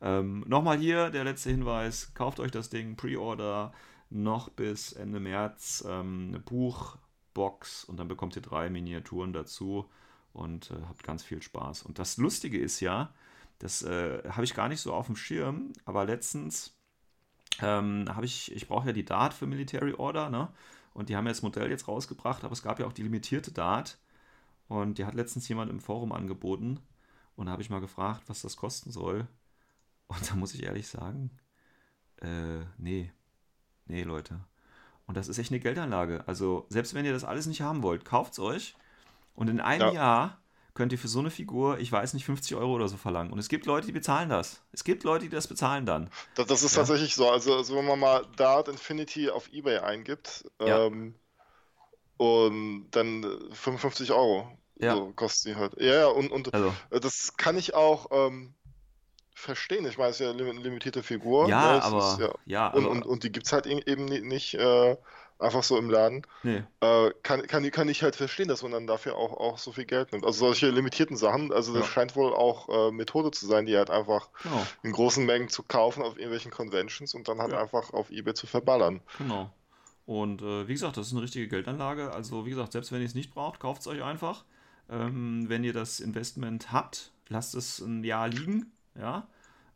[0.00, 3.72] Ähm, Nochmal hier der letzte Hinweis: Kauft euch das Ding, Pre-Order
[4.10, 5.84] noch bis Ende März.
[5.86, 6.98] Ähm, Buch,
[7.34, 9.90] Box und dann bekommt ihr drei Miniaturen dazu
[10.32, 11.82] und äh, habt ganz viel Spaß.
[11.82, 13.12] Und das Lustige ist ja,
[13.58, 16.78] das äh, habe ich gar nicht so auf dem Schirm, aber letztens
[17.60, 20.48] ähm, habe ich, ich brauche ja die Dart für Military Order, ne?
[20.94, 23.52] Und die haben ja das Modell jetzt rausgebracht, aber es gab ja auch die limitierte
[23.52, 23.98] Dart.
[24.68, 26.80] Und die hat letztens jemand im Forum angeboten.
[27.36, 29.28] Und da habe ich mal gefragt, was das kosten soll.
[30.06, 31.30] Und da muss ich ehrlich sagen,
[32.22, 33.12] äh, nee.
[33.86, 34.40] Nee, Leute.
[35.06, 36.24] Und das ist echt eine Geldanlage.
[36.26, 38.74] Also, selbst wenn ihr das alles nicht haben wollt, kauft es euch.
[39.34, 39.92] Und in einem Ja.
[39.92, 40.40] Jahr
[40.74, 43.32] könnt ihr für so eine Figur, ich weiß nicht, 50 Euro oder so verlangen.
[43.32, 44.62] Und es gibt Leute, die bezahlen das.
[44.72, 46.10] Es gibt Leute, die das bezahlen dann.
[46.34, 46.80] Das, das ist Ja.
[46.80, 47.30] tatsächlich so.
[47.30, 50.86] Also, also wenn man mal Dart Infinity auf Ebay eingibt, Ja.
[50.86, 51.14] ähm,
[52.16, 54.94] und dann äh, 55 Euro Ja.
[54.94, 55.74] so kostet die halt.
[55.80, 58.54] Ja, ja, und, und Also, das kann ich auch ähm,
[59.36, 59.86] verstehen.
[59.86, 61.48] Ich meine, es ist ja eine lim- limitierte Figur.
[61.48, 61.82] ja, ne?
[61.82, 62.30] Aber, ist, ja.
[62.46, 64.96] ja, Und, aber, und, und die gibt es halt eben ni- nicht äh,
[65.38, 66.26] einfach so im Laden.
[66.42, 66.62] nee.
[66.80, 69.84] Äh, kann, kann, kann ich halt verstehen, dass man dann dafür auch, auch so viel
[69.84, 70.24] Geld nimmt.
[70.24, 71.92] Also solche limitierten Sachen, also das Ja.
[71.92, 75.62] scheint wohl auch äh, Methode zu sein, die halt einfach Genau, in großen Mengen zu
[75.62, 77.60] kaufen auf irgendwelchen Conventions und dann halt Ja.
[77.60, 79.00] einfach auf eBay zu verballern.
[79.18, 79.52] genau.
[80.06, 82.12] Und äh, wie gesagt, das ist eine richtige Geldanlage.
[82.12, 84.44] Also, wie gesagt, selbst wenn ihr es nicht braucht, kauft es euch einfach.
[84.88, 89.28] Ähm, wenn ihr das Investment habt, lasst es ein Jahr liegen, ja.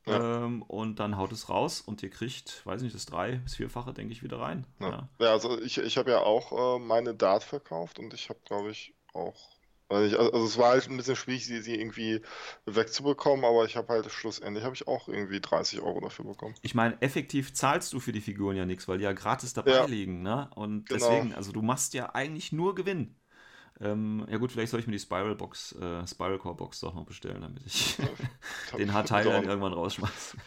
[0.07, 0.45] Ja.
[0.45, 3.93] Ähm, und dann haut es raus und ihr kriegt, weiß nicht, das drei- bis vierfache,
[3.93, 4.67] denke ich, wieder rein.
[4.81, 5.09] Ja, Ja.
[5.21, 8.71] ja also ich, ich habe ja auch äh, meine Dart verkauft und ich habe, glaube
[8.71, 9.51] ich, auch.
[9.91, 12.23] Also, also es war halt ein bisschen schwierig, sie, sie irgendwie
[12.65, 16.55] wegzubekommen, aber ich habe halt schlussendlich habe ich auch irgendwie 30 Euro dafür bekommen.
[16.63, 19.87] Ich meine, effektiv zahlst du für die Figuren ja nichts, weil die ja gratis dabei
[19.87, 20.49] liegen, ne?
[20.55, 21.01] Und Genau.
[21.01, 23.17] deswegen, also du machst ja eigentlich nur Gewinn.
[23.81, 26.95] Ähm, ja gut, vielleicht soll ich mir die Spiral Box, äh, Spiral Core Box doch
[26.95, 27.97] noch bestellen, damit ich
[28.79, 30.37] den Teil dann irgendwann rausschmeiße.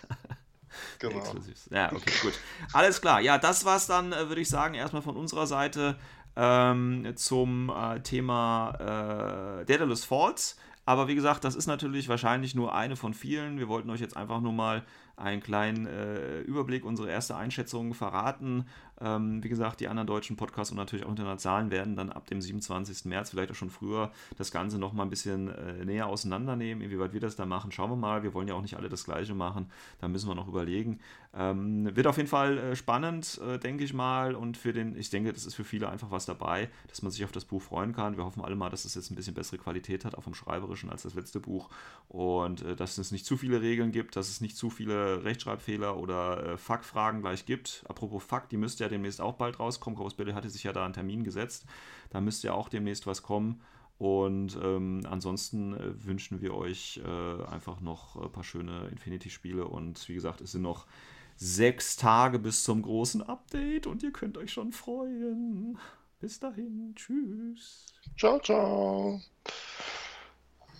[0.97, 1.23] Genau.
[1.69, 2.33] Ja, okay, gut.
[2.71, 3.21] Alles klar.
[3.21, 5.99] Ja, das war's dann, äh, würde ich sagen, erstmal von unserer Seite
[6.35, 10.57] ähm, zum äh, Thema äh, Daedalus Falls.
[10.85, 13.59] Aber wie gesagt, das ist natürlich wahrscheinlich nur eine von vielen.
[13.59, 14.83] Wir wollten euch jetzt einfach nur mal
[15.15, 18.65] einen kleinen äh, Überblick, unsere erste Einschätzung verraten.
[19.01, 22.41] Ähm, wie gesagt, die anderen deutschen Podcasts und natürlich auch internationalen werden dann ab dem
[22.41, 23.05] 27.
[23.05, 26.83] März, vielleicht auch schon früher, das Ganze noch mal ein bisschen äh, näher auseinandernehmen.
[26.83, 28.23] Inwieweit wir das da machen, schauen wir mal.
[28.23, 29.69] Wir wollen ja auch nicht alle das Gleiche machen.
[29.99, 30.99] Da müssen wir noch überlegen.
[31.35, 34.35] Ähm, wird auf jeden Fall äh, spannend, äh, denke ich mal.
[34.35, 37.23] Und für den, ich denke, das ist für viele einfach was dabei, dass man sich
[37.23, 38.17] auf das Buch freuen kann.
[38.17, 40.89] Wir hoffen alle mal, dass es jetzt ein bisschen bessere Qualität hat, auch vom Schreiberischen
[40.89, 41.69] als das letzte Buch.
[42.07, 45.97] Und äh, dass es nicht zu viele Regeln gibt, dass es nicht zu viele Rechtschreibfehler
[45.97, 47.83] oder äh, Fuck-Fragen gleich gibt.
[47.87, 49.99] Apropos Fuck, die müsste ja demnächst auch bald rauskommen.
[50.17, 51.65] Billy hatte sich ja da einen Termin gesetzt.
[52.09, 53.61] Da müsste ja auch demnächst was kommen.
[53.97, 59.65] Und ähm, ansonsten äh, wünschen wir euch äh, einfach noch ein paar schöne Infinity-Spiele.
[59.65, 60.87] Und wie gesagt, es sind noch
[61.35, 65.77] sechs Tage bis zum großen Update und ihr könnt euch schon freuen.
[66.19, 67.85] Bis dahin, tschüss.
[68.17, 69.21] Ciao, ciao.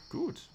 [0.10, 0.53] Gut.